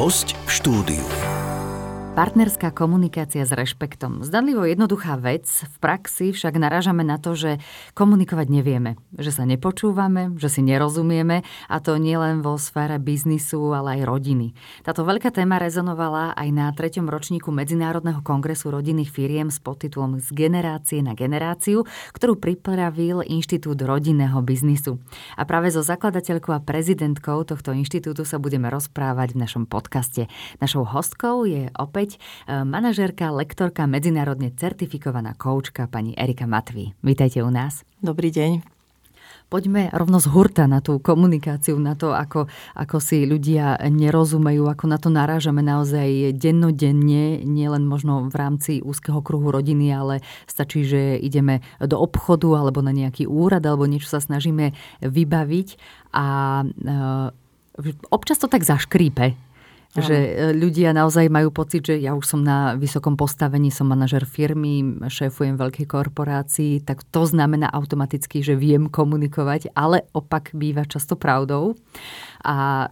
Host 0.00 0.32
v 0.32 0.50
štúdiu. 0.56 1.29
Partnerská 2.20 2.68
komunikácia 2.68 3.48
s 3.48 3.52
rešpektom. 3.56 4.20
Zdanlivo 4.28 4.68
jednoduchá 4.68 5.16
vec, 5.16 5.48
v 5.48 5.76
praxi 5.80 6.36
však 6.36 6.60
narážame 6.60 7.00
na 7.00 7.16
to, 7.16 7.32
že 7.32 7.56
komunikovať 7.96 8.44
nevieme, 8.52 9.00
že 9.16 9.32
sa 9.32 9.48
nepočúvame, 9.48 10.36
že 10.36 10.52
si 10.52 10.60
nerozumieme 10.60 11.40
a 11.72 11.76
to 11.80 11.96
nielen 11.96 12.44
vo 12.44 12.60
sfére 12.60 13.00
biznisu, 13.00 13.72
ale 13.72 13.96
aj 13.96 14.00
rodiny. 14.04 14.52
Táto 14.84 15.08
veľká 15.08 15.32
téma 15.32 15.56
rezonovala 15.64 16.36
aj 16.36 16.48
na 16.52 16.68
treťom 16.76 17.08
ročníku 17.08 17.48
Medzinárodného 17.56 18.20
kongresu 18.20 18.68
rodinných 18.68 19.08
firiem 19.08 19.48
s 19.48 19.56
podtitulom 19.56 20.20
Z 20.20 20.36
generácie 20.36 21.00
na 21.00 21.16
generáciu, 21.16 21.88
ktorú 22.12 22.36
pripravil 22.36 23.24
Inštitút 23.24 23.80
rodinného 23.80 24.36
biznisu. 24.44 25.00
A 25.40 25.48
práve 25.48 25.72
so 25.72 25.80
zakladateľkou 25.80 26.52
a 26.52 26.60
prezidentkou 26.60 27.48
tohto 27.48 27.72
inštitútu 27.72 28.28
sa 28.28 28.36
budeme 28.36 28.68
rozprávať 28.68 29.32
v 29.32 29.40
našom 29.40 29.64
podcaste. 29.64 30.28
Našou 30.60 30.84
hostkou 30.84 31.48
je 31.48 31.72
opäť 31.80 32.09
opäť 32.10 32.18
e, 32.18 32.66
manažérka, 32.66 33.30
lektorka, 33.30 33.86
medzinárodne 33.86 34.50
certifikovaná 34.50 35.38
koučka 35.38 35.86
pani 35.86 36.18
Erika 36.18 36.46
Matví. 36.46 36.98
Vítajte 37.06 37.46
u 37.46 37.50
nás. 37.54 37.86
Dobrý 38.02 38.34
deň. 38.34 38.66
Poďme 39.50 39.90
rovno 39.90 40.22
z 40.22 40.30
hurta 40.30 40.70
na 40.70 40.78
tú 40.78 41.02
komunikáciu, 41.02 41.74
na 41.74 41.98
to, 41.98 42.14
ako, 42.14 42.46
ako 42.78 42.96
si 43.02 43.26
ľudia 43.26 43.82
nerozumejú, 43.82 44.62
ako 44.62 44.84
na 44.86 44.94
to 44.94 45.10
narážame 45.10 45.58
naozaj 45.58 46.38
dennodenne, 46.38 47.42
nielen 47.42 47.82
možno 47.82 48.30
v 48.30 48.36
rámci 48.38 48.72
úzkeho 48.78 49.18
kruhu 49.18 49.50
rodiny, 49.50 49.90
ale 49.90 50.22
stačí, 50.46 50.86
že 50.86 51.18
ideme 51.18 51.66
do 51.82 51.98
obchodu 51.98 52.62
alebo 52.62 52.78
na 52.78 52.94
nejaký 52.94 53.26
úrad 53.26 53.66
alebo 53.66 53.90
niečo 53.90 54.06
sa 54.06 54.22
snažíme 54.22 54.70
vybaviť 55.02 55.68
a 56.14 56.26
e, 56.62 56.66
občas 58.14 58.38
to 58.38 58.46
tak 58.46 58.62
zaškrípe 58.62 59.49
že 59.98 60.14
e, 60.14 60.30
ľudia 60.54 60.94
naozaj 60.94 61.26
majú 61.26 61.50
pocit, 61.50 61.82
že 61.82 61.98
ja 61.98 62.14
už 62.14 62.22
som 62.22 62.40
na 62.46 62.78
vysokom 62.78 63.18
postavení, 63.18 63.74
som 63.74 63.90
manažer 63.90 64.22
firmy, 64.22 65.02
šéfujem 65.02 65.58
veľkej 65.58 65.86
korporácii, 65.90 66.86
tak 66.86 67.02
to 67.10 67.26
znamená 67.26 67.66
automaticky, 67.74 68.38
že 68.38 68.54
viem 68.54 68.86
komunikovať, 68.86 69.74
ale 69.74 70.06
opak 70.14 70.54
býva 70.54 70.86
často 70.86 71.18
pravdou 71.18 71.74
a 72.44 72.86
e, 72.86 72.88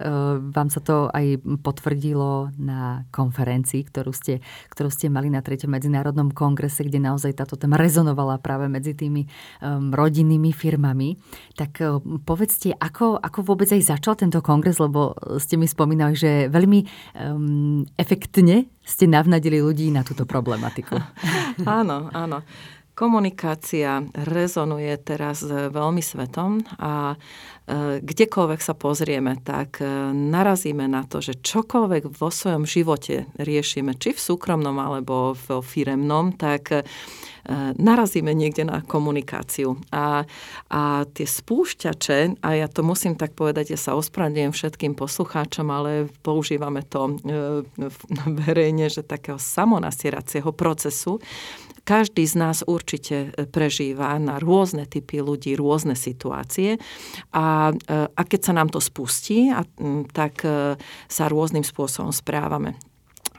vám 0.53 0.69
sa 0.69 0.81
to 0.81 1.09
aj 1.13 1.41
potvrdilo 1.65 2.53
na 2.61 3.09
konferencii, 3.11 3.85
ktorú 3.89 4.13
ste, 4.13 4.45
ktorú 4.73 4.93
ste 4.93 5.09
mali 5.09 5.33
na 5.33 5.41
3. 5.41 5.65
medzinárodnom 5.69 6.31
kongrese, 6.33 6.85
kde 6.85 7.01
naozaj 7.01 7.37
táto 7.37 7.57
téma 7.57 7.81
rezonovala 7.81 8.41
práve 8.41 8.69
medzi 8.69 8.93
tými 8.93 9.29
rodinnými 9.93 10.51
firmami. 10.53 11.19
Tak 11.57 11.73
uh, 11.83 11.99
povedzte, 12.23 12.75
ako, 12.77 13.19
ako 13.19 13.39
vôbec 13.45 13.69
aj 13.73 13.83
začal 13.97 14.15
tento 14.19 14.39
kongres, 14.45 14.79
lebo 14.79 15.17
ste 15.41 15.57
mi 15.57 15.67
spomínali, 15.67 16.15
že 16.15 16.47
veľmi 16.53 16.81
um, 17.19 17.83
efektne 17.97 18.69
ste 18.89 19.05
navnadili 19.05 19.61
ľudí 19.61 19.93
na 19.93 20.01
túto 20.01 20.25
problematiku. 20.25 20.97
áno, 21.81 22.09
áno. 22.13 22.41
Komunikácia 22.99 24.03
rezonuje 24.11 24.91
teraz 24.99 25.47
veľmi 25.47 26.03
svetom 26.03 26.67
a 26.83 27.15
e, 27.15 27.17
kdekoľvek 28.03 28.59
sa 28.59 28.75
pozrieme, 28.75 29.39
tak 29.39 29.79
e, 29.79 29.87
narazíme 30.11 30.83
na 30.91 31.07
to, 31.07 31.23
že 31.23 31.39
čokoľvek 31.39 32.11
vo 32.19 32.27
svojom 32.27 32.67
živote 32.67 33.31
riešime, 33.39 33.95
či 33.95 34.19
v 34.19 34.19
súkromnom 34.19 34.75
alebo 34.83 35.39
v 35.39 35.63
firemnom, 35.63 36.35
tak 36.35 36.75
e, 36.75 36.83
narazíme 37.79 38.35
niekde 38.35 38.67
na 38.67 38.83
komunikáciu. 38.83 39.79
A, 39.95 40.27
a 40.67 41.07
tie 41.07 41.27
spúšťače, 41.31 42.43
a 42.43 42.49
ja 42.59 42.67
to 42.67 42.83
musím 42.83 43.15
tak 43.15 43.39
povedať, 43.39 43.73
ja 43.73 43.79
sa 43.79 43.95
ospravedlňujem 43.95 44.51
všetkým 44.51 44.99
poslucháčom, 44.99 45.71
ale 45.71 46.11
používame 46.27 46.83
to 46.83 47.15
verejne, 48.43 48.91
že 48.91 49.07
takého 49.07 49.39
samonasieracieho 49.39 50.51
procesu, 50.51 51.23
každý 51.89 52.29
z 52.29 52.37
nás 52.37 52.61
určite 52.69 53.33
e, 53.33 53.49
prežíva 53.49 54.13
na 54.21 54.37
rôzne 54.37 54.85
typy 54.85 55.25
ľudí, 55.25 55.57
rôzne 55.57 55.97
situácie 55.97 56.77
a, 57.33 57.73
e, 57.73 57.97
a 58.13 58.23
keď 58.29 58.41
sa 58.45 58.53
nám 58.53 58.69
to 58.69 58.77
spustí, 58.77 59.49
a, 59.49 59.65
tak 60.13 60.45
e, 60.45 60.77
sa 61.09 61.25
rôznym 61.33 61.65
spôsobom 61.65 62.13
správame. 62.13 62.77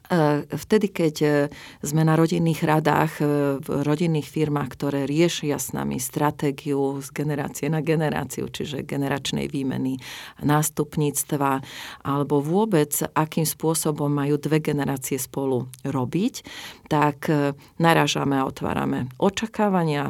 E, 0.09 0.41
vtedy, 0.49 0.89
keď 0.89 1.15
e, 1.21 1.29
sme 1.85 2.01
na 2.01 2.17
rodinných 2.17 2.65
radách, 2.65 3.21
e, 3.21 3.25
v 3.61 3.67
rodinných 3.85 4.25
firmách, 4.25 4.69
ktoré 4.73 5.05
riešia 5.05 5.61
s 5.61 5.69
nami 5.69 6.01
stratégiu 6.01 6.97
z 6.97 7.13
generácie 7.13 7.69
na 7.69 7.85
generáciu, 7.85 8.49
čiže 8.49 8.81
generačnej 8.89 9.45
výmeny, 9.45 10.01
nástupníctva, 10.41 11.61
alebo 12.01 12.41
vôbec, 12.41 12.89
akým 13.13 13.45
spôsobom 13.45 14.09
majú 14.09 14.41
dve 14.41 14.57
generácie 14.57 15.21
spolu 15.21 15.69
robiť, 15.85 16.41
tak 16.89 17.29
narážame 17.77 18.41
a 18.41 18.49
otvárame 18.49 19.13
očakávania 19.21 20.09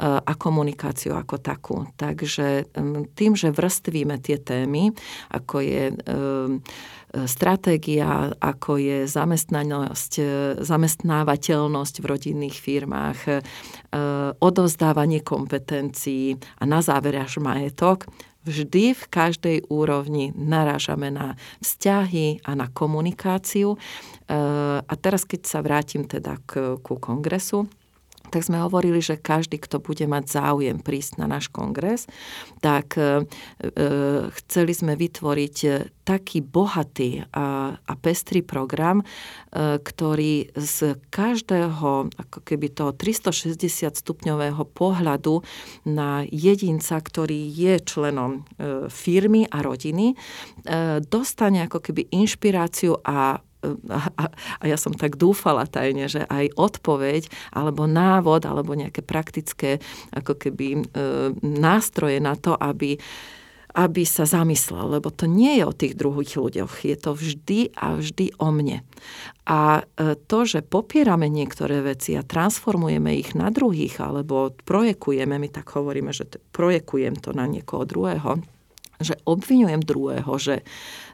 a 0.00 0.32
komunikáciu 0.32 1.12
ako 1.12 1.36
takú. 1.36 1.76
Takže 2.00 2.72
tým, 3.12 3.32
že 3.36 3.52
vrstvíme 3.52 4.16
tie 4.24 4.40
témy, 4.40 4.96
ako 5.28 5.56
je 5.60 5.84
stratégia, 7.24 8.34
ako 8.42 8.76
je 8.76 8.98
zamestnanosť, 9.08 10.12
zamestnávateľnosť 10.60 11.94
v 12.02 12.06
rodinných 12.06 12.56
firmách, 12.58 13.18
e, 13.24 13.32
odovzdávanie 14.42 15.22
kompetencií 15.24 16.36
a 16.60 16.64
na 16.66 16.84
záver 16.84 17.16
až 17.16 17.38
majetok, 17.40 18.10
vždy 18.46 18.94
v 18.94 19.04
každej 19.10 19.56
úrovni 19.72 20.30
narážame 20.36 21.10
na 21.10 21.34
vzťahy 21.64 22.46
a 22.46 22.54
na 22.54 22.68
komunikáciu. 22.70 23.74
E, 23.74 23.78
a 24.82 24.94
teraz, 25.00 25.24
keď 25.24 25.40
sa 25.46 25.64
vrátim 25.64 26.04
teda 26.04 26.36
k, 26.44 26.78
ku 26.82 27.00
kongresu, 27.00 27.70
tak 28.36 28.44
sme 28.44 28.60
hovorili, 28.60 29.00
že 29.00 29.16
každý, 29.16 29.56
kto 29.56 29.80
bude 29.80 30.04
mať 30.04 30.28
záujem 30.28 30.76
prísť 30.76 31.16
na 31.16 31.24
náš 31.24 31.48
kongres, 31.48 32.04
tak 32.60 33.00
e, 33.00 33.24
e, 33.64 34.28
chceli 34.28 34.76
sme 34.76 34.92
vytvoriť 34.92 35.56
taký 36.04 36.38
bohatý 36.38 37.26
a, 37.34 37.74
a 37.80 37.92
pestrý 37.96 38.44
program, 38.44 39.00
e, 39.00 39.04
ktorý 39.80 40.52
z 40.52 41.00
každého 41.08 42.12
ako 42.12 42.38
keby 42.44 42.76
toho 42.76 42.92
360 42.92 43.96
stupňového 43.96 44.62
pohľadu 44.70 45.40
na 45.88 46.22
jedinca, 46.28 47.00
ktorý 47.00 47.48
je 47.48 47.80
členom 47.82 48.44
e, 48.60 48.86
firmy 48.86 49.48
a 49.48 49.64
rodiny, 49.64 50.12
e, 50.12 50.16
dostane 51.02 51.66
ako 51.66 51.82
keby 51.82 52.12
inšpiráciu 52.12 53.00
a 53.00 53.40
a, 53.64 54.30
a 54.60 54.64
ja 54.66 54.76
som 54.76 54.92
tak 54.92 55.16
dúfala 55.16 55.64
tajne, 55.66 56.06
že 56.06 56.24
aj 56.28 56.54
odpoveď 56.54 57.28
alebo 57.56 57.88
návod 57.88 58.44
alebo 58.44 58.76
nejaké 58.76 59.00
praktické 59.00 59.82
ako 60.12 60.36
keby 60.36 60.66
e, 60.74 60.80
nástroje 61.42 62.20
na 62.20 62.36
to, 62.36 62.54
aby 62.54 63.00
aby 63.76 64.08
sa 64.08 64.24
zamyslel, 64.24 64.96
lebo 64.96 65.12
to 65.12 65.28
nie 65.28 65.60
je 65.60 65.64
o 65.68 65.76
tých 65.76 66.00
druhých 66.00 66.40
ľuďoch, 66.40 66.80
je 66.80 66.96
to 66.96 67.12
vždy 67.12 67.76
a 67.76 68.00
vždy 68.00 68.32
o 68.40 68.48
mne. 68.48 68.80
A 69.44 69.84
e, 69.84 70.16
to, 70.16 70.48
že 70.48 70.64
popierame 70.64 71.28
niektoré 71.28 71.84
veci 71.84 72.16
a 72.16 72.24
transformujeme 72.24 73.12
ich 73.12 73.36
na 73.36 73.52
druhých, 73.52 74.00
alebo 74.00 74.56
projekujeme, 74.64 75.36
my 75.36 75.52
tak 75.52 75.76
hovoríme, 75.76 76.08
že 76.16 76.24
projekujem 76.56 77.20
to 77.20 77.36
na 77.36 77.44
niekoho 77.44 77.84
druhého, 77.84 78.40
že 78.96 79.20
obvinujem 79.28 79.84
druhého, 79.84 80.32
že, 80.40 80.64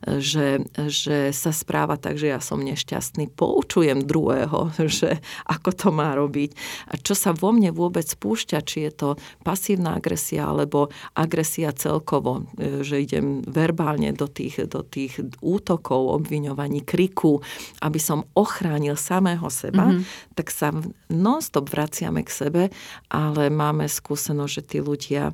že, 0.07 0.67
že 0.91 1.31
sa 1.31 1.55
správa 1.55 1.95
tak, 1.95 2.19
že 2.19 2.35
ja 2.35 2.41
som 2.43 2.59
nešťastný. 2.59 3.31
Poučujem 3.33 4.03
druhého, 4.03 4.75
že 5.01 5.23
ako 5.47 5.71
to 5.71 5.89
má 5.95 6.15
robiť 6.19 6.51
a 6.91 6.99
čo 6.99 7.15
sa 7.15 7.31
vo 7.31 7.55
mne 7.55 7.71
vôbec 7.71 8.03
spúšťa, 8.03 8.59
či 8.67 8.91
je 8.91 8.93
to 8.93 9.09
pasívna 9.47 9.99
agresia 9.99 10.51
alebo 10.51 10.91
agresia 11.15 11.71
celkovo, 11.71 12.51
e, 12.59 12.83
že 12.83 13.03
idem 13.03 13.41
verbálne 13.47 14.11
do 14.11 14.27
tých, 14.27 14.67
do 14.67 14.83
tých 14.83 15.23
útokov, 15.39 16.19
obviňovaní, 16.23 16.83
kriku, 16.83 17.39
aby 17.83 17.99
som 18.03 18.27
ochránil 18.35 18.99
samého 18.99 19.47
seba, 19.49 19.91
mm-hmm. 19.91 20.35
tak 20.35 20.51
sa 20.51 20.75
non-stop 21.09 21.71
vraciame 21.71 22.27
k 22.27 22.31
sebe, 22.31 22.63
ale 23.09 23.53
máme 23.53 23.87
skúsenosť, 23.87 24.53
že 24.53 24.63
tí 24.67 24.79
ľudia 24.83 25.31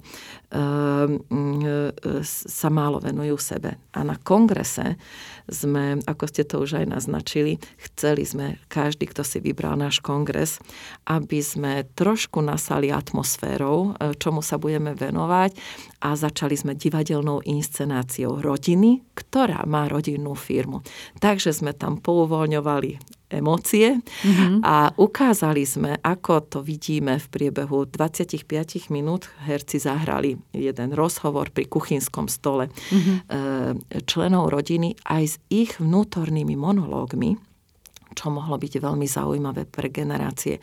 Ehm, 0.48 1.20
e, 1.28 1.92
sa 2.24 2.72
málo 2.72 3.04
venujú 3.04 3.36
sebe. 3.36 3.76
A 3.92 4.00
na 4.00 4.16
kongrese 4.58 4.96
sme, 5.48 5.98
ako 6.04 6.24
ste 6.28 6.44
to 6.44 6.60
už 6.62 6.84
aj 6.84 6.86
naznačili, 6.88 7.58
chceli 7.80 8.22
sme, 8.28 8.60
každý, 8.68 9.08
kto 9.08 9.24
si 9.24 9.40
vybral 9.40 9.80
náš 9.80 9.98
kongres, 10.04 10.60
aby 11.08 11.40
sme 11.40 11.88
trošku 11.96 12.44
nasali 12.44 12.92
atmosférou, 12.92 13.96
e, 13.98 14.12
čomu 14.16 14.44
sa 14.44 14.60
budeme 14.60 14.92
venovať 14.92 15.56
a 16.04 16.14
začali 16.14 16.54
sme 16.54 16.76
divadelnou 16.76 17.42
inscenáciou 17.42 18.38
rodiny, 18.38 19.02
ktorá 19.16 19.64
má 19.64 19.88
rodinnú 19.88 20.36
firmu. 20.36 20.84
Takže 21.18 21.50
sme 21.50 21.74
tam 21.74 21.98
pouvoľňovali 21.98 23.18
emócie 23.28 24.00
mm-hmm. 24.00 24.64
a 24.64 24.92
ukázali 24.96 25.62
sme, 25.68 26.00
ako 26.00 26.48
to 26.48 26.58
vidíme 26.64 27.20
v 27.20 27.26
priebehu 27.28 27.84
25 27.84 28.40
minút. 28.88 29.28
Herci 29.44 29.76
zahrali 29.76 30.40
jeden 30.56 30.96
rozhovor 30.96 31.52
pri 31.52 31.68
kuchynskom 31.68 32.26
stole 32.26 32.72
mm-hmm. 32.72 33.16
členov 34.08 34.48
rodiny 34.48 34.96
aj 35.04 35.24
s 35.28 35.36
ich 35.48 35.78
vnútornými 35.78 36.58
monológmi 36.58 37.47
čo 38.14 38.32
mohlo 38.32 38.56
byť 38.56 38.80
veľmi 38.80 39.06
zaujímavé 39.08 39.64
pre 39.68 39.88
generácie. 39.92 40.58
E, 40.58 40.62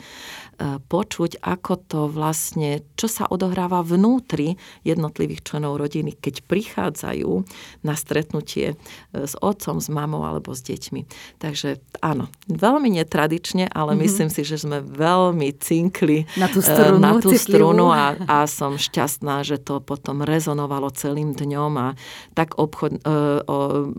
počuť, 0.80 1.42
ako 1.44 1.72
to 1.84 2.00
vlastne, 2.08 2.80
čo 2.96 3.06
sa 3.10 3.28
odohráva 3.28 3.84
vnútri 3.84 4.56
jednotlivých 4.88 5.44
členov 5.44 5.76
rodiny, 5.76 6.16
keď 6.16 6.46
prichádzajú 6.48 7.44
na 7.84 7.94
stretnutie 7.94 8.72
e, 8.72 8.76
s 9.12 9.36
otcom, 9.38 9.80
s 9.80 9.88
mamou 9.92 10.24
alebo 10.24 10.56
s 10.56 10.64
deťmi. 10.64 11.04
Takže 11.40 11.80
áno, 12.00 12.32
veľmi 12.48 12.96
netradične, 12.96 13.68
ale 13.68 13.92
mm-hmm. 13.92 14.04
myslím 14.04 14.28
si, 14.32 14.42
že 14.48 14.62
sme 14.62 14.80
veľmi 14.80 15.52
cinkli 15.60 16.24
na 16.40 16.48
tú 16.48 16.64
strunu, 16.64 16.98
na 17.00 17.12
tú 17.20 17.36
strunu 17.36 17.92
a, 17.92 18.16
a 18.24 18.38
som 18.48 18.80
šťastná, 18.80 19.44
že 19.44 19.60
to 19.60 19.84
potom 19.84 20.24
rezonovalo 20.24 20.88
celým 20.92 21.36
dňom 21.36 21.72
a 21.76 21.88
tak 22.32 22.56
obchod, 22.56 22.96
e, 22.96 23.44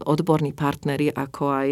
odborní 0.04 0.58
partneri, 0.58 1.14
ako 1.14 1.44
aj 1.54 1.68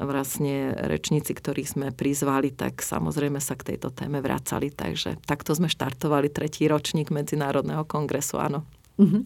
vlastne 0.00 0.72
rečníci 0.88 1.29
všetci, 1.30 1.46
ktorých 1.46 1.70
sme 1.70 1.86
prizvali, 1.94 2.50
tak 2.50 2.82
samozrejme 2.82 3.38
sa 3.38 3.54
k 3.54 3.74
tejto 3.74 3.94
téme 3.94 4.18
vracali. 4.18 4.74
Takže 4.74 5.22
takto 5.22 5.54
sme 5.54 5.70
štartovali 5.70 6.26
tretí 6.26 6.66
ročník 6.66 7.14
Medzinárodného 7.14 7.86
kongresu, 7.86 8.42
áno. 8.42 8.66
Uh-huh. 9.00 9.24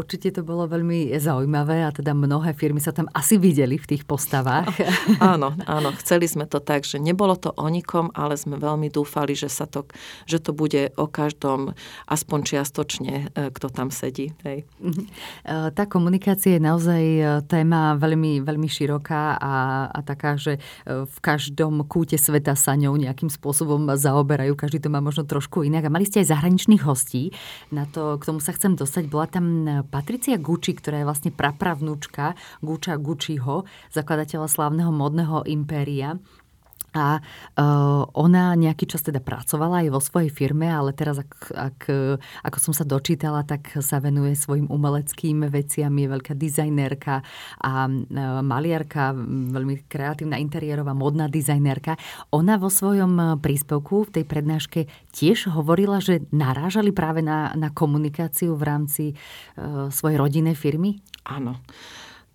Určite 0.00 0.32
to 0.32 0.42
bolo 0.46 0.64
veľmi 0.64 1.12
zaujímavé 1.20 1.84
a 1.84 1.92
teda 1.92 2.16
mnohé 2.16 2.56
firmy 2.56 2.80
sa 2.80 2.96
tam 2.96 3.04
asi 3.12 3.36
videli 3.36 3.76
v 3.76 3.84
tých 3.84 4.08
postavách. 4.08 4.72
Áno, 5.20 5.52
áno, 5.66 5.90
chceli 5.98 6.30
sme 6.30 6.46
to 6.46 6.62
tak, 6.62 6.86
že 6.86 7.02
nebolo 7.02 7.34
to 7.34 7.50
o 7.52 7.66
nikom, 7.68 8.08
ale 8.14 8.38
sme 8.38 8.56
veľmi 8.56 8.88
dúfali, 8.88 9.34
že, 9.34 9.50
sa 9.50 9.66
to, 9.66 9.84
že 10.24 10.38
to 10.38 10.54
bude 10.54 10.94
o 10.94 11.06
každom 11.10 11.74
aspoň 12.06 12.38
čiastočne, 12.44 13.14
e, 13.34 13.50
kto 13.50 13.66
tam 13.68 13.90
sedí. 13.90 14.32
Hej. 14.46 14.64
Uh-huh. 14.78 15.04
Tá 15.74 15.84
komunikácia 15.90 16.56
je 16.56 16.62
naozaj 16.62 17.02
téma 17.50 17.98
veľmi, 17.98 18.40
veľmi 18.40 18.68
široká 18.70 19.36
a, 19.36 19.54
a 19.90 19.98
taká, 20.06 20.38
že 20.38 20.62
v 20.86 21.18
každom 21.18 21.82
kúte 21.84 22.14
sveta 22.14 22.54
sa 22.54 22.78
ňou 22.78 22.94
nejakým 22.94 23.28
spôsobom 23.28 23.90
zaoberajú. 23.98 24.54
Každý 24.54 24.78
to 24.78 24.88
má 24.92 25.02
možno 25.02 25.26
trošku 25.26 25.66
inak. 25.66 25.88
A 25.88 25.92
mali 25.92 26.06
ste 26.06 26.22
aj 26.22 26.30
zahraničných 26.30 26.82
hostí. 26.86 27.34
Na 27.74 27.84
to, 27.90 28.16
k 28.22 28.26
tomu 28.28 28.38
sa 28.38 28.54
chcem 28.54 28.77
dostať. 28.78 29.04
Bola 29.10 29.26
tam 29.26 29.44
e, 29.66 29.82
Patricia 29.82 30.38
Gucci, 30.38 30.78
ktorá 30.78 31.02
je 31.02 31.08
vlastne 31.10 31.30
prapravnúčka 31.34 32.38
Guča 32.62 32.94
Gucciho, 32.94 33.66
zakladateľa 33.90 34.46
slávneho 34.46 34.94
modného 34.94 35.42
impéria. 35.50 36.22
A 36.96 37.20
uh, 37.20 38.08
ona 38.16 38.56
nejaký 38.56 38.88
čas 38.88 39.04
teda 39.04 39.20
pracovala 39.20 39.84
aj 39.84 39.88
vo 39.92 40.00
svojej 40.00 40.32
firme, 40.32 40.68
ale 40.68 40.96
teraz, 40.96 41.20
ak, 41.20 41.32
ak, 41.52 41.80
ako 42.48 42.58
som 42.58 42.72
sa 42.72 42.88
dočítala, 42.88 43.44
tak 43.44 43.76
sa 43.84 44.00
venuje 44.00 44.32
svojim 44.32 44.72
umeleckým 44.72 45.44
veciam, 45.52 45.92
je 45.92 46.08
veľká 46.08 46.32
dizajnérka 46.32 47.20
a 47.60 47.72
uh, 47.86 48.40
maliarka, 48.40 49.12
veľmi 49.52 49.84
kreatívna 49.84 50.40
interiérová, 50.40 50.96
modná 50.96 51.28
dizajnérka. 51.28 52.00
Ona 52.32 52.56
vo 52.56 52.72
svojom 52.72 53.40
príspevku 53.44 54.08
v 54.08 54.20
tej 54.20 54.24
prednáške 54.24 54.80
tiež 55.12 55.52
hovorila, 55.52 56.00
že 56.00 56.24
narážali 56.32 56.90
práve 56.96 57.20
na, 57.20 57.52
na 57.52 57.68
komunikáciu 57.68 58.56
v 58.56 58.62
rámci 58.64 59.04
uh, 59.12 59.92
svojej 59.92 60.16
rodinnej 60.16 60.56
firmy? 60.56 60.96
Áno 61.28 61.60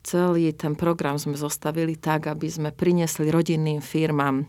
celý 0.03 0.51
ten 0.53 0.75
program 0.75 1.15
sme 1.15 1.39
zostavili 1.39 1.95
tak, 1.95 2.27
aby 2.27 2.51
sme 2.51 2.69
priniesli 2.75 3.31
rodinným 3.31 3.79
firmám 3.79 4.43
e, 4.43 4.45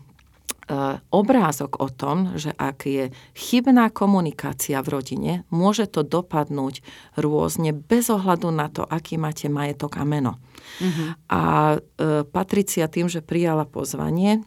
obrázok 1.09 1.79
o 1.79 1.87
tom, 1.87 2.35
že 2.35 2.51
ak 2.51 2.85
je 2.85 3.09
chybná 3.33 3.89
komunikácia 3.89 4.83
v 4.83 4.99
rodine, 4.99 5.33
môže 5.49 5.87
to 5.87 6.03
dopadnúť 6.03 6.83
rôzne 7.15 7.71
bez 7.71 8.11
ohľadu 8.11 8.51
na 8.51 8.67
to, 8.67 8.83
aký 8.83 9.15
máte 9.15 9.47
majetok 9.47 9.95
a 9.97 10.03
meno. 10.03 10.37
Uh-huh. 10.83 11.15
A 11.31 11.41
e, 11.75 12.27
Patricia 12.27 12.91
tým, 12.91 13.07
že 13.07 13.23
prijala 13.23 13.63
pozvanie, 13.63 14.43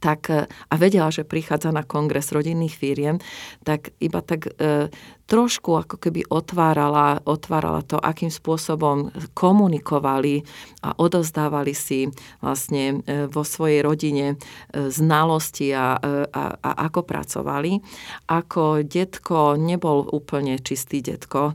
tak, 0.00 0.30
e, 0.30 0.48
a 0.48 0.74
vedela, 0.74 1.12
že 1.12 1.26
prichádza 1.26 1.74
na 1.74 1.84
kongres 1.84 2.32
rodinných 2.32 2.76
firiem, 2.76 3.20
tak 3.66 3.92
iba 4.00 4.24
tak 4.24 4.48
e, 4.56 4.88
trošku 5.32 5.80
ako 5.80 5.96
keby 5.96 6.28
otvárala, 6.28 7.24
otvárala 7.24 7.80
to, 7.80 7.96
akým 7.96 8.28
spôsobom 8.28 9.08
komunikovali 9.32 10.44
a 10.84 10.92
odozdávali 10.92 11.72
si 11.72 12.12
vlastne 12.44 13.00
e, 13.08 13.24
vo 13.32 13.40
svojej 13.40 13.80
rodine 13.80 14.36
e, 14.36 14.92
znalosti 14.92 15.72
a, 15.72 15.96
e, 15.96 16.28
a, 16.28 16.44
a 16.60 16.70
ako 16.84 17.00
pracovali. 17.08 17.80
Ako 18.28 18.84
detko 18.84 19.56
nebol 19.56 20.04
úplne 20.12 20.60
čistý 20.60 21.00
detko, 21.00 21.54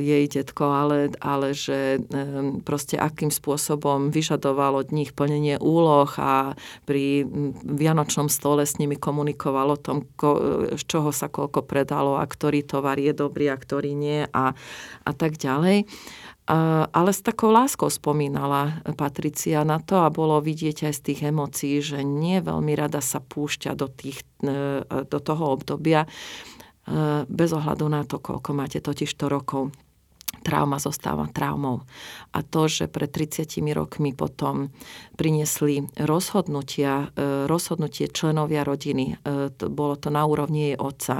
jej 0.00 0.24
detko, 0.26 0.64
ale, 0.66 1.14
ale 1.22 1.54
že 1.54 2.02
proste 2.66 2.98
akým 2.98 3.30
spôsobom 3.30 4.10
vyžadoval 4.10 4.82
od 4.82 4.88
nich 4.90 5.14
plnenie 5.14 5.56
úloh 5.62 6.10
a 6.18 6.58
pri 6.84 7.22
vianočnom 7.62 8.26
stole 8.26 8.66
s 8.66 8.82
nimi 8.82 8.98
komunikoval 8.98 9.78
o 9.78 9.78
tom, 9.78 10.02
z 10.74 10.82
čoho 10.90 11.14
sa 11.14 11.30
koľko 11.30 11.62
predalo 11.62 12.18
a 12.18 12.26
ktorý 12.26 12.49
ktorý 12.50 12.66
tovar 12.66 12.98
je 12.98 13.14
dobrý 13.14 13.46
a 13.46 13.54
ktorý 13.54 13.94
nie 13.94 14.26
a, 14.26 14.58
a 15.06 15.12
tak 15.14 15.38
ďalej. 15.38 15.86
Ale 16.90 17.10
s 17.14 17.22
takou 17.22 17.54
láskou 17.54 17.86
spomínala 17.86 18.82
Patricia 18.98 19.62
na 19.62 19.78
to 19.78 20.02
a 20.02 20.10
bolo 20.10 20.42
vidieť 20.42 20.90
aj 20.90 20.94
z 20.98 21.04
tých 21.06 21.20
emócií, 21.30 21.78
že 21.78 22.02
nie 22.02 22.42
veľmi 22.42 22.74
rada 22.74 22.98
sa 22.98 23.22
púšťa 23.22 23.78
do, 23.78 23.86
tých, 23.86 24.26
e, 24.42 24.82
do 24.82 25.18
toho 25.22 25.54
obdobia 25.54 26.02
e, 26.02 27.22
bez 27.30 27.54
ohľadu 27.54 27.86
na 27.86 28.02
to, 28.02 28.18
koľko 28.18 28.50
máte 28.50 28.82
totiž 28.82 29.14
to 29.14 29.30
rokov 29.30 29.70
trauma 30.40 30.80
zostáva 30.80 31.28
traumou. 31.28 31.84
A 32.32 32.40
to, 32.40 32.66
že 32.66 32.88
pred 32.88 33.12
30 33.12 33.60
rokmi 33.76 34.16
potom 34.16 34.72
priniesli 35.20 35.84
rozhodnutia, 36.00 37.12
e, 37.14 37.44
rozhodnutie 37.44 38.08
členovia 38.08 38.64
rodiny, 38.64 39.20
e, 39.20 39.50
bolo 39.68 39.94
to 40.00 40.08
na 40.08 40.24
úrovni 40.24 40.72
jej 40.72 40.76
otca, 40.80 41.16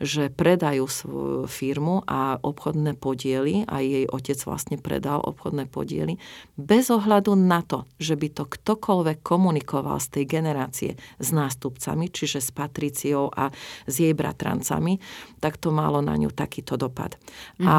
že 0.00 0.32
predajú 0.32 0.88
svoju 0.88 1.44
firmu 1.46 2.02
a 2.08 2.40
obchodné 2.40 2.96
podiely, 2.96 3.68
a 3.68 3.84
jej 3.84 4.08
otec 4.08 4.38
vlastne 4.48 4.80
predal 4.80 5.20
obchodné 5.20 5.68
podiely, 5.68 6.16
bez 6.56 6.88
ohľadu 6.88 7.36
na 7.36 7.60
to, 7.60 7.84
že 8.00 8.16
by 8.16 8.28
to 8.32 8.44
ktokoľvek 8.48 9.18
komunikoval 9.20 10.00
z 10.00 10.08
tej 10.08 10.24
generácie 10.24 10.90
s 11.20 11.28
nástupcami, 11.30 12.08
čiže 12.08 12.40
s 12.40 12.50
Patriciou 12.54 13.28
a 13.32 13.52
s 13.86 13.94
jej 14.00 14.12
bratrancami, 14.16 14.98
tak 15.42 15.58
to 15.58 15.74
malo 15.74 16.00
na 16.00 16.16
ňu 16.16 16.30
takýto 16.32 16.80
dopad. 16.80 17.18
Mm-hmm. 17.58 17.66
A 17.68 17.76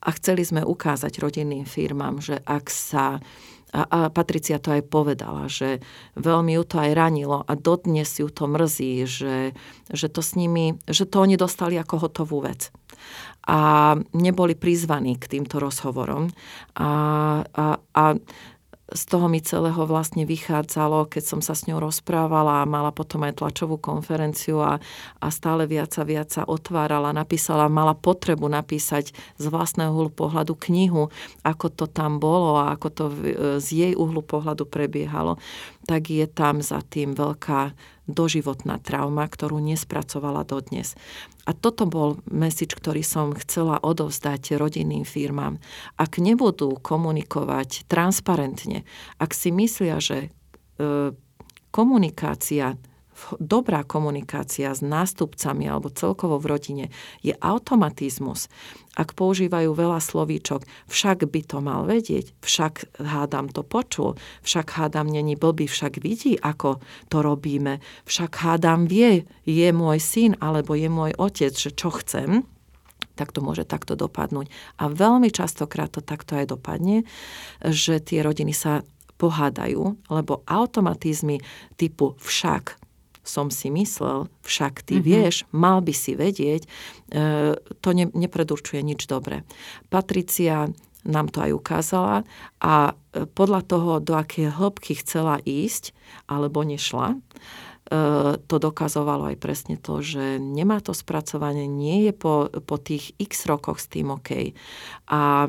a 0.00 0.08
chceli 0.16 0.42
sme 0.42 0.64
ukázať 0.64 1.20
rodinným 1.20 1.68
firmám, 1.68 2.24
že 2.24 2.40
ak 2.40 2.72
sa 2.72 3.20
a, 3.70 3.86
a 3.86 3.98
Patricia 4.10 4.58
to 4.58 4.74
aj 4.74 4.82
povedala, 4.90 5.46
že 5.46 5.78
veľmi 6.18 6.58
ju 6.58 6.62
to 6.66 6.76
aj 6.82 6.90
ranilo 6.90 7.46
a 7.46 7.52
dodnes 7.54 8.10
ju 8.18 8.26
to 8.26 8.50
mrzí, 8.50 9.06
že, 9.06 9.54
že 9.90 10.06
to 10.10 10.20
s 10.26 10.34
nimi, 10.34 10.74
že 10.90 11.06
to 11.06 11.22
oni 11.22 11.38
dostali 11.38 11.78
ako 11.78 12.10
hotovú 12.10 12.42
vec. 12.42 12.74
A 13.46 13.94
neboli 14.12 14.58
prizvaní 14.58 15.16
k 15.16 15.38
týmto 15.38 15.62
rozhovorom. 15.62 16.34
A, 16.76 16.90
a, 17.46 17.64
a 17.78 18.04
z 18.90 19.02
toho 19.06 19.30
mi 19.30 19.38
celého 19.38 19.86
vlastne 19.86 20.26
vychádzalo, 20.26 21.06
keď 21.06 21.22
som 21.22 21.40
sa 21.40 21.54
s 21.54 21.70
ňou 21.70 21.78
rozprávala 21.78 22.62
a 22.62 22.68
mala 22.68 22.90
potom 22.90 23.22
aj 23.22 23.38
tlačovú 23.38 23.78
konferenciu 23.78 24.58
a, 24.58 24.82
a 25.22 25.26
stále 25.30 25.70
viac 25.70 25.94
a 25.98 26.04
viac 26.04 26.28
sa 26.34 26.42
otvárala, 26.42 27.14
napísala, 27.14 27.70
mala 27.70 27.94
potrebu 27.94 28.50
napísať 28.50 29.14
z 29.38 29.44
vlastného 29.46 29.94
uhlu 29.94 30.10
pohľadu 30.10 30.58
knihu, 30.70 31.08
ako 31.46 31.66
to 31.70 31.86
tam 31.86 32.18
bolo 32.18 32.58
a 32.58 32.74
ako 32.74 32.88
to 32.90 33.04
z 33.62 33.68
jej 33.70 33.92
uhlu 33.94 34.26
pohľadu 34.26 34.66
prebiehalo, 34.66 35.38
tak 35.86 36.10
je 36.10 36.26
tam 36.26 36.58
za 36.58 36.82
tým 36.82 37.14
veľká 37.14 37.74
doživotná 38.10 38.82
trauma, 38.82 39.22
ktorú 39.30 39.62
nespracovala 39.62 40.42
dodnes. 40.42 40.98
A 41.50 41.56
toto 41.58 41.82
bol 41.82 42.22
message, 42.30 42.78
ktorý 42.78 43.02
som 43.02 43.34
chcela 43.34 43.82
odovzdať 43.82 44.54
rodinným 44.54 45.02
firmám. 45.02 45.58
Ak 45.98 46.22
nebudú 46.22 46.78
komunikovať 46.78 47.90
transparentne, 47.90 48.86
ak 49.18 49.34
si 49.34 49.50
myslia, 49.50 49.98
že 49.98 50.30
e, 50.78 51.10
komunikácia 51.74 52.78
dobrá 53.38 53.84
komunikácia 53.84 54.72
s 54.72 54.80
nástupcami 54.80 55.68
alebo 55.68 55.92
celkovo 55.92 56.40
v 56.40 56.46
rodine 56.50 56.86
je 57.20 57.36
automatizmus. 57.38 58.48
Ak 58.98 59.14
používajú 59.14 59.70
veľa 59.70 60.02
slovíčok, 60.02 60.66
však 60.90 61.30
by 61.30 61.40
to 61.46 61.58
mal 61.62 61.86
vedieť, 61.86 62.34
však 62.42 62.98
hádam 62.98 63.48
to 63.52 63.62
počul, 63.62 64.18
však 64.42 64.66
hádam 64.74 65.06
není 65.06 65.38
blbý, 65.38 65.70
však 65.70 66.02
vidí, 66.02 66.34
ako 66.40 66.82
to 67.06 67.22
robíme, 67.22 67.78
však 68.08 68.30
hádam 68.42 68.90
vie, 68.90 69.24
je 69.46 69.68
môj 69.70 69.98
syn 70.02 70.32
alebo 70.42 70.74
je 70.74 70.90
môj 70.90 71.14
otec, 71.16 71.54
že 71.54 71.70
čo 71.70 71.94
chcem, 71.94 72.42
tak 73.14 73.36
to 73.36 73.44
môže 73.44 73.68
takto 73.68 74.00
dopadnúť. 74.00 74.48
A 74.80 74.88
veľmi 74.88 75.28
častokrát 75.28 75.92
to 75.92 76.00
takto 76.00 76.40
aj 76.40 76.56
dopadne, 76.56 77.04
že 77.60 78.00
tie 78.00 78.24
rodiny 78.24 78.56
sa 78.56 78.80
pohádajú, 79.20 80.08
lebo 80.08 80.40
automatizmy 80.48 81.44
typu 81.76 82.16
však 82.16 82.79
som 83.22 83.52
si 83.52 83.68
myslel, 83.68 84.26
však 84.42 84.82
ty 84.84 84.98
mm-hmm. 84.98 85.08
vieš, 85.08 85.36
mal 85.52 85.84
by 85.84 85.92
si 85.94 86.16
vedieť, 86.16 86.62
e, 86.64 86.68
to 87.80 87.88
ne, 87.92 88.08
nepredurčuje 88.10 88.80
nič 88.80 89.06
dobré. 89.06 89.44
Patricia 89.92 90.72
nám 91.04 91.32
to 91.32 91.40
aj 91.44 91.52
ukázala 91.56 92.16
a 92.60 92.92
e, 92.92 93.24
podľa 93.24 93.60
toho, 93.64 93.92
do 94.00 94.16
aké 94.16 94.48
hĺbky 94.48 94.96
chcela 95.00 95.40
ísť, 95.44 95.96
alebo 96.28 96.64
nešla, 96.64 97.16
e, 97.16 97.18
to 98.40 98.56
dokazovalo 98.56 99.32
aj 99.32 99.36
presne 99.40 99.76
to, 99.80 100.04
že 100.04 100.40
nemá 100.40 100.80
to 100.80 100.92
spracovanie, 100.96 101.68
nie 101.68 102.08
je 102.08 102.12
po, 102.16 102.48
po 102.48 102.76
tých 102.76 103.16
x 103.16 103.48
rokoch 103.48 103.80
s 103.80 103.88
tým 103.88 104.12
OK 104.12 104.56
a, 105.08 105.48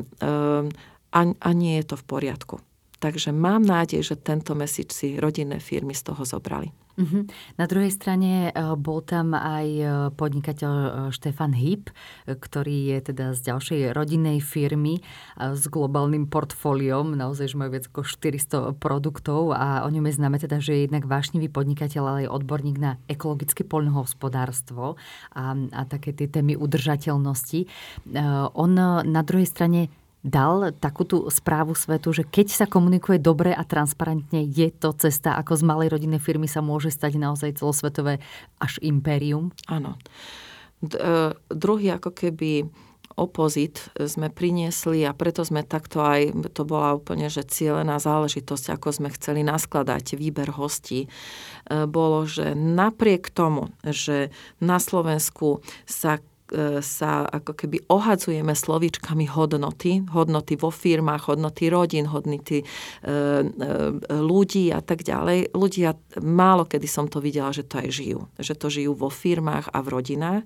a, 1.12 1.20
a 1.22 1.50
nie 1.52 1.74
je 1.80 1.86
to 1.88 1.96
v 2.00 2.08
poriadku. 2.08 2.56
Takže 3.02 3.34
mám 3.34 3.66
nádej, 3.66 4.14
že 4.14 4.16
tento 4.16 4.54
mesič 4.54 4.94
si 4.94 5.18
rodinné 5.18 5.58
firmy 5.58 5.98
z 5.98 6.14
toho 6.14 6.22
zobrali. 6.22 6.70
Uh-huh. 7.00 7.24
Na 7.56 7.66
druhej 7.66 7.90
strane 7.90 8.52
e, 8.52 8.76
bol 8.76 9.02
tam 9.02 9.32
aj 9.32 9.68
e, 9.68 9.86
podnikateľ 10.14 10.72
e, 10.72 10.90
Štefan 11.16 11.56
Hip, 11.56 11.90
ktorý 12.28 12.94
je 12.94 12.98
teda 13.12 13.26
z 13.34 13.40
ďalšej 13.48 13.80
rodinnej 13.96 14.44
firmy 14.44 15.00
s 15.40 15.64
globálnym 15.72 16.28
portfóliom, 16.28 17.16
naozaj, 17.16 17.56
že 17.56 17.60
majú 17.60 17.80
viac 17.80 17.88
ako 17.90 18.04
400 18.06 18.78
produktov 18.78 19.56
a 19.56 19.88
o 19.88 19.90
ňom 19.90 20.06
je 20.06 20.14
známe 20.20 20.38
teda, 20.38 20.60
že 20.60 20.78
je 20.78 20.82
jednak 20.86 21.08
vášnivý 21.08 21.48
podnikateľ, 21.50 22.02
ale 22.06 22.20
aj 22.28 22.34
odborník 22.38 22.78
na 22.78 23.02
ekologické 23.08 23.66
poľnohospodárstvo 23.66 25.00
a, 25.34 25.44
a 25.56 25.82
také 25.88 26.14
tie 26.14 26.30
témy 26.30 26.60
udržateľnosti. 26.60 27.66
On 28.54 28.72
na 29.02 29.22
druhej 29.26 29.48
strane 29.48 29.90
dal 30.22 30.70
takú 30.78 31.02
tú 31.02 31.26
správu 31.34 31.74
svetu, 31.74 32.14
že 32.14 32.24
keď 32.26 32.48
sa 32.54 32.66
komunikuje 32.70 33.18
dobre 33.18 33.50
a 33.54 33.66
transparentne, 33.66 34.46
je 34.46 34.70
to 34.70 34.94
cesta, 34.94 35.34
ako 35.34 35.58
z 35.58 35.64
malej 35.66 35.98
rodinnej 35.98 36.22
firmy 36.22 36.46
sa 36.46 36.62
môže 36.62 36.94
stať 36.94 37.18
naozaj 37.18 37.58
celosvetové 37.58 38.22
až 38.62 38.78
impérium? 38.86 39.50
Áno. 39.66 39.98
D- 40.82 40.98
e, 40.98 41.34
druhý 41.50 41.98
ako 41.98 42.14
keby 42.14 42.70
opozit 43.20 43.92
sme 43.98 44.32
priniesli 44.32 45.04
a 45.04 45.12
preto 45.12 45.44
sme 45.44 45.66
takto 45.68 46.02
aj, 46.02 46.32
to 46.56 46.64
bola 46.64 46.96
úplne 46.96 47.28
že 47.28 47.44
cieľená 47.44 48.00
záležitosť, 48.00 48.78
ako 48.78 48.88
sme 48.90 49.10
chceli 49.14 49.44
naskladať 49.44 50.16
výber 50.16 50.54
hostí, 50.56 51.06
e, 51.06 51.10
bolo, 51.90 52.30
že 52.30 52.54
napriek 52.56 53.34
tomu, 53.34 53.74
že 53.82 54.30
na 54.62 54.78
Slovensku 54.78 55.66
sa 55.90 56.22
sa 56.84 57.24
ako 57.24 57.56
keby 57.56 57.88
ohadzujeme 57.88 58.52
slovíčkami 58.52 59.24
hodnoty, 59.32 60.04
hodnoty 60.12 60.60
vo 60.60 60.68
firmách, 60.68 61.32
hodnoty 61.32 61.72
rodín, 61.72 62.12
hodnoty 62.12 62.60
e, 62.62 62.66
e, 62.66 63.16
ľudí 64.12 64.68
a 64.76 64.84
tak 64.84 65.08
ďalej. 65.08 65.56
Ľudia, 65.56 65.96
málo 66.20 66.68
kedy 66.68 66.88
som 66.92 67.08
to 67.08 67.24
videla, 67.24 67.56
že 67.56 67.64
to 67.64 67.80
aj 67.80 67.90
žijú. 67.90 68.20
Že 68.36 68.54
to 68.60 68.68
žijú 68.68 68.92
vo 69.00 69.08
firmách 69.08 69.72
a 69.72 69.80
v 69.80 69.88
rodinách. 69.88 70.44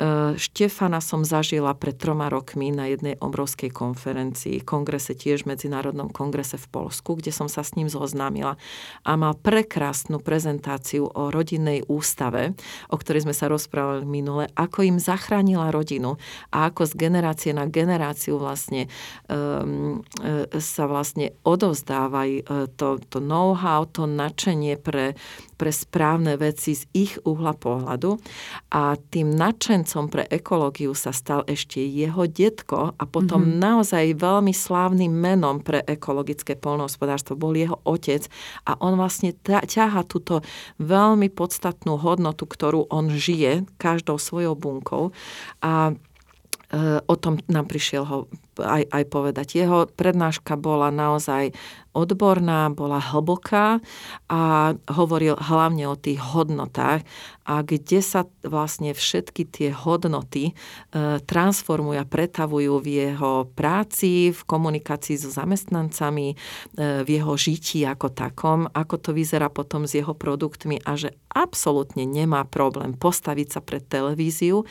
E, 0.00 0.38
Štefana 0.40 1.04
som 1.04 1.20
zažila 1.26 1.76
pred 1.76 2.00
troma 2.00 2.32
rokmi 2.32 2.72
na 2.72 2.88
jednej 2.88 3.20
obrovskej 3.20 3.68
konferencii, 3.68 4.64
kongrese 4.64 5.12
tiež 5.12 5.44
Medzinárodnom 5.44 6.08
kongrese 6.08 6.56
v 6.56 6.66
Polsku, 6.72 7.20
kde 7.20 7.28
som 7.28 7.46
sa 7.46 7.60
s 7.60 7.76
ním 7.76 7.92
zoznámila 7.92 8.56
a 9.04 9.10
mal 9.20 9.36
prekrásnu 9.36 10.24
prezentáciu 10.24 11.04
o 11.04 11.28
rodinnej 11.28 11.84
ústave, 11.92 12.56
o 12.88 12.96
ktorej 12.96 13.28
sme 13.28 13.34
sa 13.36 13.52
rozprávali 13.52 14.08
minule, 14.08 14.48
ako 14.56 14.86
im 14.86 14.96
zachránila 14.96 15.68
rodinu 15.68 16.16
a 16.48 16.72
ako 16.72 16.88
z 16.88 16.92
generácie 16.96 17.52
na 17.52 17.68
generáciu 17.68 18.40
vlastne 18.40 18.88
um, 19.28 20.00
sa 20.56 20.84
vlastne 20.88 21.36
odovzdávajú 21.44 22.44
to, 22.78 22.88
to 23.12 23.18
know-how, 23.20 23.84
to 23.84 24.08
nadšenie 24.08 24.80
pre 24.80 25.14
pre 25.62 25.70
správne 25.70 26.34
veci 26.42 26.74
z 26.74 26.90
ich 26.90 27.14
uhla 27.22 27.54
pohľadu. 27.54 28.18
A 28.74 28.98
tým 28.98 29.30
nadšencom 29.30 29.91
pre 30.08 30.24
ekológiu 30.32 30.96
sa 30.96 31.12
stal 31.12 31.44
ešte 31.44 31.84
jeho 31.84 32.24
detko 32.24 32.96
a 32.96 33.04
potom 33.04 33.44
mm-hmm. 33.44 33.60
naozaj 33.60 34.04
veľmi 34.16 34.54
slávnym 34.56 35.12
menom 35.12 35.60
pre 35.60 35.84
ekologické 35.84 36.56
polnohospodárstvo 36.56 37.36
bol 37.36 37.52
jeho 37.52 37.76
otec 37.84 38.24
a 38.64 38.78
on 38.80 38.96
vlastne 38.96 39.36
ťaha 39.44 40.08
túto 40.08 40.40
veľmi 40.80 41.28
podstatnú 41.28 42.00
hodnotu, 42.00 42.48
ktorú 42.48 42.88
on 42.88 43.12
žije 43.12 43.68
každou 43.76 44.16
svojou 44.16 44.56
bunkou 44.56 45.12
a 45.60 45.92
o 47.04 47.14
tom 47.20 47.36
nám 47.52 47.68
prišiel 47.68 48.08
ho 48.08 48.18
aj, 48.60 48.88
aj 48.88 49.04
povedať. 49.08 49.60
Jeho 49.60 49.88
prednáška 49.88 50.56
bola 50.56 50.92
naozaj 50.92 51.52
odborná, 51.92 52.72
bola 52.72 53.00
hlboká 53.00 53.80
a 54.28 54.72
hovoril 54.88 55.36
hlavne 55.36 55.84
o 55.88 55.96
tých 55.96 56.20
hodnotách 56.20 57.04
a 57.44 57.60
kde 57.60 58.00
sa 58.00 58.24
vlastne 58.40 58.96
všetky 58.96 59.44
tie 59.44 59.68
hodnoty 59.76 60.52
e, 60.52 61.20
transformujú 61.20 62.00
a 62.00 62.08
pretavujú 62.08 62.80
v 62.80 62.88
jeho 62.88 63.44
práci, 63.52 64.32
v 64.32 64.40
komunikácii 64.48 65.20
so 65.20 65.28
zamestnancami, 65.28 66.32
e, 66.32 66.36
v 67.04 67.08
jeho 67.08 67.36
žití 67.36 67.84
ako 67.84 68.08
takom, 68.08 68.72
ako 68.72 68.96
to 68.96 69.10
vyzerá 69.12 69.52
potom 69.52 69.84
s 69.84 69.92
jeho 69.92 70.16
produktmi 70.16 70.80
a 70.80 70.96
že 70.96 71.12
absolútne 71.28 72.08
nemá 72.08 72.48
problém 72.48 72.96
postaviť 72.96 73.48
sa 73.52 73.60
pred 73.60 73.84
televíziu, 73.84 74.64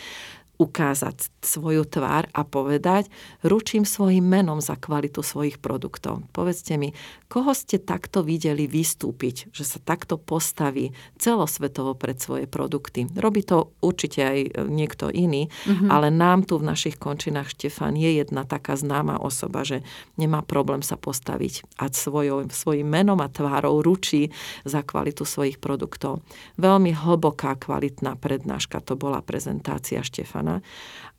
ukázať 0.61 1.41
svoju 1.41 1.89
tvár 1.89 2.29
a 2.37 2.45
povedať, 2.45 3.09
ručím 3.41 3.81
svojim 3.81 4.21
menom 4.21 4.61
za 4.61 4.77
kvalitu 4.77 5.25
svojich 5.25 5.57
produktov. 5.57 6.21
Povedzte 6.29 6.77
mi, 6.77 6.93
koho 7.25 7.57
ste 7.57 7.81
takto 7.81 8.21
videli 8.21 8.69
vystúpiť, 8.69 9.49
že 9.49 9.65
sa 9.65 9.81
takto 9.81 10.21
postaví 10.21 10.93
celosvetovo 11.17 11.97
pred 11.97 12.21
svoje 12.21 12.45
produkty. 12.45 13.09
Robí 13.17 13.41
to 13.41 13.73
určite 13.81 14.21
aj 14.21 14.39
niekto 14.69 15.09
iný, 15.09 15.49
mm-hmm. 15.49 15.89
ale 15.89 16.13
nám 16.13 16.45
tu 16.45 16.61
v 16.61 16.69
našich 16.69 17.01
končinách 17.01 17.57
Štefan 17.57 17.97
je 17.97 18.21
jedna 18.21 18.45
taká 18.45 18.77
známa 18.77 19.17
osoba, 19.17 19.65
že 19.65 19.81
nemá 20.21 20.45
problém 20.45 20.85
sa 20.85 20.93
postaviť 20.93 21.65
a 21.81 21.89
svojou, 21.89 22.45
svojim 22.53 22.85
menom 22.85 23.17
a 23.17 23.33
tvárou 23.33 23.81
ručí 23.81 24.29
za 24.61 24.85
kvalitu 24.85 25.25
svojich 25.25 25.57
produktov. 25.57 26.21
Veľmi 26.61 26.93
hlboká, 26.93 27.57
kvalitná 27.57 28.13
prednáška 28.21 28.77
to 28.85 28.93
bola 28.93 29.25
prezentácia 29.25 30.05
Štefana 30.05 30.50
Pána. 30.51 30.65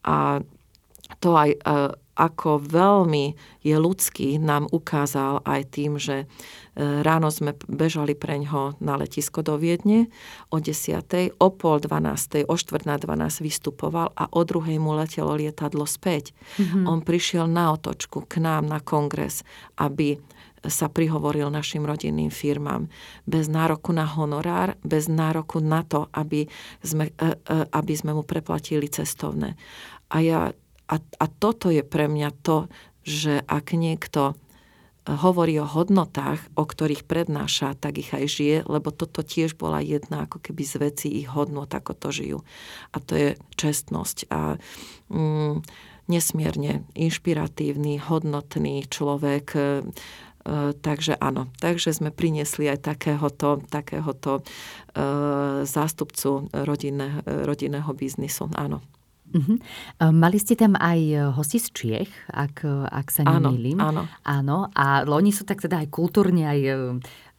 A 0.03 0.43
to 1.23 1.39
aj 1.39 1.51
e, 1.55 1.59
ako 2.13 2.61
veľmi 2.61 3.33
je 3.65 3.77
ľudský, 3.79 4.37
nám 4.37 4.69
ukázal 4.69 5.41
aj 5.47 5.61
tým, 5.73 5.97
že 5.97 6.25
e, 6.25 6.27
ráno 7.01 7.33
sme 7.33 7.57
bežali 7.71 8.13
pre 8.13 8.43
ňo 8.43 8.77
na 8.83 8.99
letisko 8.99 9.41
do 9.41 9.57
Viedne 9.57 10.13
o 10.51 10.59
10. 10.59 11.01
o 11.39 11.49
pol 11.55 11.77
12. 11.81 12.45
o 12.45 12.55
štvrt 12.59 12.85
na 12.85 12.99
12 12.99 13.47
vystupoval 13.47 14.13
a 14.19 14.29
o 14.29 14.43
druhej 14.43 14.77
mu 14.83 14.93
letelo 14.99 15.39
lietadlo 15.39 15.89
späť. 15.89 16.35
Mm-hmm. 16.59 16.85
On 16.85 17.01
prišiel 17.01 17.47
na 17.47 17.73
otočku 17.73 18.27
k 18.27 18.43
nám 18.43 18.67
na 18.69 18.83
kongres, 18.83 19.47
aby 19.79 20.19
sa 20.67 20.87
prihovoril 20.87 21.51
našim 21.51 21.83
rodinným 21.83 22.31
firmám 22.31 22.87
bez 23.27 23.51
nároku 23.51 23.91
na 23.91 24.07
honorár, 24.07 24.79
bez 24.87 25.11
nároku 25.11 25.59
na 25.59 25.83
to, 25.83 26.07
aby 26.15 26.47
sme, 26.83 27.11
e, 27.19 27.35
e, 27.35 27.57
aby 27.67 27.95
sme 27.99 28.15
mu 28.15 28.23
preplatili 28.23 28.87
cestovné. 28.87 29.59
A, 30.13 30.23
ja, 30.23 30.41
a, 30.87 30.97
a 30.99 31.27
toto 31.27 31.73
je 31.73 31.83
pre 31.83 32.07
mňa 32.07 32.31
to, 32.47 32.71
že 33.03 33.43
ak 33.51 33.75
niekto 33.75 34.39
hovorí 35.03 35.59
o 35.59 35.67
hodnotách, 35.67 36.39
o 36.55 36.63
ktorých 36.63 37.11
prednáša, 37.11 37.75
tak 37.75 37.99
ich 37.99 38.15
aj 38.15 38.27
žije, 38.31 38.59
lebo 38.71 38.95
toto 38.95 39.27
tiež 39.27 39.59
bola 39.59 39.83
jedna 39.83 40.31
ako 40.31 40.39
keby 40.39 40.63
z 40.63 40.75
vecí 40.79 41.09
ich 41.11 41.27
hodnot, 41.27 41.75
ako 41.75 41.99
to 41.99 42.09
žijú. 42.15 42.39
A 42.95 43.03
to 43.03 43.19
je 43.19 43.29
čestnosť. 43.59 44.31
A 44.31 44.63
mm, 45.11 45.67
nesmierne 46.07 46.87
inšpiratívny, 46.95 47.99
hodnotný 47.99 48.87
človek, 48.87 49.59
E, 49.59 50.32
takže 50.83 51.17
áno, 51.23 51.49
takže 51.63 51.95
sme 51.95 52.11
priniesli 52.11 52.67
aj 52.67 52.83
takéhoto, 52.83 53.63
takéhoto 53.71 54.41
e, 54.41 54.43
zástupcu 55.63 56.51
rodinné, 56.51 57.23
rodinného 57.27 57.91
biznisu, 57.95 58.51
áno. 58.59 58.83
Uh-huh. 59.33 59.57
Mali 60.13 60.37
ste 60.37 60.53
tam 60.53 60.77
aj 60.77 61.33
hosti 61.41 61.57
z 61.57 61.69
Čiech, 61.73 62.13
ak, 62.29 62.69
ak 62.69 63.07
sa 63.09 63.25
nemýlim. 63.25 63.81
Áno, 63.81 64.05
áno. 64.29 64.69
A 64.77 65.09
oni 65.09 65.33
sú 65.33 65.49
tak 65.49 65.65
teda 65.65 65.81
aj 65.81 65.89
kultúrne, 65.89 66.45
aj 66.45 66.61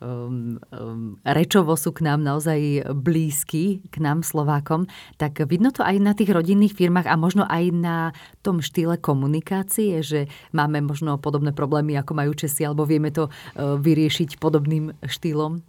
um, 0.03 0.59
um, 0.75 1.15
rečovo 1.23 1.79
sú 1.79 1.95
k 1.95 2.03
nám 2.03 2.19
naozaj 2.19 2.91
blízky, 2.91 3.79
k 3.87 3.95
nám 4.03 4.27
Slovákom, 4.27 4.91
tak 5.15 5.39
vidno 5.47 5.71
to 5.71 5.81
aj 5.81 5.95
na 6.03 6.11
tých 6.11 6.35
rodinných 6.35 6.75
firmách 6.75 7.07
a 7.07 7.15
možno 7.15 7.47
aj 7.47 7.63
na 7.71 7.97
tom 8.43 8.59
štýle 8.59 8.99
komunikácie, 8.99 10.03
že 10.03 10.27
máme 10.51 10.83
možno 10.83 11.15
podobné 11.15 11.55
problémy, 11.55 11.95
ako 11.95 12.11
majú 12.19 12.31
Česi, 12.35 12.67
alebo 12.67 12.83
vieme 12.83 13.15
to 13.15 13.31
uh, 13.31 13.79
vyriešiť 13.79 14.37
podobným 14.43 14.91
štýlom? 15.07 15.63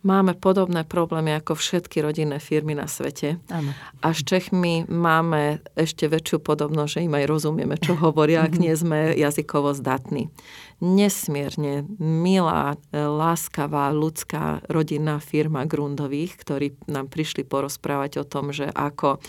máme 0.00 0.32
podobné 0.36 0.84
problémy 0.88 1.36
ako 1.36 1.56
všetky 1.56 2.00
rodinné 2.00 2.40
firmy 2.40 2.72
na 2.72 2.88
svete. 2.88 3.36
Áno. 3.52 3.76
A 4.00 4.16
s 4.16 4.24
Čechmi 4.24 4.88
máme 4.88 5.60
ešte 5.76 6.08
väčšiu 6.08 6.40
podobnosť, 6.40 6.90
že 7.00 7.04
im 7.04 7.14
aj 7.16 7.24
rozumieme, 7.28 7.76
čo 7.76 7.96
hovoria, 7.96 8.44
ak 8.44 8.56
nie 8.56 8.72
sme 8.72 9.12
jazykovo 9.12 9.76
zdatní 9.76 10.32
nesmierne 10.80 11.84
milá, 12.00 12.74
láskavá, 12.90 13.92
ľudská 13.92 14.64
rodinná 14.66 15.20
firma 15.20 15.68
Grundových, 15.68 16.40
ktorí 16.40 16.66
nám 16.88 17.12
prišli 17.12 17.44
porozprávať 17.44 18.24
o 18.24 18.28
tom, 18.28 18.50
že 18.50 18.72
ako 18.72 19.20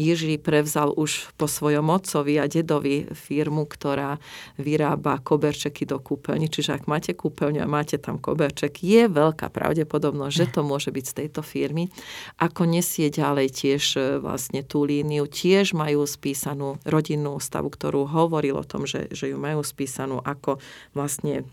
Jiří 0.00 0.40
prevzal 0.40 0.96
už 0.96 1.36
po 1.36 1.44
svojom 1.44 1.92
otcovi 1.92 2.40
a 2.40 2.48
dedovi 2.48 3.04
firmu, 3.12 3.68
ktorá 3.68 4.16
vyrába 4.56 5.20
koberčeky 5.20 5.84
do 5.84 6.00
kúpeľní. 6.00 6.48
Čiže 6.48 6.80
ak 6.80 6.84
máte 6.88 7.12
kúpeľňu 7.12 7.60
a 7.60 7.68
máte 7.68 8.00
tam 8.00 8.16
koberček, 8.16 8.80
je 8.80 9.04
veľká 9.06 9.52
pravdepodobnosť, 9.52 10.34
že 10.34 10.46
to 10.48 10.60
môže 10.64 10.88
byť 10.88 11.04
z 11.04 11.14
tejto 11.24 11.40
firmy. 11.44 11.92
Ako 12.40 12.64
nesie 12.64 13.12
ďalej 13.12 13.52
tiež 13.52 13.82
e, 13.94 14.00
vlastne 14.18 14.64
tú 14.64 14.88
líniu, 14.88 15.28
tiež 15.28 15.76
majú 15.76 16.08
spísanú 16.08 16.80
rodinnú 16.88 17.36
stavu, 17.38 17.68
ktorú 17.68 18.08
hovoril 18.08 18.56
o 18.56 18.64
tom, 18.64 18.88
že, 18.88 19.12
že 19.12 19.30
ju 19.30 19.36
majú 19.36 19.60
spísanú 19.60 20.24
ako 20.24 20.58
vlastne 20.94 21.44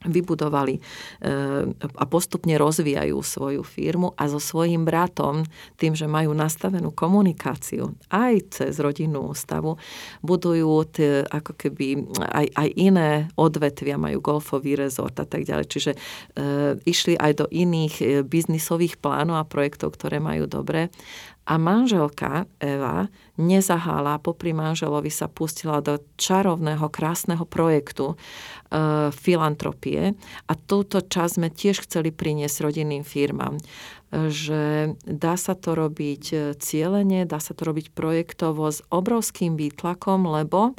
vybudovali 0.00 0.80
e, 0.80 0.82
a 1.76 2.04
postupne 2.08 2.56
rozvíjajú 2.56 3.20
svoju 3.20 3.60
firmu 3.60 4.16
a 4.16 4.32
so 4.32 4.40
svojím 4.40 4.88
bratom, 4.88 5.44
tým, 5.76 5.92
že 5.92 6.08
majú 6.08 6.32
nastavenú 6.32 6.88
komunikáciu 6.88 7.92
aj 8.08 8.34
cez 8.48 8.80
rodinnú 8.80 9.28
ústavu, 9.28 9.76
budujú 10.24 10.72
tie, 10.88 11.12
ako 11.28 11.52
keby 11.52 12.16
aj, 12.16 12.46
aj 12.48 12.68
iné 12.80 13.10
odvetvia, 13.36 14.00
majú 14.00 14.24
golfový 14.24 14.80
rezort 14.80 15.16
a 15.20 15.28
tak 15.28 15.44
ďalej. 15.44 15.66
Čiže 15.68 15.92
e, 15.92 15.98
išli 16.88 17.20
aj 17.20 17.32
do 17.44 17.46
iných 17.52 17.94
e, 18.00 18.04
biznisových 18.24 18.96
plánov 18.96 19.36
a 19.36 19.44
projektov, 19.44 20.00
ktoré 20.00 20.16
majú 20.16 20.48
dobre 20.48 20.88
a 21.50 21.58
manželka 21.58 22.46
Eva 22.62 23.10
nezahála, 23.34 24.22
popri 24.22 24.54
manželovi 24.54 25.10
sa 25.10 25.26
pustila 25.26 25.82
do 25.82 25.98
čarovného, 26.14 26.86
krásneho 26.86 27.42
projektu 27.42 28.14
e, 28.14 28.16
filantropie. 29.10 30.14
A 30.46 30.52
túto 30.54 31.02
časť 31.02 31.32
sme 31.42 31.48
tiež 31.50 31.82
chceli 31.82 32.14
priniesť 32.14 32.62
rodinným 32.62 33.02
firmám 33.02 33.58
že 34.10 34.94
dá 35.06 35.38
sa 35.38 35.54
to 35.54 35.78
robiť 35.78 36.24
e, 36.34 36.36
cieľene, 36.58 37.30
dá 37.30 37.38
sa 37.38 37.54
to 37.54 37.62
robiť 37.62 37.94
projektovo 37.94 38.66
s 38.66 38.82
obrovským 38.90 39.54
výtlakom, 39.54 40.26
lebo 40.26 40.74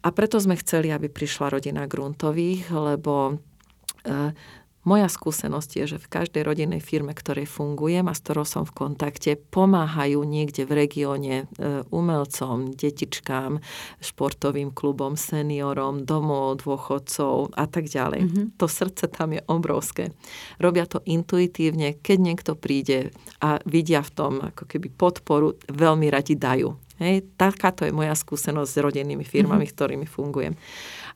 a 0.00 0.08
preto 0.16 0.40
sme 0.40 0.56
chceli, 0.56 0.88
aby 0.88 1.12
prišla 1.12 1.52
rodina 1.52 1.84
Gruntových, 1.84 2.70
lebo 2.70 3.34
e, 3.34 4.32
moja 4.84 5.12
skúsenosť 5.12 5.70
je, 5.76 5.84
že 5.96 5.98
v 6.00 6.08
každej 6.08 6.42
rodinnej 6.44 6.80
firme, 6.80 7.12
ktorej 7.12 7.44
fungujem 7.44 8.08
a 8.08 8.16
s 8.16 8.24
ktorou 8.24 8.48
som 8.48 8.64
v 8.64 8.72
kontakte, 8.72 9.36
pomáhajú 9.36 10.24
niekde 10.24 10.64
v 10.64 10.72
regióne 10.86 11.36
e, 11.44 11.84
umelcom, 11.92 12.72
detičkám, 12.72 13.60
športovým 14.00 14.72
klubom, 14.72 15.20
seniorom, 15.20 16.08
domov 16.08 16.64
dôchodcov 16.64 17.52
a 17.60 17.64
tak 17.68 17.92
ďalej. 17.92 18.20
Mm-hmm. 18.24 18.46
To 18.56 18.66
srdce 18.66 19.04
tam 19.12 19.36
je 19.36 19.44
obrovské. 19.52 20.16
Robia 20.56 20.88
to 20.88 21.04
intuitívne, 21.04 22.00
keď 22.00 22.18
niekto 22.20 22.52
príde 22.56 23.12
a 23.44 23.60
vidia 23.68 24.00
v 24.00 24.10
tom 24.16 24.32
ako 24.40 24.64
keby 24.64 24.88
podporu, 24.96 25.60
veľmi 25.68 26.08
radi 26.08 26.40
dajú. 26.40 26.72
Hej, 27.00 27.32
takáto 27.36 27.88
je 27.88 27.96
moja 27.96 28.12
skúsenosť 28.12 28.70
s 28.72 28.80
rodinnými 28.80 29.24
firmami, 29.24 29.64
mm-hmm. 29.68 29.76
ktorými 29.76 30.06
fungujem. 30.08 30.56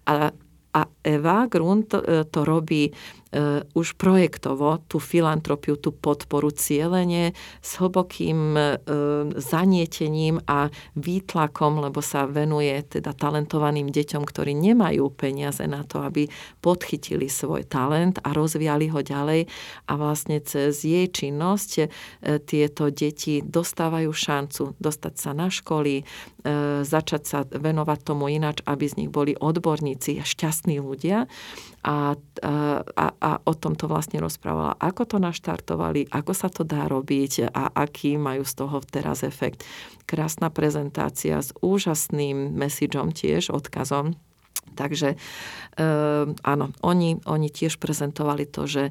A 0.04 0.32
a 0.74 0.82
Eva 1.06 1.46
Grund 1.46 1.94
e, 1.94 2.26
to 2.26 2.42
robí 2.42 2.90
už 3.74 3.98
projektovo 3.98 4.78
tú 4.86 5.02
filantropiu, 5.02 5.74
tú 5.74 5.90
podporu 5.90 6.54
cieľenie 6.54 7.34
s 7.58 7.70
hlbokým 7.82 8.54
e, 8.54 8.62
zanietením 9.42 10.38
a 10.46 10.70
výtlakom, 10.94 11.82
lebo 11.82 11.98
sa 11.98 12.30
venuje 12.30 12.78
teda 12.86 13.10
talentovaným 13.10 13.90
deťom, 13.90 14.22
ktorí 14.22 14.54
nemajú 14.54 15.10
peniaze 15.18 15.66
na 15.66 15.82
to, 15.82 16.06
aby 16.06 16.30
podchytili 16.62 17.26
svoj 17.26 17.66
talent 17.66 18.22
a 18.22 18.30
rozvíjali 18.30 18.94
ho 18.94 19.02
ďalej. 19.02 19.50
A 19.90 19.92
vlastne 19.98 20.38
cez 20.38 20.86
jej 20.86 21.10
činnosť 21.10 21.70
e, 21.82 21.86
tieto 22.38 22.94
deti 22.94 23.42
dostávajú 23.42 24.14
šancu 24.14 24.78
dostať 24.78 25.14
sa 25.18 25.30
na 25.34 25.50
školy, 25.50 26.06
začať 26.84 27.22
sa 27.24 27.38
venovať 27.48 27.98
tomu 28.04 28.28
ináč, 28.28 28.60
aby 28.68 28.84
z 28.84 29.00
nich 29.00 29.10
boli 29.10 29.32
odborníci 29.32 30.20
a 30.20 30.24
šťastní 30.28 30.76
ľudia. 30.76 31.24
A, 31.84 32.16
a 32.96 33.23
o 33.24 33.52
tom 33.56 33.72
to 33.74 33.88
vlastne 33.88 34.20
rozprávala, 34.20 34.76
ako 34.76 35.02
to 35.08 35.16
naštartovali, 35.16 36.12
ako 36.12 36.32
sa 36.36 36.52
to 36.52 36.62
dá 36.62 36.86
robiť? 36.86 37.48
A 37.50 37.72
aký 37.72 38.20
majú 38.20 38.44
z 38.44 38.54
toho 38.60 38.76
teraz 38.84 39.24
efekt. 39.24 39.64
Krásna 40.04 40.52
prezentácia 40.52 41.40
s 41.40 41.56
úžasným 41.64 42.52
messageom 42.52 43.10
tiež, 43.16 43.48
odkazom. 43.48 44.14
Takže 44.74 45.14
e, 45.14 45.16
áno, 46.34 46.66
oni, 46.80 47.20
oni 47.28 47.48
tiež 47.52 47.76
prezentovali 47.78 48.48
to, 48.48 48.64
že 48.64 48.90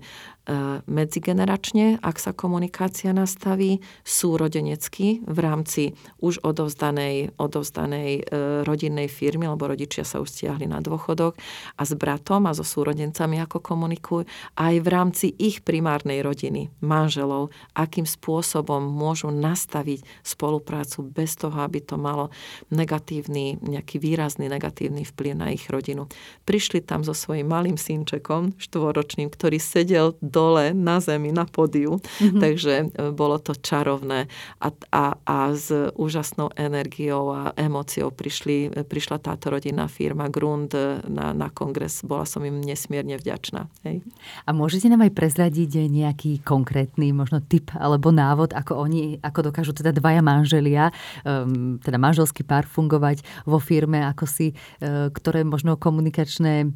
medzigeneračne, 0.87 2.03
ak 2.03 2.19
sa 2.19 2.35
komunikácia 2.35 3.15
nastaví, 3.15 3.79
sú 4.03 4.35
rodenecky 4.35 5.23
v 5.23 5.37
rámci 5.39 5.95
už 6.19 6.43
odovzdanej, 6.43 7.31
odovzdanej 7.39 8.11
e, 8.19 8.21
rodinnej 8.67 9.07
firmy, 9.07 9.47
lebo 9.47 9.71
rodičia 9.71 10.03
sa 10.03 10.19
už 10.19 10.27
stiahli 10.27 10.67
na 10.67 10.83
dôchodok 10.83 11.39
a 11.79 11.81
s 11.87 11.95
bratom 11.95 12.43
a 12.43 12.51
so 12.51 12.67
súrodencami 12.67 13.39
ako 13.39 13.63
komunikujú, 13.63 14.27
aj 14.59 14.75
v 14.83 14.87
rámci 14.91 15.25
ich 15.39 15.63
primárnej 15.63 16.19
rodiny, 16.19 16.67
manželov, 16.83 17.55
akým 17.71 18.03
spôsobom 18.03 18.83
môžu 18.83 19.31
nastaviť 19.31 20.03
spoluprácu 20.27 21.07
bez 21.07 21.39
toho, 21.39 21.55
aby 21.63 21.79
to 21.79 21.95
malo 21.95 22.27
negatívny, 22.67 23.63
nejaký 23.63 23.95
výrazný 23.95 24.51
negatívny 24.51 25.07
vplyv 25.07 25.33
na 25.39 25.55
ich 25.55 25.71
rodinu. 25.71 26.11
Prišli 26.43 26.83
tam 26.83 27.07
so 27.07 27.15
svojím 27.15 27.47
malým 27.47 27.79
synčekom, 27.79 28.59
štvoročným, 28.59 29.31
ktorý 29.31 29.55
sedel 29.55 30.19
dole 30.33 30.73
na 30.73 30.97
zemi, 30.97 31.29
na 31.29 31.45
podiu. 31.45 32.01
Mm-hmm. 32.01 32.41
Takže 32.41 32.73
e, 32.73 32.85
bolo 33.13 33.37
to 33.37 33.53
čarovné 33.53 34.25
a, 34.57 34.67
a, 34.89 35.05
a 35.21 35.37
s 35.53 35.69
úžasnou 35.93 36.49
energiou 36.57 37.29
a 37.29 37.53
emóciou 37.53 38.09
prišli, 38.09 38.73
prišla 38.89 39.21
táto 39.21 39.53
rodinná 39.53 39.85
firma 39.85 40.25
Grund 40.33 40.73
na, 41.05 41.37
na 41.37 41.47
kongres. 41.53 42.01
Bola 42.01 42.25
som 42.25 42.41
im 42.41 42.57
nesmierne 42.63 43.13
vďačná. 43.21 43.69
Hej. 43.85 44.01
A 44.47 44.49
môžete 44.55 44.89
nám 44.89 45.05
aj 45.05 45.13
prezradiť 45.13 45.85
nejaký 45.91 46.41
konkrétny 46.41 47.13
možno 47.13 47.43
tip 47.43 47.69
alebo 47.77 48.09
návod, 48.09 48.55
ako 48.55 48.79
oni, 48.79 49.21
ako 49.21 49.53
dokážu 49.53 49.75
teda 49.75 49.93
dvaja 49.93 50.23
manželia, 50.23 50.89
um, 51.21 51.77
teda 51.77 51.99
manželský 51.99 52.41
pár 52.47 52.65
fungovať 52.65 53.21
vo 53.45 53.59
firme, 53.59 54.01
ako 54.01 54.25
si, 54.25 54.55
uh, 54.55 55.11
ktoré 55.13 55.43
možno 55.43 55.75
komunikačné 55.77 56.71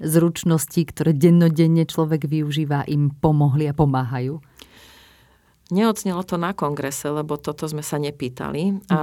zručnosti, 0.00 0.80
ktoré 0.88 1.12
dennodenne 1.12 1.84
človek 1.84 2.24
využíva, 2.24 2.88
im 2.88 3.12
pomohli 3.12 3.68
a 3.68 3.76
pomáhajú? 3.76 4.40
Neocnelo 5.72 6.20
to 6.28 6.36
na 6.36 6.52
kongrese, 6.52 7.08
lebo 7.08 7.40
toto 7.40 7.64
sme 7.64 7.80
sa 7.80 7.96
nepýtali, 7.96 8.62
mm-hmm. 8.76 8.92
a, 8.92 9.00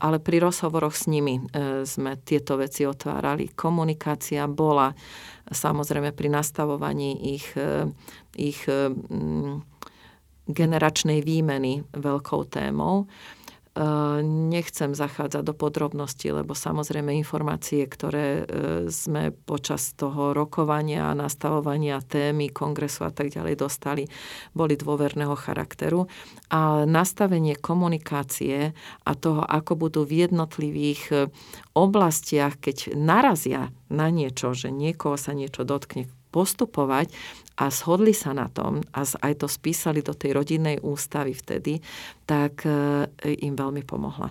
ale 0.00 0.16
pri 0.16 0.40
rozhovoroch 0.40 0.96
s 0.96 1.12
nimi 1.12 1.36
e, 1.36 1.84
sme 1.84 2.16
tieto 2.24 2.56
veci 2.56 2.88
otvárali. 2.88 3.52
Komunikácia 3.52 4.48
bola 4.48 4.96
samozrejme 5.44 6.16
pri 6.16 6.32
nastavovaní 6.32 7.36
ich, 7.36 7.52
e, 7.52 7.92
ich 8.32 8.64
e, 8.64 8.96
generačnej 10.48 11.20
výmeny 11.20 11.84
veľkou 11.92 12.48
témou. 12.48 13.04
Nechcem 14.24 14.96
zachádzať 14.96 15.44
do 15.44 15.52
podrobností, 15.52 16.32
lebo 16.32 16.56
samozrejme 16.56 17.12
informácie, 17.12 17.84
ktoré 17.84 18.26
e, 18.40 18.42
sme 18.88 19.36
počas 19.36 19.92
toho 19.92 20.32
rokovania 20.32 21.12
a 21.12 21.18
nastavovania 21.18 22.00
témy, 22.00 22.48
kongresu 22.48 23.04
a 23.04 23.12
tak 23.12 23.36
ďalej 23.36 23.60
dostali, 23.60 24.08
boli 24.56 24.80
dôverného 24.80 25.36
charakteru. 25.36 26.08
A 26.48 26.88
nastavenie 26.88 27.52
komunikácie 27.52 28.72
a 29.04 29.12
toho, 29.12 29.44
ako 29.44 29.76
budú 29.76 30.08
v 30.08 30.24
jednotlivých 30.24 31.02
e, 31.12 31.16
oblastiach, 31.76 32.56
keď 32.56 32.96
narazia 32.96 33.76
na 33.92 34.08
niečo, 34.08 34.56
že 34.56 34.72
niekoho 34.72 35.20
sa 35.20 35.36
niečo 35.36 35.68
dotkne, 35.68 36.08
postupovať 36.32 37.12
a 37.56 37.72
shodli 37.72 38.12
sa 38.12 38.36
na 38.36 38.52
tom 38.52 38.84
a 38.92 39.00
aj 39.04 39.32
to 39.40 39.48
spísali 39.48 40.04
do 40.04 40.12
tej 40.12 40.36
rodinnej 40.36 40.76
ústavy 40.84 41.32
vtedy, 41.32 41.80
tak 42.28 42.68
e, 42.68 43.08
im 43.40 43.56
veľmi 43.56 43.80
pomohla. 43.80 44.28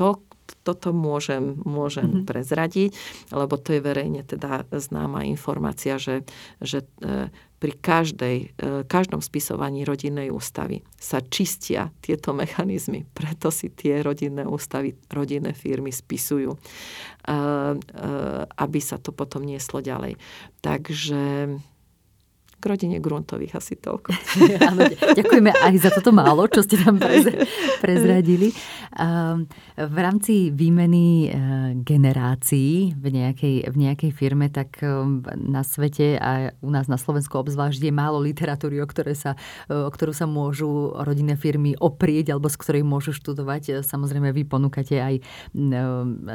To, 0.00 0.24
toto 0.64 0.96
môžem, 0.96 1.60
môžem 1.60 2.08
mm-hmm. 2.08 2.28
prezradiť, 2.28 2.90
lebo 3.36 3.60
to 3.60 3.76
je 3.76 3.84
verejne 3.84 4.24
teda 4.24 4.64
známa 4.72 5.28
informácia, 5.28 6.00
že, 6.00 6.24
že 6.64 6.88
e, 7.04 7.28
pri 7.60 7.72
každej, 7.84 8.36
e, 8.56 8.84
každom 8.88 9.20
spisovaní 9.20 9.84
rodinnej 9.84 10.32
ústavy 10.32 10.80
sa 10.96 11.20
čistia 11.20 11.92
tieto 12.00 12.32
mechanizmy. 12.32 13.04
Preto 13.12 13.52
si 13.52 13.76
tie 13.76 14.00
rodinné 14.00 14.48
ústavy, 14.48 14.96
rodinné 15.12 15.52
firmy 15.52 15.92
spisujú, 15.92 16.56
aby 18.52 18.80
sa 18.84 19.00
to 19.00 19.16
potom 19.16 19.48
nieslo 19.48 19.80
ďalej. 19.80 20.20
Takže 20.60 21.56
k 22.64 22.72
rodine 22.72 22.96
Gruntových 22.96 23.60
asi 23.60 23.76
toľko. 23.76 24.16
ďakujeme 25.20 25.52
aj 25.52 25.74
za 25.76 25.92
toto 25.92 26.16
málo, 26.16 26.48
čo 26.48 26.64
ste 26.64 26.80
tam 26.80 26.96
prezradili. 27.84 28.56
V 29.74 29.96
rámci 29.98 30.54
výmeny 30.54 31.26
e, 31.26 31.28
generácií 31.82 32.94
v 32.94 33.06
nejakej, 33.10 33.66
v 33.66 33.76
nejakej 33.76 34.10
firme, 34.14 34.46
tak 34.46 34.78
e, 34.78 34.86
na 35.34 35.66
svete 35.66 36.14
a 36.14 36.54
u 36.62 36.70
nás 36.70 36.86
na 36.86 36.94
Slovensku 36.94 37.34
obzvlášť 37.42 37.82
je 37.82 37.90
málo 37.90 38.22
literatúry, 38.22 38.78
o, 38.78 38.86
ktoré 38.86 39.18
sa, 39.18 39.34
e, 39.66 39.74
o 39.74 39.90
ktorú 39.90 40.14
sa 40.14 40.30
môžu 40.30 40.94
rodinné 40.94 41.34
firmy 41.34 41.74
oprieť 41.74 42.30
alebo 42.30 42.46
z 42.46 42.54
ktorej 42.54 42.86
môžu 42.86 43.10
študovať. 43.10 43.82
Samozrejme, 43.82 44.30
vy 44.30 44.46
ponúkate 44.46 45.02
aj 45.02 45.14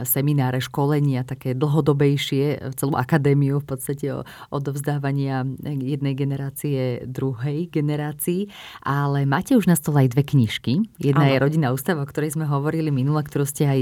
semináre, 0.04 0.60
školenia, 0.60 1.24
také 1.24 1.56
dlhodobejšie, 1.56 2.76
celú 2.76 3.00
akadémiu 3.00 3.64
v 3.64 3.68
podstate 3.72 4.06
odovzdávania 4.52 5.48
jednej 5.64 6.19
generácie 6.20 7.08
druhej 7.08 7.72
generácii. 7.72 8.52
Ale 8.84 9.24
máte 9.24 9.56
už 9.56 9.72
na 9.72 9.80
stole 9.80 10.04
aj 10.04 10.12
dve 10.12 10.28
knižky. 10.28 10.84
Jedna 11.00 11.24
ano. 11.24 11.32
je 11.32 11.38
Rodinná 11.40 11.70
ústava, 11.72 12.04
o 12.04 12.10
ktorej 12.10 12.36
sme 12.36 12.44
hovorili 12.44 12.92
minule, 12.92 13.24
ktorú 13.24 13.48
ste 13.48 13.64
aj 13.64 13.80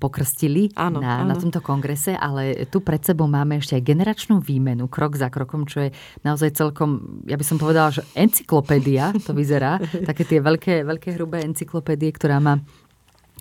pokrstili 0.00 0.72
ano, 0.72 1.04
na, 1.04 1.20
ano. 1.20 1.34
na 1.34 1.36
tomto 1.36 1.60
kongrese, 1.60 2.16
ale 2.16 2.64
tu 2.72 2.80
pred 2.80 3.04
sebou 3.04 3.28
máme 3.28 3.60
ešte 3.60 3.76
aj 3.76 3.82
generačnú 3.84 4.40
výmenu, 4.40 4.88
krok 4.88 5.20
za 5.20 5.28
krokom, 5.28 5.68
čo 5.68 5.88
je 5.88 5.90
naozaj 6.24 6.56
celkom, 6.56 7.20
ja 7.28 7.36
by 7.36 7.44
som 7.44 7.60
povedala, 7.60 7.92
že 7.92 8.06
encyklopédia 8.16 9.12
to 9.26 9.36
vyzerá, 9.36 9.82
také 10.08 10.24
tie 10.24 10.38
veľké, 10.40 10.86
veľké 10.86 11.18
hrubé 11.18 11.44
encyklopédie, 11.44 12.14
ktorá 12.14 12.40
má 12.40 12.62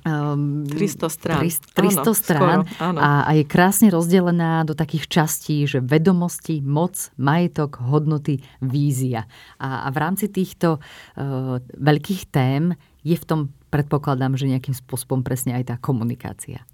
Um, 0.04 0.68
300 0.68 1.08
strán. 1.08 1.40
300, 1.40 1.80
300 1.80 2.04
áno, 2.04 2.12
strán 2.12 2.60
skoro, 2.68 2.84
áno. 2.84 3.00
A, 3.00 3.24
a 3.24 3.32
je 3.40 3.44
krásne 3.48 3.88
rozdelená 3.88 4.68
do 4.68 4.76
takých 4.76 5.08
častí, 5.08 5.64
že 5.64 5.80
vedomosti, 5.80 6.60
moc, 6.60 7.08
majetok, 7.16 7.80
hodnoty, 7.80 8.44
vízia. 8.60 9.32
A, 9.64 9.88
a 9.88 9.96
v 9.96 9.98
rámci 10.04 10.28
týchto 10.28 10.84
uh, 10.84 11.64
veľkých 11.80 12.28
tém 12.36 12.76
je 13.08 13.16
v 13.16 13.24
tom, 13.24 13.40
predpokladám, 13.72 14.36
že 14.36 14.52
nejakým 14.52 14.76
spôsobom 14.76 15.24
presne 15.24 15.56
aj 15.56 15.64
tá 15.72 15.76
komunikácia. 15.80 16.68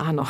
Áno. 0.00 0.24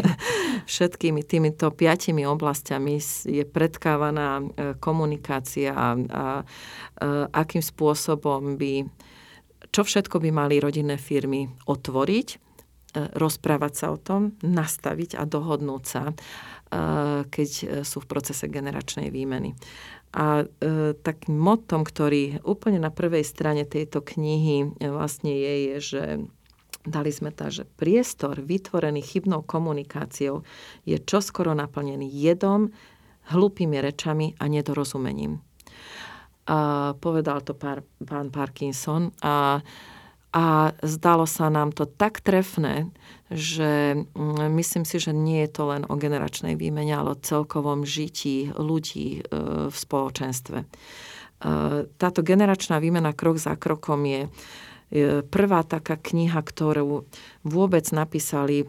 Všetkými 0.72 1.26
týmito 1.26 1.74
piatimi 1.74 2.22
oblastiami 2.22 3.02
je 3.26 3.42
predkávaná 3.42 4.38
e, 4.38 4.44
komunikácia 4.78 5.74
a, 5.74 5.88
a, 5.90 5.90
a 5.98 6.24
e, 6.38 7.26
akým 7.34 7.64
spôsobom 7.64 8.54
by 8.54 8.86
čo 9.72 9.82
všetko 9.88 10.20
by 10.20 10.30
mali 10.30 10.60
rodinné 10.60 11.00
firmy 11.00 11.48
otvoriť, 11.64 12.28
e, 12.30 12.36
rozprávať 13.16 13.72
sa 13.72 13.86
o 13.90 13.98
tom, 13.98 14.36
nastaviť 14.44 15.16
a 15.16 15.24
dohodnúť 15.24 15.82
sa, 15.88 16.12
e, 16.12 16.14
keď 17.26 17.50
e, 17.50 17.64
sú 17.80 18.04
v 18.04 18.10
procese 18.12 18.52
generačnej 18.52 19.08
výmeny. 19.08 19.56
A 20.12 20.44
takým 21.00 21.40
motom, 21.40 21.88
ktorý 21.88 22.44
úplne 22.44 22.76
na 22.76 22.92
prvej 22.92 23.24
strane 23.24 23.64
tejto 23.64 24.04
knihy 24.04 24.76
vlastne 24.92 25.32
je, 25.32 25.54
je, 25.56 25.76
že 25.80 26.04
dali 26.84 27.08
sme 27.08 27.32
tá, 27.32 27.48
že 27.48 27.64
priestor 27.64 28.44
vytvorený 28.44 29.00
chybnou 29.00 29.40
komunikáciou 29.40 30.44
je 30.84 31.00
čoskoro 31.00 31.56
naplnený 31.56 32.12
jedom, 32.12 32.76
hlupými 33.32 33.80
rečami 33.80 34.36
a 34.36 34.52
nedorozumením. 34.52 35.40
A 36.42 36.92
povedal 36.98 37.38
to 37.46 37.54
pár, 37.54 37.86
pán 38.02 38.34
Parkinson 38.34 39.14
a, 39.22 39.62
a 40.34 40.44
zdalo 40.82 41.22
sa 41.22 41.46
nám 41.46 41.70
to 41.70 41.86
tak 41.86 42.18
trefné, 42.18 42.90
že 43.30 43.94
mm, 43.94 44.50
myslím 44.58 44.82
si, 44.82 44.98
že 44.98 45.14
nie 45.14 45.46
je 45.46 45.50
to 45.54 45.70
len 45.70 45.86
o 45.86 45.94
generačnej 45.94 46.58
výmene, 46.58 46.98
ale 46.98 47.14
o 47.14 47.22
celkovom 47.22 47.86
žití 47.86 48.50
ľudí 48.58 49.22
e, 49.22 49.38
v 49.70 49.76
spoločenstve. 49.76 50.58
E, 50.62 50.66
táto 51.86 52.20
generačná 52.26 52.82
výmena 52.82 53.14
krok 53.14 53.38
za 53.38 53.54
krokom 53.54 54.02
je 54.02 54.26
prvá 55.32 55.64
taká 55.64 55.96
kniha, 55.96 56.36
ktorú 56.44 57.08
vôbec 57.42 57.84
napísali 57.90 58.62
e, 58.62 58.66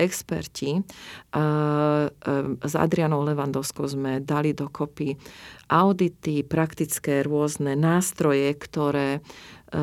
experti. 0.00 0.80
E, 0.80 0.80
e, 0.80 1.40
s 2.64 2.74
Adrianou 2.74 3.22
Levandovskou 3.22 3.86
sme 3.86 4.18
dali 4.24 4.56
dokopy 4.56 5.14
audity, 5.70 6.42
praktické 6.46 7.26
rôzne 7.26 7.74
nástroje, 7.74 8.54
ktoré 8.54 9.18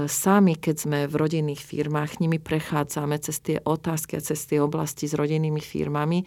sami, 0.07 0.55
keď 0.55 0.75
sme 0.79 0.99
v 1.11 1.15
rodinných 1.19 1.59
firmách, 1.59 2.23
nimi 2.23 2.39
prechádzame 2.39 3.19
cez 3.19 3.43
tie 3.43 3.59
otázky 3.59 4.15
a 4.15 4.23
cez 4.23 4.39
tie 4.47 4.63
oblasti 4.63 5.11
s 5.11 5.13
rodinnými 5.13 5.59
firmami, 5.59 6.23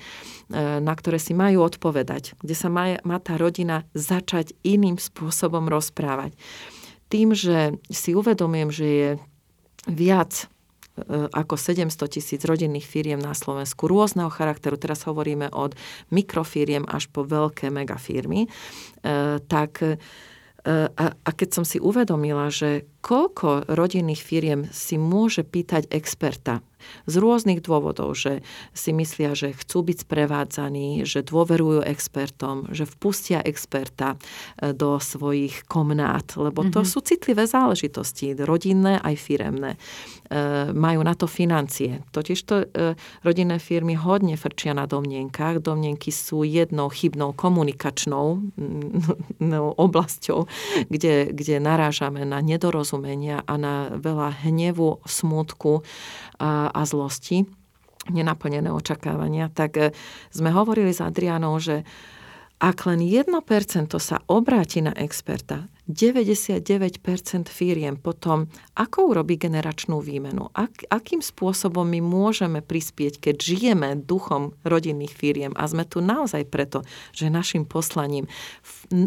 na 0.53 0.93
ktoré 0.93 1.17
si 1.17 1.33
majú 1.33 1.65
odpovedať, 1.65 2.37
kde 2.45 2.53
sa 2.53 2.69
má, 2.69 3.01
má 3.01 3.17
tá 3.17 3.41
rodina 3.41 3.89
začať 3.97 4.53
iným 4.61 5.01
spôsobom 5.01 5.73
rozprávať. 5.73 6.37
Tým, 7.09 7.33
že 7.33 7.81
si 7.89 8.13
uvedomujem, 8.13 8.69
že 8.69 8.87
je 8.87 9.11
viac 9.87 10.45
e, 10.45 10.47
ako 11.31 11.55
700 11.55 12.19
tisíc 12.19 12.43
rodinných 12.43 12.85
firiem 12.85 13.23
na 13.23 13.33
Slovensku 13.33 13.87
rôzneho 13.87 14.29
charakteru, 14.29 14.77
teraz 14.77 15.07
hovoríme 15.07 15.51
od 15.55 15.79
mikrofíriem 16.11 16.85
až 16.87 17.09
po 17.11 17.23
veľké 17.23 17.71
megafírmy, 17.71 18.47
e, 18.47 18.49
tak 19.47 19.83
e, 19.83 19.97
a 20.99 21.31
keď 21.31 21.49
som 21.55 21.63
si 21.63 21.79
uvedomila, 21.79 22.51
že 22.51 22.91
koľko 22.99 23.71
rodinných 23.71 24.19
firiem 24.19 24.67
si 24.75 24.99
môže 24.99 25.47
pýtať 25.47 25.87
experta 25.95 26.59
z 27.07 27.15
rôznych 27.19 27.63
dôvodov, 27.63 28.15
že 28.17 28.43
si 28.75 28.91
myslia, 28.93 29.33
že 29.37 29.55
chcú 29.55 29.87
byť 29.87 30.07
sprevádzaní, 30.07 31.07
že 31.07 31.23
dôverujú 31.23 31.87
expertom, 31.87 32.71
že 32.73 32.89
vpustia 32.89 33.43
experta 33.43 34.17
e, 34.61 34.73
do 34.73 34.99
svojich 34.99 35.67
komnát, 35.71 36.35
lebo 36.35 36.67
to 36.67 36.83
mm-hmm. 36.83 36.91
sú 36.91 36.99
citlivé 37.03 37.45
záležitosti, 37.47 38.35
rodinné 38.39 38.99
aj 39.01 39.15
firemné. 39.17 39.81
E, 40.27 40.39
majú 40.75 41.07
na 41.07 41.15
to 41.15 41.31
financie. 41.31 42.03
Totiž 42.11 42.39
to 42.43 42.67
e, 42.67 42.99
rodinné 43.23 43.63
firmy 43.63 43.95
hodne 43.95 44.35
frčia 44.35 44.75
na 44.75 44.91
domnienkach. 44.91 45.63
Domnienky 45.63 46.11
sú 46.11 46.43
jednou 46.43 46.91
chybnou 46.91 47.31
komunikačnou 47.31 48.27
no, 49.53 49.61
oblasťou, 49.79 50.51
kde, 50.91 51.31
kde 51.31 51.63
narážame 51.63 52.27
na 52.27 52.43
nedorozumenia 52.43 53.47
a 53.47 53.55
na 53.55 53.75
veľa 53.95 54.47
hnevu, 54.47 54.99
smutku 55.07 55.87
a, 56.37 56.71
a 56.77 56.85
zlosti, 56.85 57.49
nenaplnené 58.13 58.71
očakávania, 58.71 59.49
tak 59.51 59.71
e, 59.81 59.85
sme 60.31 60.53
hovorili 60.53 60.93
s 60.93 61.01
Adrianou, 61.01 61.57
že 61.59 61.83
ak 62.61 62.89
len 62.89 63.01
1% 63.05 63.33
sa 64.01 64.17
obráti 64.29 64.81
na 64.85 64.93
experta, 64.97 65.69
99% 65.87 67.47
firiem 67.47 67.95
potom, 67.95 68.51
ako 68.75 69.15
urobí 69.15 69.39
generačnú 69.39 70.03
výmenu? 70.03 70.51
Ak, 70.51 70.83
akým 70.91 71.23
spôsobom 71.23 71.87
my 71.87 72.03
môžeme 72.03 72.59
prispieť, 72.59 73.23
keď 73.23 73.37
žijeme 73.39 73.89
duchom 74.03 74.51
rodinných 74.67 75.15
firiem 75.15 75.55
a 75.55 75.63
sme 75.71 75.87
tu 75.87 76.03
naozaj 76.03 76.43
preto, 76.51 76.83
že 77.15 77.31
našim 77.31 77.63
poslaním, 77.63 78.27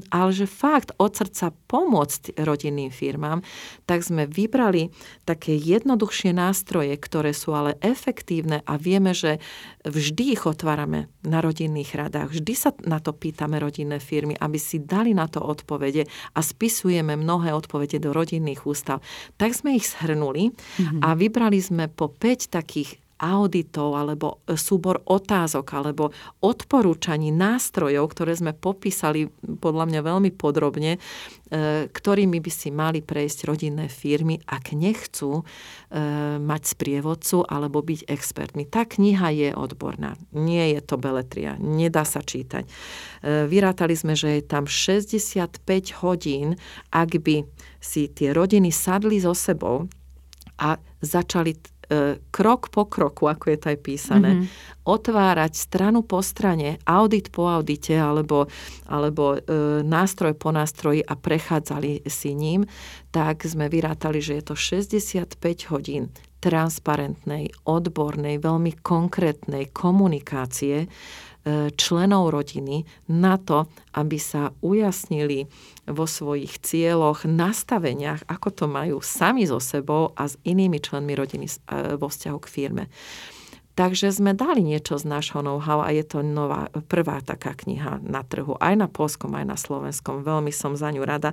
ale 0.07 0.31
že 0.31 0.47
fakt 0.47 0.95
od 0.95 1.11
srdca 1.11 1.51
pomôcť 1.67 2.39
rodinným 2.39 2.95
firmám, 2.95 3.43
tak 3.83 4.07
sme 4.07 4.23
vybrali 4.23 4.95
také 5.27 5.59
jednoduchšie 5.59 6.31
nástroje, 6.31 6.95
ktoré 6.95 7.35
sú 7.35 7.51
ale 7.51 7.75
efektívne 7.83 8.63
a 8.63 8.79
vieme, 8.79 9.11
že 9.11 9.43
vždy 9.91 10.39
ich 10.39 10.43
otvárame 10.47 11.12
na 11.28 11.43
rodinných 11.43 11.91
radách, 11.91 12.39
vždy 12.39 12.54
sa 12.56 12.71
na 12.88 13.04
to 13.04 13.12
pýtame 13.12 13.60
rodinné 13.60 13.99
firmy, 13.99 14.39
aby 14.39 14.56
si 14.56 14.80
dali 14.80 15.12
na 15.12 15.28
to 15.28 15.43
odpovede 15.43 16.08
a 16.08 16.39
spísali 16.39 16.69
vpisujeme 16.69 17.17
mnohé 17.17 17.49
odpovede 17.49 17.97
do 17.97 18.13
rodinných 18.13 18.69
ústav, 18.69 19.02
tak 19.41 19.58
sme 19.58 19.73
ich 19.73 19.89
shrnuli 19.89 20.54
mm-hmm. 20.54 21.02
a 21.02 21.17
vybrali 21.17 21.58
sme 21.58 21.89
po 21.89 22.13
5 22.13 22.54
takých 22.54 23.02
auditov 23.19 23.99
alebo 23.99 24.41
e, 24.47 24.55
súbor 24.55 25.03
otázok 25.03 25.67
alebo 25.75 26.15
odporúčaní 26.39 27.36
nástrojov, 27.36 28.15
ktoré 28.15 28.34
sme 28.39 28.55
popísali 28.55 29.27
podľa 29.60 29.86
mňa 29.91 30.01
veľmi 30.01 30.32
podrobne, 30.34 30.95
e, 30.95 30.99
ktorými 31.91 32.39
by 32.39 32.51
si 32.51 32.71
mali 32.71 33.03
prejsť 33.03 33.45
rodinné 33.45 33.91
firmy, 33.91 34.39
ak 34.47 34.71
nechcú 34.71 35.39
e, 35.39 35.43
mať 36.39 36.62
sprievodcu 36.63 37.43
alebo 37.43 37.84
byť 37.84 38.08
expertmi. 38.08 38.63
Tá 38.63 38.88
kniha 38.88 39.29
je 39.36 39.49
odborná. 39.51 40.15
Nie 40.32 40.71
je 40.73 40.82
to 40.82 40.95
beletria. 40.95 41.60
Nedá 41.60 42.08
sa 42.08 42.23
čítať. 42.23 42.65
Vyrátali 43.23 43.93
sme, 43.97 44.15
že 44.15 44.39
je 44.39 44.43
tam 44.47 44.63
65 44.63 45.60
hodín, 45.99 46.55
ak 46.95 47.19
by 47.19 47.43
si 47.84 48.08
tie 48.08 48.32
rodiny 48.32 48.71
sadli 48.71 49.19
so 49.19 49.36
sebou 49.36 49.91
a 50.60 50.79
začali 51.03 51.55
krok 52.30 52.69
po 52.69 52.86
kroku, 52.86 53.25
ako 53.25 53.45
je 53.49 53.58
to 53.58 53.67
aj 53.73 53.80
písané, 53.82 54.32
mm-hmm. 54.38 54.86
otvárať 54.86 55.54
stranu 55.58 56.06
po 56.06 56.21
strane, 56.21 56.78
audit 56.86 57.34
po 57.34 57.49
audite 57.49 57.97
alebo, 57.97 58.45
alebo 58.86 59.38
e, 59.38 59.39
nástroj 59.82 60.38
po 60.38 60.54
nástroji 60.54 61.02
a 61.02 61.17
prechádzali 61.17 62.06
si 62.06 62.38
ním, 62.38 62.69
tak 63.10 63.41
sme 63.49 63.65
vyrátali, 63.73 64.21
že 64.21 64.38
je 64.38 64.43
to 64.45 64.56
65 64.56 65.73
hodín 65.73 66.13
transparentnej, 66.39 67.52
odbornej, 67.67 68.39
veľmi 68.39 68.80
konkrétnej 68.80 69.73
komunikácie, 69.75 70.88
členov 71.77 72.33
rodiny 72.33 72.85
na 73.09 73.39
to, 73.39 73.65
aby 73.97 74.17
sa 74.21 74.53
ujasnili 74.62 75.49
vo 75.89 76.05
svojich 76.05 76.62
cieľoch, 76.62 77.25
nastaveniach, 77.25 78.29
ako 78.29 78.47
to 78.53 78.65
majú 78.69 78.97
sami 79.01 79.47
so 79.49 79.57
sebou 79.57 80.13
a 80.13 80.29
s 80.29 80.38
inými 80.45 80.77
členmi 80.77 81.17
rodiny 81.17 81.49
vo 81.97 82.07
vzťahu 82.07 82.39
k 82.41 82.51
firme. 82.51 82.85
Takže 83.79 84.12
sme 84.12 84.35
dali 84.35 84.59
niečo 84.59 84.99
z 84.99 85.07
nášho 85.07 85.39
know-how 85.39 85.79
a 85.79 85.95
je 85.95 86.03
to 86.03 86.19
nová, 86.19 86.67
prvá 86.91 87.23
taká 87.23 87.55
kniha 87.55 88.03
na 88.03 88.27
trhu, 88.27 88.59
aj 88.59 88.75
na 88.75 88.91
polskom, 88.91 89.31
aj 89.39 89.45
na 89.47 89.55
slovenskom. 89.55 90.19
Veľmi 90.19 90.51
som 90.51 90.75
za 90.75 90.91
ňu 90.91 90.99
rada 91.07 91.31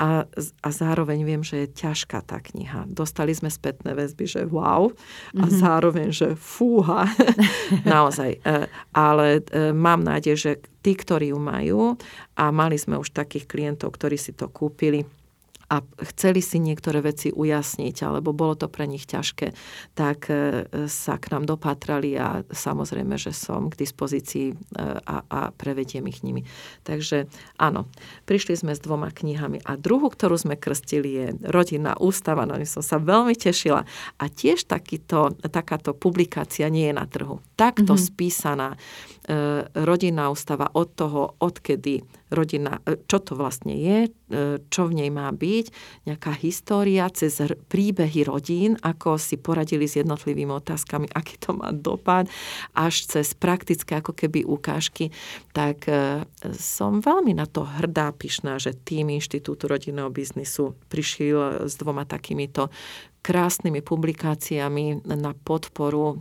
a, 0.00 0.24
a 0.64 0.68
zároveň 0.72 1.28
viem, 1.28 1.44
že 1.44 1.68
je 1.68 1.76
ťažká 1.84 2.24
tá 2.24 2.40
kniha. 2.40 2.88
Dostali 2.88 3.36
sme 3.36 3.52
spätné 3.52 3.92
väzby, 3.92 4.24
že 4.24 4.42
wow, 4.48 4.88
a 5.36 5.44
mm-hmm. 5.44 5.60
zároveň, 5.60 6.08
že 6.08 6.32
fúha. 6.40 7.04
Naozaj. 7.84 8.40
E, 8.40 8.64
ale 8.96 9.44
e, 9.52 9.76
mám 9.76 10.00
nádej, 10.00 10.34
že 10.40 10.52
tí, 10.80 10.96
ktorí 10.96 11.36
ju 11.36 11.38
majú, 11.38 12.00
a 12.32 12.48
mali 12.48 12.80
sme 12.80 12.96
už 12.96 13.12
takých 13.12 13.44
klientov, 13.44 13.92
ktorí 14.00 14.16
si 14.16 14.32
to 14.32 14.48
kúpili, 14.48 15.04
a 15.70 15.86
chceli 16.02 16.42
si 16.42 16.58
niektoré 16.58 16.98
veci 16.98 17.30
ujasniť, 17.30 17.96
alebo 18.02 18.34
bolo 18.34 18.58
to 18.58 18.66
pre 18.66 18.90
nich 18.90 19.06
ťažké, 19.06 19.54
tak 19.94 20.26
e, 20.26 20.66
sa 20.90 21.14
k 21.14 21.30
nám 21.30 21.46
dopatrali 21.46 22.18
a 22.18 22.42
samozrejme, 22.50 23.14
že 23.14 23.30
som 23.30 23.70
k 23.70 23.78
dispozícii 23.78 24.46
e, 24.50 24.54
a, 25.06 25.22
a 25.22 25.40
prevediem 25.54 26.02
ich 26.10 26.26
nimi. 26.26 26.42
Takže 26.82 27.30
áno, 27.54 27.86
prišli 28.26 28.58
sme 28.58 28.74
s 28.74 28.82
dvoma 28.82 29.14
knihami 29.14 29.62
a 29.62 29.78
druhú, 29.78 30.10
ktorú 30.10 30.34
sme 30.34 30.58
krstili 30.58 31.10
je 31.14 31.26
Rodinná 31.46 31.94
ústava, 32.02 32.42
na 32.42 32.58
som 32.66 32.82
sa 32.82 32.98
veľmi 32.98 33.38
tešila. 33.38 33.86
A 34.18 34.24
tiež 34.26 34.66
takýto, 34.66 35.38
takáto 35.48 35.94
publikácia 35.94 36.66
nie 36.66 36.90
je 36.90 36.94
na 36.98 37.06
trhu. 37.06 37.38
Takto 37.54 37.94
mm-hmm. 37.94 38.08
spísaná 38.10 38.68
rodinná 39.74 40.26
ústava 40.26 40.66
od 40.74 40.88
toho, 40.98 41.38
odkedy 41.38 42.02
rodina, 42.30 42.78
e, 42.86 42.96
čo 43.10 43.18
to 43.20 43.34
vlastne 43.34 43.74
je, 43.74 43.98
e, 44.06 44.10
čo 44.70 44.86
v 44.86 45.02
nej 45.02 45.10
má 45.10 45.28
byť, 45.34 45.66
nejaká 46.06 46.32
história 46.40 47.10
cez 47.10 47.42
príbehy 47.68 48.24
rodín, 48.24 48.78
ako 48.80 49.18
si 49.18 49.36
poradili 49.36 49.90
s 49.90 49.98
jednotlivými 49.98 50.54
otázkami, 50.54 51.10
aký 51.18 51.36
to 51.42 51.58
má 51.58 51.74
dopad, 51.74 52.30
až 52.72 53.04
cez 53.04 53.34
praktické 53.34 53.98
ako 53.98 54.14
keby 54.14 54.46
ukážky, 54.46 55.10
tak 55.52 55.90
e, 55.90 56.24
som 56.54 57.02
veľmi 57.02 57.34
na 57.34 57.44
to 57.50 57.66
hrdá, 57.66 58.14
pyšná, 58.14 58.56
že 58.62 58.72
tým 58.72 59.10
Inštitútu 59.10 59.66
rodinného 59.66 60.08
biznisu 60.08 60.78
prišiel 60.88 61.66
s 61.66 61.74
dvoma 61.76 62.06
takýmito 62.06 62.70
krásnymi 63.20 63.84
publikáciami 63.84 65.04
na 65.04 65.36
podporu 65.36 66.20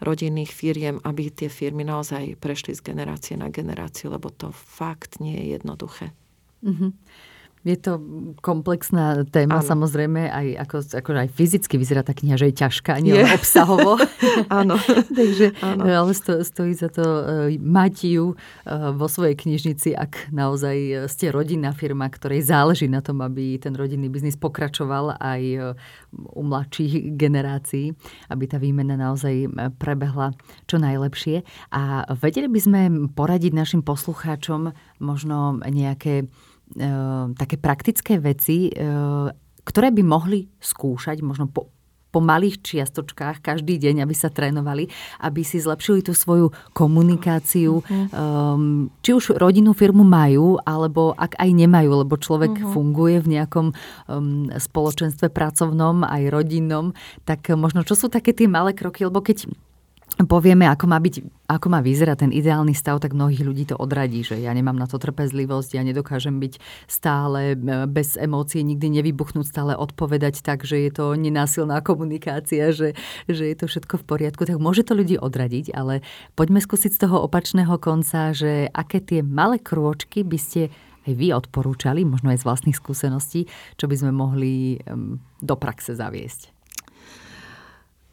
rodinných 0.00 0.48
firiem, 0.48 0.96
aby 1.04 1.28
tie 1.28 1.52
firmy 1.52 1.84
naozaj 1.84 2.40
prešli 2.40 2.72
z 2.72 2.80
generácie 2.80 3.36
na 3.36 3.52
generáciu, 3.52 4.08
lebo 4.08 4.32
to 4.32 4.52
fakt 4.52 5.20
nie 5.20 5.36
je 5.36 5.44
jednoduché. 5.60 6.16
Mm-hmm. 6.64 6.90
Je 7.66 7.76
to 7.78 7.98
komplexná 8.38 9.26
téma, 9.26 9.60
ano. 9.60 9.66
samozrejme, 9.66 10.30
aj, 10.30 10.46
ako, 10.68 10.76
ako 11.02 11.08
aj 11.26 11.30
fyzicky 11.34 11.74
vyzerá 11.74 12.06
tá 12.06 12.14
kniha, 12.14 12.38
že 12.38 12.50
je 12.50 12.54
ťažká, 12.62 13.02
nie 13.02 13.18
je. 13.18 13.24
obsahovo. 13.34 13.98
Áno. 14.62 14.78
Takže, 15.18 15.58
ano. 15.62 15.82
ale 15.86 16.12
sto, 16.14 16.42
stojí 16.42 16.74
za 16.74 16.88
to 16.88 17.02
uh, 17.02 17.50
mať 17.58 17.94
ju 18.14 18.26
uh, 18.34 18.94
vo 18.94 19.06
svojej 19.10 19.34
knižnici, 19.34 19.94
ak 19.98 20.30
naozaj 20.30 21.10
ste 21.10 21.34
rodinná 21.34 21.74
firma, 21.74 22.06
ktorej 22.06 22.46
záleží 22.46 22.86
na 22.86 23.02
tom, 23.02 23.20
aby 23.24 23.58
ten 23.58 23.74
rodinný 23.74 24.06
biznis 24.06 24.38
pokračoval 24.38 25.18
aj 25.18 25.74
u 26.14 26.42
mladších 26.42 27.14
generácií, 27.14 27.92
aby 28.32 28.44
tá 28.48 28.56
výmena 28.56 28.96
naozaj 28.96 29.50
prebehla 29.76 30.32
čo 30.64 30.80
najlepšie. 30.80 31.42
A 31.74 32.08
vedeli 32.16 32.48
by 32.48 32.60
sme 32.60 32.80
poradiť 33.12 33.52
našim 33.52 33.82
poslucháčom 33.84 34.72
možno 35.02 35.60
nejaké 35.62 36.28
také 37.38 37.56
praktické 37.56 38.20
veci, 38.20 38.68
ehm, 38.68 39.32
ktoré 39.64 39.92
by 39.92 40.02
mohli 40.04 40.48
skúšať 40.60 41.20
možno 41.20 41.48
po, 41.48 41.68
po 42.08 42.24
malých 42.24 42.64
čiastočkách 42.64 43.44
každý 43.44 43.76
deň, 43.76 44.08
aby 44.08 44.14
sa 44.16 44.32
trénovali, 44.32 44.88
aby 45.20 45.44
si 45.44 45.60
zlepšili 45.60 46.00
tú 46.00 46.16
svoju 46.16 46.48
komunikáciu. 46.72 47.84
Uh-huh. 47.84 48.08
Um, 48.16 48.88
či 49.04 49.12
už 49.12 49.36
rodinnú 49.36 49.76
firmu 49.76 50.08
majú, 50.08 50.56
alebo 50.64 51.12
ak 51.20 51.36
aj 51.36 51.50
nemajú, 51.52 52.08
lebo 52.08 52.16
človek 52.16 52.56
uh-huh. 52.56 52.72
funguje 52.72 53.20
v 53.20 53.28
nejakom 53.36 53.66
um, 54.08 54.48
spoločenstve 54.48 55.28
pracovnom, 55.28 56.00
aj 56.08 56.32
rodinnom, 56.32 56.96
tak 57.28 57.52
možno 57.52 57.84
čo 57.84 57.92
sú 57.92 58.08
také 58.08 58.32
tie 58.32 58.48
malé 58.48 58.72
kroky, 58.72 59.04
lebo 59.04 59.20
keď 59.20 59.52
povieme, 60.26 60.66
ako 60.66 60.90
má, 60.90 60.98
byť, 60.98 61.46
ako 61.46 61.66
má 61.70 61.78
vyzerať 61.78 62.26
ten 62.26 62.32
ideálny 62.34 62.74
stav, 62.74 62.98
tak 62.98 63.14
mnohých 63.14 63.46
ľudí 63.46 63.64
to 63.70 63.78
odradí, 63.78 64.26
že 64.26 64.42
ja 64.42 64.50
nemám 64.50 64.74
na 64.74 64.90
to 64.90 64.98
trpezlivosť, 64.98 65.78
ja 65.78 65.86
nedokážem 65.86 66.42
byť 66.42 66.58
stále 66.90 67.54
e, 67.54 67.56
bez 67.86 68.18
emócií, 68.18 68.66
nikdy 68.66 68.98
nevybuchnúť, 68.98 69.46
stále 69.46 69.78
odpovedať 69.78 70.42
tak, 70.42 70.66
že 70.66 70.82
je 70.82 70.90
to 70.90 71.14
nenásilná 71.14 71.78
komunikácia, 71.86 72.74
že, 72.74 72.98
že 73.30 73.46
je 73.46 73.56
to 73.62 73.70
všetko 73.70 74.02
v 74.02 74.06
poriadku, 74.10 74.42
tak 74.42 74.58
môže 74.58 74.82
to 74.82 74.98
ľudí 74.98 75.14
odradiť, 75.22 75.70
ale 75.70 76.02
poďme 76.34 76.58
skúsiť 76.58 76.98
z 76.98 77.02
toho 77.06 77.22
opačného 77.22 77.78
konca, 77.78 78.34
že 78.34 78.66
aké 78.74 78.98
tie 78.98 79.20
malé 79.22 79.62
krôčky 79.62 80.26
by 80.26 80.38
ste 80.40 80.74
aj 81.06 81.14
vy 81.14 81.30
odporúčali, 81.30 82.02
možno 82.02 82.34
aj 82.34 82.42
z 82.42 82.46
vlastných 82.48 82.76
skúseností, 82.76 83.46
čo 83.78 83.86
by 83.86 83.96
sme 83.96 84.12
mohli 84.12 84.82
do 85.40 85.54
praxe 85.56 85.96
zaviesť. 85.96 86.52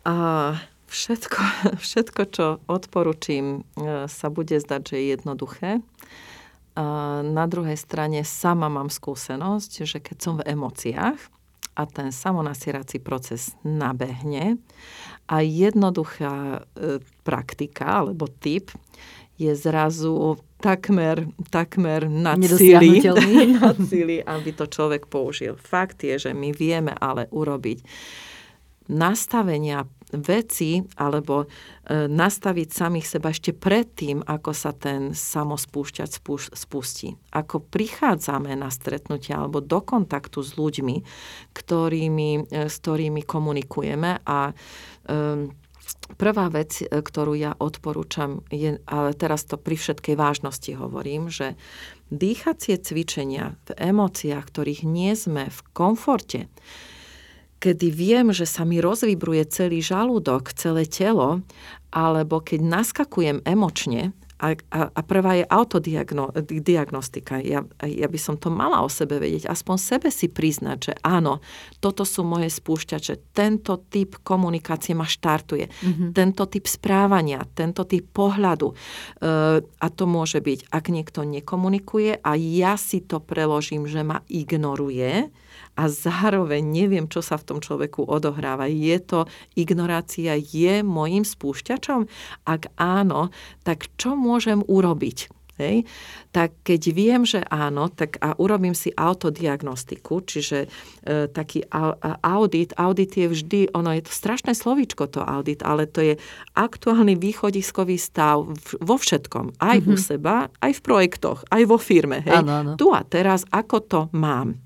Uh 0.06 0.75
Všetko, 0.88 1.42
všetko, 1.86 2.22
čo 2.30 2.46
odporučím, 2.70 3.68
e, 3.78 4.08
sa 4.08 4.28
bude 4.30 4.58
zdať, 4.58 4.82
že 4.84 4.96
je 4.96 5.06
jednoduché. 5.18 5.72
A 6.76 6.86
na 7.24 7.48
druhej 7.48 7.80
strane 7.80 8.28
sama 8.28 8.68
mám 8.68 8.92
skúsenosť, 8.92 9.88
že 9.88 10.04
keď 10.04 10.18
som 10.20 10.34
v 10.44 10.48
emóciách 10.52 11.20
a 11.76 11.84
ten 11.88 12.12
samonasierací 12.12 13.00
proces 13.00 13.56
nabehne 13.64 14.60
a 15.28 15.40
jednoduchá 15.40 16.68
e, 16.76 17.00
praktika 17.24 18.04
alebo 18.04 18.28
typ 18.28 18.76
je 19.36 19.52
zrazu 19.56 20.40
takmer, 20.64 21.28
takmer 21.52 22.08
na 22.08 22.40
cíli, 22.40 23.04
na 23.60 23.76
cíli, 23.76 24.24
aby 24.24 24.50
to 24.56 24.66
človek 24.68 25.12
použil. 25.12 25.60
Fakt 25.60 26.08
je, 26.08 26.16
že 26.16 26.32
my 26.32 26.56
vieme 26.56 26.96
ale 26.96 27.28
urobiť 27.36 27.84
nastavenia 28.88 29.84
veci 30.20 30.84
alebo 31.00 31.44
e, 31.44 31.48
nastaviť 32.08 32.68
samých 32.72 33.06
seba 33.06 33.32
ešte 33.32 33.52
predtým, 33.52 34.24
ako 34.24 34.52
sa 34.52 34.72
ten 34.72 35.16
samospúšťač 35.16 36.22
spustí. 36.54 37.16
Ako 37.32 37.64
prichádzame 37.66 38.56
na 38.56 38.72
stretnutia 38.72 39.40
alebo 39.40 39.60
do 39.62 39.80
kontaktu 39.80 40.40
s 40.42 40.56
ľuďmi, 40.56 40.96
ktorými, 41.54 42.30
e, 42.52 42.68
s 42.68 42.76
ktorými 42.82 43.22
komunikujeme 43.24 44.24
a 44.24 44.40
e, 44.52 44.54
Prvá 46.06 46.54
vec, 46.54 46.86
ktorú 46.86 47.34
ja 47.34 47.58
odporúčam, 47.58 48.46
je, 48.54 48.78
ale 48.86 49.18
teraz 49.18 49.42
to 49.50 49.58
pri 49.58 49.74
všetkej 49.74 50.14
vážnosti 50.14 50.70
hovorím, 50.78 51.34
že 51.34 51.58
dýchacie 52.14 52.78
cvičenia 52.78 53.58
v 53.66 53.90
emóciách, 53.90 54.46
ktorých 54.46 54.86
nie 54.86 55.18
sme 55.18 55.50
v 55.50 55.60
komforte, 55.74 56.46
kedy 57.60 57.88
viem, 57.92 58.30
že 58.36 58.46
sa 58.46 58.68
mi 58.68 58.84
rozvibruje 58.84 59.48
celý 59.50 59.80
žalúdok, 59.82 60.54
celé 60.54 60.86
telo, 60.86 61.42
alebo 61.90 62.44
keď 62.44 62.60
naskakujem 62.62 63.42
emočne, 63.48 64.12
a, 64.36 64.52
a, 64.52 64.80
a 64.92 65.02
prvá 65.02 65.40
je 65.40 65.46
autodiagnostika. 65.48 67.40
Ja, 67.40 67.64
ja 67.80 68.08
by 68.12 68.20
som 68.20 68.36
to 68.36 68.52
mala 68.52 68.84
o 68.84 68.92
sebe 68.92 69.16
vedieť, 69.16 69.48
aspoň 69.48 69.76
sebe 69.80 70.12
si 70.12 70.28
priznať, 70.28 70.78
že 70.92 70.94
áno, 71.08 71.40
toto 71.80 72.04
sú 72.04 72.28
moje 72.28 72.52
spúšťače, 72.52 73.32
tento 73.32 73.88
typ 73.88 74.20
komunikácie 74.28 74.92
ma 74.92 75.08
štartuje, 75.08 75.72
mm-hmm. 75.72 76.10
tento 76.12 76.52
typ 76.52 76.68
správania, 76.68 77.48
tento 77.56 77.88
typ 77.88 78.12
pohľadu. 78.12 78.68
E, 78.68 78.76
a 79.64 79.88
to 79.88 80.04
môže 80.04 80.44
byť, 80.44 80.68
ak 80.68 80.86
niekto 80.92 81.24
nekomunikuje 81.24 82.20
a 82.20 82.36
ja 82.36 82.76
si 82.76 83.08
to 83.08 83.24
preložím, 83.24 83.88
že 83.88 84.04
ma 84.04 84.20
ignoruje, 84.28 85.32
a 85.76 85.92
zároveň 85.92 86.64
neviem, 86.64 87.06
čo 87.12 87.20
sa 87.20 87.36
v 87.36 87.48
tom 87.48 87.60
človeku 87.60 88.08
odohráva. 88.08 88.72
Je 88.72 88.98
to 89.04 89.28
ignorácia, 89.60 90.40
je 90.40 90.82
môjim 90.82 91.28
spúšťačom? 91.28 92.08
Ak 92.48 92.72
áno, 92.80 93.30
tak 93.68 93.92
čo 94.00 94.16
môžem 94.16 94.64
urobiť? 94.64 95.36
Hej. 95.56 95.88
Tak 96.36 96.68
keď 96.68 96.82
viem, 96.92 97.24
že 97.24 97.40
áno, 97.48 97.88
tak 97.88 98.20
a 98.20 98.36
urobím 98.36 98.76
si 98.76 98.92
autodiagnostiku, 98.92 100.20
čiže 100.28 100.68
e, 100.68 101.32
taký 101.32 101.64
audit, 102.20 102.76
audit 102.76 103.16
je 103.16 103.28
vždy, 103.32 103.60
ono 103.72 103.96
je 103.96 104.04
to 104.04 104.12
strašné 104.12 104.52
slovíčko 104.52 105.08
to 105.08 105.24
audit, 105.24 105.64
ale 105.64 105.88
to 105.88 106.04
je 106.04 106.20
aktuálny 106.60 107.16
východiskový 107.16 107.96
stav 107.96 108.44
v, 108.52 108.70
vo 108.84 109.00
všetkom, 109.00 109.56
aj 109.64 109.78
mm-hmm. 109.80 109.96
u 109.96 109.96
seba, 109.96 110.52
aj 110.60 110.72
v 110.76 110.82
projektoch, 110.84 111.48
aj 111.48 111.64
vo 111.64 111.80
firme. 111.80 112.20
Hej. 112.28 112.44
Ano, 112.44 112.52
ano. 112.52 112.72
Tu 112.76 112.92
a 112.92 113.00
teraz, 113.08 113.48
ako 113.48 113.78
to 113.88 114.02
mám. 114.12 114.65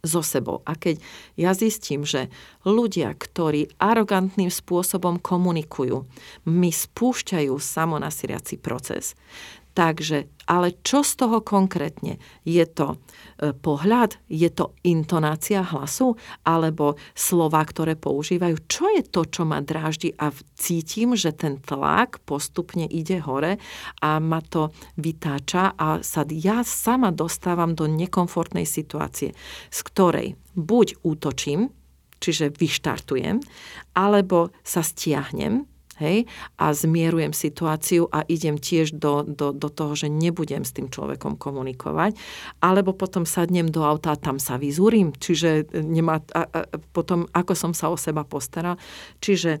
So 0.00 0.24
sebou. 0.24 0.64
A 0.64 0.76
keď 0.76 1.00
ja 1.36 1.52
zistím, 1.52 2.08
že 2.08 2.32
ľudia, 2.64 3.12
ktorí 3.16 3.72
arogantným 3.76 4.48
spôsobom 4.48 5.20
komunikujú, 5.20 6.08
mi 6.48 6.70
spúšťajú 6.72 7.52
samonasiriaci 7.56 8.56
proces, 8.60 9.12
Takže, 9.70 10.26
ale 10.50 10.82
čo 10.82 11.06
z 11.06 11.12
toho 11.14 11.46
konkrétne? 11.46 12.18
Je 12.42 12.66
to 12.66 12.98
e, 13.38 13.54
pohľad? 13.54 14.18
Je 14.26 14.50
to 14.50 14.74
intonácia 14.82 15.62
hlasu? 15.62 16.18
Alebo 16.42 16.98
slova, 17.14 17.62
ktoré 17.62 17.94
používajú? 17.94 18.66
Čo 18.66 18.90
je 18.90 19.02
to, 19.06 19.30
čo 19.30 19.46
ma 19.46 19.62
dráždi 19.62 20.10
a 20.18 20.34
cítim, 20.58 21.14
že 21.14 21.30
ten 21.30 21.62
tlak 21.62 22.18
postupne 22.26 22.82
ide 22.82 23.22
hore 23.22 23.62
a 24.02 24.18
ma 24.18 24.42
to 24.42 24.74
vytáča 24.98 25.78
a 25.78 26.02
sa 26.02 26.26
ja 26.26 26.66
sama 26.66 27.14
dostávam 27.14 27.78
do 27.78 27.86
nekomfortnej 27.86 28.66
situácie, 28.66 29.30
z 29.70 29.78
ktorej 29.86 30.34
buď 30.58 30.98
útočím, 31.06 31.70
čiže 32.18 32.50
vyštartujem, 32.58 33.38
alebo 33.94 34.50
sa 34.66 34.82
stiahnem, 34.82 35.69
hej, 36.00 36.24
a 36.56 36.72
zmierujem 36.72 37.36
situáciu 37.36 38.08
a 38.08 38.24
idem 38.26 38.56
tiež 38.56 38.96
do, 38.96 39.22
do, 39.22 39.52
do 39.52 39.68
toho, 39.68 39.92
že 39.92 40.08
nebudem 40.08 40.64
s 40.64 40.72
tým 40.72 40.88
človekom 40.88 41.36
komunikovať, 41.36 42.16
alebo 42.64 42.96
potom 42.96 43.28
sadnem 43.28 43.68
do 43.68 43.84
auta 43.84 44.16
a 44.16 44.18
tam 44.18 44.40
sa 44.40 44.56
vyzúrim, 44.56 45.12
čiže 45.12 45.70
nemá, 45.76 46.24
a, 46.32 46.42
a, 46.48 46.60
potom 46.96 47.28
ako 47.36 47.52
som 47.52 47.72
sa 47.76 47.92
o 47.92 48.00
seba 48.00 48.24
postaral. 48.24 48.80
Čiže 49.20 49.60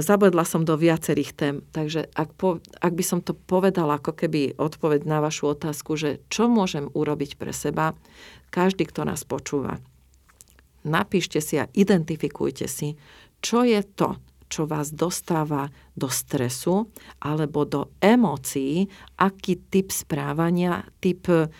zabudla 0.00 0.46
som 0.46 0.62
do 0.62 0.78
viacerých 0.78 1.30
tém. 1.34 1.54
Takže 1.74 2.08
ak, 2.14 2.30
po, 2.38 2.62
ak 2.78 2.92
by 2.94 3.04
som 3.04 3.18
to 3.18 3.34
povedala 3.34 3.98
ako 3.98 4.14
keby 4.14 4.54
odpoveď 4.54 5.02
na 5.04 5.18
vašu 5.18 5.52
otázku, 5.52 5.98
že 5.98 6.22
čo 6.30 6.46
môžem 6.46 6.86
urobiť 6.94 7.36
pre 7.36 7.50
seba, 7.50 7.98
každý, 8.54 8.86
kto 8.86 9.02
nás 9.02 9.26
počúva, 9.26 9.82
napíšte 10.86 11.42
si 11.42 11.58
a 11.58 11.66
identifikujte 11.74 12.70
si, 12.70 12.94
čo 13.44 13.66
je 13.66 13.82
to, 13.82 14.16
čo 14.54 14.70
vás 14.70 14.94
dostáva 14.94 15.66
do 15.98 16.06
stresu 16.06 16.86
alebo 17.18 17.66
do 17.66 17.90
emócií, 17.98 18.86
aký 19.18 19.66
typ 19.66 19.90
správania, 19.90 20.86
typ 21.02 21.26
e, 21.26 21.50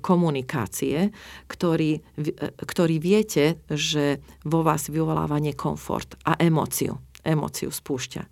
komunikácie, 0.00 1.12
ktorý, 1.44 2.00
e, 2.16 2.24
ktorý 2.56 2.96
viete, 2.96 3.60
že 3.68 4.24
vo 4.48 4.64
vás 4.64 4.88
vyvoláva 4.88 5.36
nekomfort 5.36 6.16
a 6.24 6.40
emóciu. 6.40 6.96
Emóciu 7.20 7.68
spúšťa. 7.68 8.22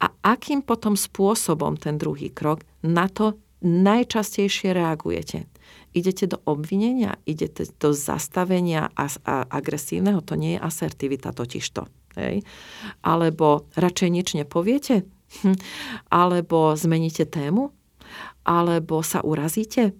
A 0.00 0.06
akým 0.22 0.62
potom 0.62 0.94
spôsobom 0.94 1.74
ten 1.74 1.98
druhý 1.98 2.30
krok 2.30 2.62
na 2.86 3.10
to 3.10 3.34
najčastejšie 3.66 4.70
reagujete? 4.70 5.50
Idete 5.90 6.30
do 6.30 6.38
obvinenia, 6.46 7.18
idete 7.26 7.66
do 7.82 7.90
zastavenia 7.90 8.94
a, 8.94 9.10
a 9.26 9.42
agresívneho, 9.50 10.22
to 10.22 10.38
nie 10.38 10.54
je 10.54 10.62
asertivita 10.62 11.34
totižto. 11.34 11.99
Hej. 12.18 12.42
Alebo 13.06 13.70
radšej 13.78 14.10
nič 14.10 14.28
nepoviete? 14.34 15.06
Hm. 15.42 15.58
Alebo 16.10 16.74
zmeníte 16.74 17.26
tému? 17.26 17.70
Alebo 18.42 19.04
sa 19.06 19.22
urazíte? 19.22 19.94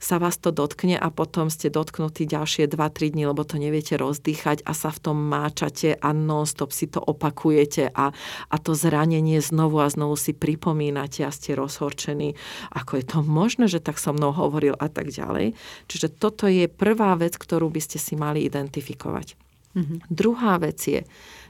sa 0.00 0.16
vás 0.18 0.36
to 0.40 0.50
dotkne 0.50 0.96
a 0.98 1.08
potom 1.12 1.52
ste 1.52 1.70
dotknutí 1.70 2.26
ďalšie 2.26 2.66
2-3 2.70 3.14
dní, 3.14 3.24
lebo 3.28 3.44
to 3.44 3.60
neviete 3.60 3.94
rozdýchať 4.00 4.64
a 4.64 4.72
sa 4.74 4.90
v 4.90 4.98
tom 4.98 5.18
máčate 5.20 5.96
a 5.96 6.08
non-stop 6.10 6.72
si 6.72 6.88
to 6.88 6.98
opakujete 6.98 7.92
a, 7.92 8.10
a 8.48 8.56
to 8.58 8.72
zranenie 8.74 9.38
znovu 9.38 9.80
a 9.84 9.92
znovu 9.92 10.16
si 10.16 10.32
pripomínate 10.32 11.22
a 11.22 11.30
ste 11.30 11.54
rozhorčení. 11.54 12.34
Ako 12.74 13.00
je 13.00 13.04
to 13.06 13.18
možné, 13.22 13.68
že 13.68 13.82
tak 13.82 14.00
so 14.00 14.10
mnou 14.10 14.32
hovoril 14.34 14.74
a 14.76 14.88
tak 14.88 15.12
ďalej. 15.12 15.54
Čiže 15.86 16.08
toto 16.16 16.48
je 16.48 16.66
prvá 16.66 17.14
vec, 17.20 17.36
ktorú 17.36 17.70
by 17.70 17.80
ste 17.84 17.98
si 18.00 18.16
mali 18.16 18.42
identifikovať. 18.46 19.36
Mm-hmm. 19.70 19.98
Druhá 20.10 20.58
vec 20.58 20.82
je, 20.82 21.06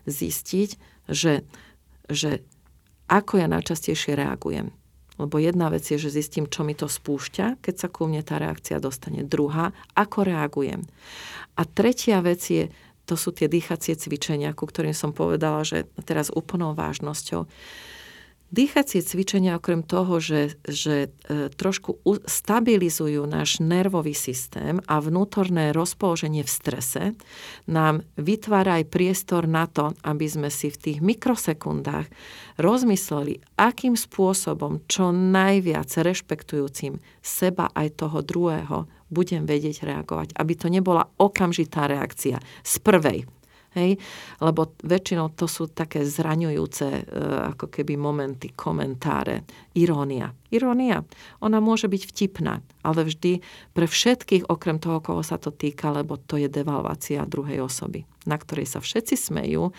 zistiť, 0.07 0.71
že, 1.11 1.43
že 2.07 2.45
ako 3.11 3.43
ja 3.43 3.49
najčastejšie 3.51 4.15
reagujem. 4.15 4.71
Lebo 5.21 5.37
jedna 5.37 5.69
vec 5.69 5.85
je, 5.85 6.01
že 6.01 6.17
zistím, 6.17 6.49
čo 6.49 6.65
mi 6.65 6.73
to 6.73 6.89
spúšťa, 6.89 7.61
keď 7.61 7.75
sa 7.77 7.89
ku 7.93 8.09
mne 8.09 8.25
tá 8.25 8.41
reakcia 8.41 8.81
dostane. 8.81 9.21
Druhá, 9.21 9.77
ako 9.93 10.25
reagujem. 10.25 10.89
A 11.61 11.69
tretia 11.69 12.25
vec 12.25 12.41
je, 12.41 12.73
to 13.05 13.21
sú 13.21 13.35
tie 13.35 13.45
dýchacie 13.51 13.99
cvičenia, 14.01 14.57
ku 14.57 14.65
ktorým 14.65 14.97
som 14.97 15.13
povedala, 15.13 15.61
že 15.61 15.85
teraz 16.09 16.33
úplnou 16.33 16.73
vážnosťou 16.73 17.45
Dýchacie 18.51 18.99
cvičenia 18.99 19.63
okrem 19.63 19.87
toho, 19.87 20.19
že, 20.19 20.59
že 20.67 21.07
e, 21.07 21.47
trošku 21.55 22.03
stabilizujú 22.27 23.23
náš 23.23 23.63
nervový 23.63 24.11
systém 24.11 24.83
a 24.91 24.99
vnútorné 24.99 25.71
rozpoloženie 25.71 26.43
v 26.43 26.51
strese, 26.51 27.03
nám 27.71 28.03
vytvára 28.19 28.83
aj 28.83 28.91
priestor 28.91 29.47
na 29.47 29.71
to, 29.71 29.95
aby 30.03 30.27
sme 30.27 30.51
si 30.51 30.67
v 30.67 30.83
tých 30.83 30.99
mikrosekundách 30.99 32.11
rozmysleli, 32.59 33.39
akým 33.55 33.95
spôsobom 33.95 34.83
čo 34.91 35.15
najviac 35.15 35.87
rešpektujúcim 35.87 36.99
seba 37.23 37.71
aj 37.71 38.03
toho 38.03 38.19
druhého 38.19 38.91
budem 39.15 39.47
vedieť 39.47 39.87
reagovať. 39.87 40.35
Aby 40.35 40.59
to 40.59 40.67
nebola 40.67 41.07
okamžitá 41.23 41.87
reakcia 41.87 42.43
z 42.67 42.75
prvej 42.83 43.31
Hej? 43.79 44.03
Lebo 44.43 44.75
väčšinou 44.83 45.31
to 45.39 45.47
sú 45.47 45.71
také 45.71 46.03
zraňujúce 46.03 46.87
e, 46.91 47.03
ako 47.55 47.71
keby 47.71 47.95
momenty, 47.95 48.51
komentáre, 48.51 49.47
irónia. 49.79 50.35
Irónia, 50.51 51.07
ona 51.39 51.63
môže 51.63 51.87
byť 51.87 52.03
vtipná, 52.11 52.59
ale 52.83 53.07
vždy 53.07 53.39
pre 53.71 53.87
všetkých, 53.87 54.51
okrem 54.51 54.83
toho, 54.83 54.99
koho 54.99 55.23
sa 55.23 55.39
to 55.39 55.55
týka, 55.55 55.95
lebo 55.95 56.19
to 56.19 56.35
je 56.35 56.51
devalvácia 56.51 57.23
druhej 57.23 57.63
osoby, 57.63 58.03
na 58.27 58.35
ktorej 58.35 58.67
sa 58.67 58.83
všetci 58.83 59.15
smejú 59.15 59.71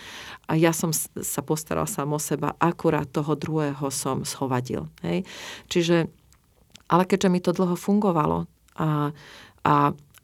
a 0.48 0.56
ja 0.56 0.72
som 0.72 0.96
sa 0.96 1.42
postaral 1.44 1.84
sám 1.92 2.16
o 2.16 2.20
seba, 2.24 2.56
akurát 2.64 3.12
toho 3.12 3.36
druhého 3.36 3.92
som 3.92 4.24
schovadil. 4.24 4.88
Hej? 5.04 5.28
Čiže, 5.68 6.08
ale 6.88 7.04
keďže 7.04 7.28
mi 7.28 7.44
to 7.44 7.52
dlho 7.52 7.76
fungovalo 7.76 8.48
a, 8.80 9.12
a, 9.68 9.76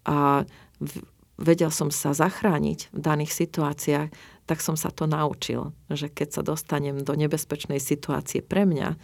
a 0.08 0.16
v, 0.80 0.94
vedel 1.38 1.70
som 1.70 1.94
sa 1.94 2.18
zachrániť 2.18 2.90
v 2.92 3.00
daných 3.00 3.32
situáciách, 3.32 4.10
tak 4.48 4.64
som 4.64 4.80
sa 4.80 4.88
to 4.96 5.04
naučil, 5.12 5.76
že 5.92 6.08
keď 6.08 6.40
sa 6.40 6.42
dostanem 6.42 7.04
do 7.04 7.12
nebezpečnej 7.20 7.84
situácie 7.84 8.40
pre 8.40 8.64
mňa, 8.64 8.96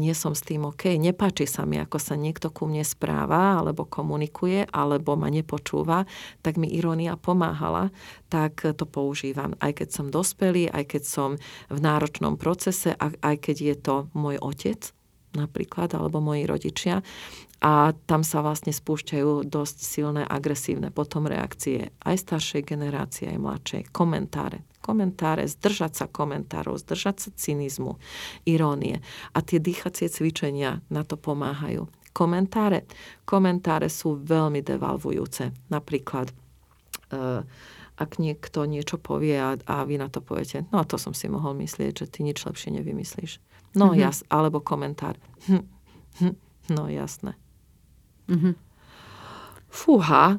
nie 0.00 0.16
som 0.16 0.32
s 0.32 0.40
tým 0.40 0.64
OK, 0.64 0.96
nepáči 0.96 1.44
sa 1.44 1.68
mi, 1.68 1.76
ako 1.76 2.00
sa 2.00 2.16
niekto 2.16 2.48
ku 2.48 2.64
mne 2.64 2.80
správa, 2.80 3.60
alebo 3.60 3.84
komunikuje, 3.84 4.64
alebo 4.72 5.12
ma 5.14 5.28
nepočúva, 5.28 6.08
tak 6.40 6.56
mi 6.56 6.72
irónia 6.72 7.20
pomáhala, 7.20 7.92
tak 8.32 8.64
to 8.64 8.88
používam. 8.88 9.52
Aj 9.60 9.76
keď 9.76 9.88
som 9.92 10.06
dospelý, 10.08 10.72
aj 10.72 10.96
keď 10.96 11.02
som 11.04 11.30
v 11.68 11.78
náročnom 11.78 12.40
procese, 12.40 12.96
aj 12.96 13.36
keď 13.36 13.56
je 13.60 13.76
to 13.76 13.96
môj 14.16 14.40
otec, 14.40 14.96
napríklad, 15.36 15.92
alebo 15.92 16.24
moji 16.24 16.48
rodičia, 16.48 17.04
a 17.64 17.96
tam 18.04 18.20
sa 18.20 18.44
vlastne 18.44 18.68
spúšťajú 18.68 19.48
dosť 19.48 19.76
silné 19.80 20.22
agresívne 20.28 20.92
potom 20.92 21.24
reakcie 21.24 21.88
aj 22.04 22.16
staršej 22.28 22.62
generácie, 22.68 23.32
aj 23.32 23.40
mladšej. 23.40 23.82
Komentáre. 23.96 24.68
Komentáre, 24.84 25.48
zdržať 25.48 25.92
sa 25.98 26.06
komentárov, 26.06 26.76
zdržať 26.76 27.16
sa 27.16 27.28
cynizmu, 27.32 27.96
irónie. 28.44 29.00
A 29.32 29.40
tie 29.40 29.56
dýchacie 29.56 30.12
cvičenia 30.12 30.84
na 30.92 31.02
to 31.02 31.16
pomáhajú. 31.16 31.88
Komentáre. 32.12 32.84
Komentáre 33.24 33.88
sú 33.88 34.20
veľmi 34.20 34.60
devalvujúce. 34.60 35.72
Napríklad, 35.72 36.30
uh, 37.12 37.40
ak 37.96 38.10
niekto 38.20 38.68
niečo 38.68 39.00
povie 39.00 39.40
a, 39.40 39.56
a 39.56 39.76
vy 39.88 39.96
na 39.96 40.12
to 40.12 40.20
poviete, 40.20 40.68
no 40.68 40.84
to 40.84 41.00
som 41.00 41.16
si 41.16 41.32
mohol 41.32 41.56
myslieť, 41.56 42.04
že 42.04 42.06
ty 42.12 42.20
nič 42.20 42.44
lepšie 42.44 42.76
nevymyslíš. 42.76 43.40
No 43.76 43.92
mm-hmm. 43.92 44.00
jas, 44.00 44.24
alebo 44.28 44.60
komentár. 44.60 45.16
Hm, 45.48 45.64
hm, 46.20 46.34
no 46.76 46.88
jasné. 46.88 47.36
Mm-hmm. 48.26 48.54
Fúha 49.70 50.38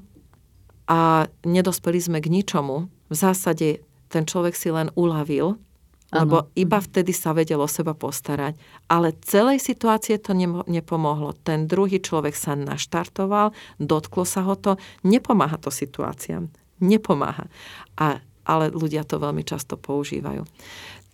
a 0.88 1.00
nedospeli 1.43 2.00
sme 2.00 2.19
k 2.23 2.32
ničomu. 2.32 2.88
V 3.12 3.15
zásade 3.15 3.84
ten 4.08 4.23
človek 4.23 4.56
si 4.56 4.71
len 4.71 4.88
uľavil, 4.95 5.60
lebo 6.08 6.47
iba 6.56 6.80
vtedy 6.80 7.12
sa 7.12 7.36
vedel 7.36 7.60
o 7.60 7.67
seba 7.67 7.91
postarať. 7.91 8.56
Ale 8.88 9.12
celej 9.19 9.60
situácie 9.60 10.15
to 10.23 10.32
nepomohlo. 10.67 11.36
Ten 11.43 11.67
druhý 11.67 12.00
človek 12.00 12.32
sa 12.32 12.56
naštartoval, 12.56 13.52
dotklo 13.76 14.23
sa 14.23 14.47
ho 14.47 14.56
to, 14.56 14.80
nepomáha 15.04 15.60
to 15.60 15.67
situáciám. 15.67 16.47
Nepomáha. 16.80 17.52
A, 18.00 18.23
ale 18.47 18.71
ľudia 18.71 19.04
to 19.04 19.19
veľmi 19.19 19.43
často 19.43 19.76
používajú 19.76 20.47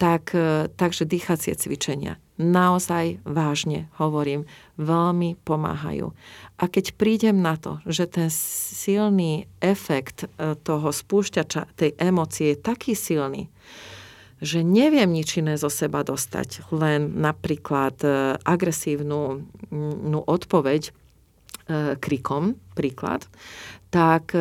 tak, 0.03 0.35
e, 0.35 0.67
takže 0.75 1.07
dýchacie 1.07 1.55
cvičenia 1.55 2.19
naozaj 2.35 3.23
vážne 3.23 3.87
hovorím, 3.95 4.43
veľmi 4.75 5.39
pomáhajú. 5.47 6.11
A 6.59 6.63
keď 6.67 6.97
prídem 6.99 7.39
na 7.39 7.55
to, 7.55 7.79
že 7.87 8.11
ten 8.11 8.27
silný 8.27 9.47
efekt 9.63 10.27
e, 10.27 10.59
toho 10.59 10.91
spúšťača, 10.91 11.71
tej 11.80 11.95
emócie 11.95 12.51
je 12.51 12.59
taký 12.59 12.99
silný, 12.99 13.47
že 14.43 14.59
neviem 14.59 15.07
nič 15.07 15.39
iné 15.39 15.55
zo 15.55 15.71
seba 15.71 16.03
dostať, 16.03 16.67
len 16.75 17.15
napríklad 17.23 17.95
e, 18.03 18.36
agresívnu 18.43 19.21
no, 20.03 20.19
odpoveď 20.19 20.91
krikom, 22.03 22.59
príklad, 22.75 23.23
tak 23.88 24.36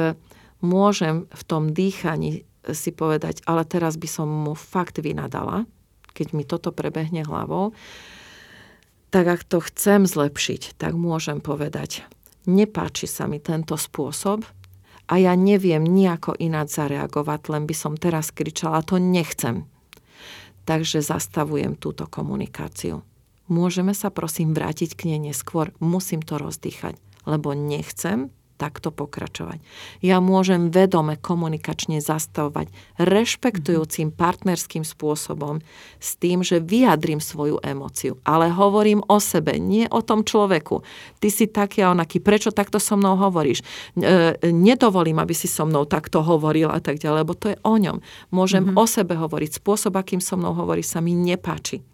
môžem 0.59 1.31
v 1.31 1.43
tom 1.47 1.71
dýchaní 1.71 2.43
si 2.71 2.95
povedať, 2.95 3.43
ale 3.51 3.67
teraz 3.67 3.99
by 3.99 4.07
som 4.07 4.31
mu 4.31 4.55
fakt 4.55 5.03
vynadala, 5.03 5.67
keď 6.15 6.27
mi 6.37 6.47
toto 6.47 6.71
prebehne 6.71 7.27
hlavou, 7.27 7.75
tak 9.11 9.29
ak 9.29 9.43
to 9.45 9.59
chcem 9.61 10.07
zlepšiť, 10.09 10.79
tak 10.79 10.97
môžem 10.97 11.43
povedať, 11.43 12.07
nepáči 12.49 13.11
sa 13.11 13.29
mi 13.29 13.43
tento 13.43 13.75
spôsob 13.77 14.47
a 15.11 15.15
ja 15.19 15.37
neviem 15.37 15.83
nejako 15.83 16.39
ináč 16.39 16.79
zareagovať, 16.79 17.41
len 17.53 17.69
by 17.69 17.75
som 17.77 17.99
teraz 17.99 18.33
kričala, 18.33 18.87
to 18.87 18.97
nechcem. 18.97 19.69
Takže 20.63 21.03
zastavujem 21.03 21.75
túto 21.75 22.07
komunikáciu. 22.07 23.03
Môžeme 23.51 23.93
sa 23.93 24.09
prosím 24.09 24.55
vrátiť 24.55 24.95
k 24.95 25.13
nej 25.13 25.35
neskôr, 25.35 25.75
musím 25.83 26.23
to 26.23 26.39
rozdýchať, 26.39 26.97
lebo 27.27 27.53
nechcem 27.53 28.31
takto 28.57 28.95
pokračovať. 28.95 29.59
Ja 30.01 30.23
môžem 30.23 30.71
vedome 30.71 31.19
komunikačne 31.19 31.99
zastavovať 31.99 32.71
rešpektujúcim 32.99 34.15
partnerským 34.15 34.87
spôsobom 34.87 35.61
s 35.99 36.17
tým, 36.19 36.41
že 36.41 36.63
vyjadrím 36.63 37.19
svoju 37.19 37.61
emociu, 37.63 38.19
ale 38.23 38.51
hovorím 38.51 39.05
o 39.07 39.19
sebe, 39.19 39.59
nie 39.61 39.87
o 39.91 40.01
tom 40.01 40.27
človeku. 40.27 40.83
Ty 41.21 41.29
si 41.29 41.47
taký 41.47 41.85
a 41.85 41.93
onaký, 41.93 42.19
prečo 42.19 42.51
takto 42.55 42.81
so 42.81 42.99
mnou 42.99 43.15
hovoríš? 43.19 43.63
E, 43.95 44.37
nedovolím, 44.51 45.21
aby 45.23 45.35
si 45.37 45.47
so 45.47 45.69
mnou 45.69 45.85
takto 45.85 46.23
hovoril 46.25 46.73
a 46.73 46.81
tak 46.81 46.99
ďalej, 46.99 47.19
lebo 47.23 47.35
to 47.39 47.53
je 47.53 47.59
o 47.63 47.75
ňom. 47.77 48.01
Môžem 48.35 48.67
mm-hmm. 48.67 48.81
o 48.81 48.85
sebe 48.89 49.15
hovoriť. 49.15 49.63
Spôsob, 49.63 49.95
akým 49.99 50.23
so 50.23 50.35
mnou 50.35 50.57
hovorí, 50.57 50.81
sa 50.81 51.05
mi 51.05 51.15
nepáči 51.15 51.92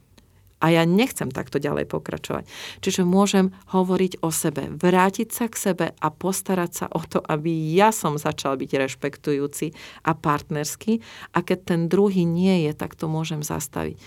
a 0.58 0.66
ja 0.74 0.82
nechcem 0.82 1.30
takto 1.30 1.62
ďalej 1.62 1.86
pokračovať. 1.86 2.44
Čiže 2.82 3.06
môžem 3.06 3.54
hovoriť 3.70 4.22
o 4.22 4.30
sebe, 4.34 4.70
vrátiť 4.74 5.28
sa 5.30 5.46
k 5.46 5.54
sebe 5.54 5.86
a 5.94 6.08
postarať 6.10 6.70
sa 6.74 6.86
o 6.90 7.02
to, 7.02 7.22
aby 7.22 7.74
ja 7.74 7.94
som 7.94 8.18
začal 8.18 8.58
byť 8.58 8.70
rešpektujúci 8.74 9.72
a 10.02 10.12
partnerský 10.18 11.00
a 11.34 11.38
keď 11.42 11.58
ten 11.74 11.80
druhý 11.86 12.26
nie 12.26 12.66
je, 12.68 12.72
tak 12.74 12.98
to 12.98 13.06
môžem 13.06 13.42
zastaviť. 13.46 13.98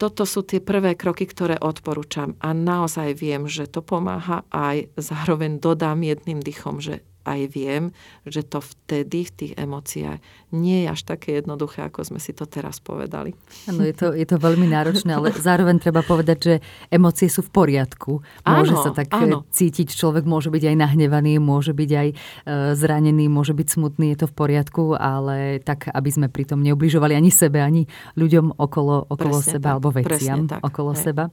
Toto 0.00 0.24
sú 0.24 0.40
tie 0.40 0.64
prvé 0.64 0.96
kroky, 0.96 1.28
ktoré 1.28 1.60
odporúčam 1.60 2.32
a 2.40 2.56
naozaj 2.56 3.20
viem, 3.20 3.44
že 3.44 3.68
to 3.68 3.84
pomáha 3.84 4.48
aj 4.48 4.88
zároveň 4.96 5.60
dodám 5.60 6.00
jedným 6.00 6.40
dychom, 6.40 6.80
že 6.80 7.04
aj 7.24 7.40
viem, 7.52 7.92
že 8.24 8.40
to 8.40 8.64
vtedy 8.64 9.28
v 9.28 9.32
tých 9.32 9.52
emóciách 9.60 10.18
nie 10.50 10.84
je 10.84 10.86
až 10.90 11.00
také 11.04 11.38
jednoduché, 11.38 11.86
ako 11.86 12.02
sme 12.02 12.20
si 12.22 12.32
to 12.32 12.48
teraz 12.48 12.80
povedali. 12.82 13.36
Áno, 13.68 13.84
je 13.84 13.94
to, 13.94 14.16
je 14.16 14.26
to 14.26 14.36
veľmi 14.40 14.66
náročné, 14.66 15.12
ale 15.14 15.30
zároveň 15.36 15.78
treba 15.78 16.00
povedať, 16.00 16.38
že 16.40 16.54
emócie 16.88 17.28
sú 17.28 17.44
v 17.46 17.50
poriadku. 17.52 18.24
Môže 18.42 18.74
áno, 18.74 18.82
sa 18.82 18.90
tak 18.90 19.12
áno. 19.12 19.44
cítiť, 19.52 19.92
človek 19.92 20.24
môže 20.24 20.48
byť 20.48 20.74
aj 20.74 20.76
nahnevaný, 20.76 21.38
môže 21.38 21.76
byť 21.76 21.90
aj 21.92 22.08
eh, 22.10 22.16
zranený, 22.74 23.28
môže 23.28 23.52
byť 23.52 23.68
smutný, 23.68 24.16
je 24.16 24.24
to 24.24 24.26
v 24.30 24.34
poriadku, 24.34 24.84
ale 24.96 25.60
tak, 25.62 25.92
aby 25.92 26.10
sme 26.10 26.26
pritom 26.32 26.58
neubližovali 26.64 27.14
ani 27.14 27.30
sebe, 27.30 27.60
ani 27.60 27.86
ľuďom 28.16 28.56
okolo, 28.56 29.12
okolo 29.12 29.38
seba, 29.44 29.70
tak, 29.70 29.74
alebo 29.78 29.88
veciam 29.92 30.48
okolo 30.64 30.96
hej. 30.96 31.02
seba. 31.04 31.24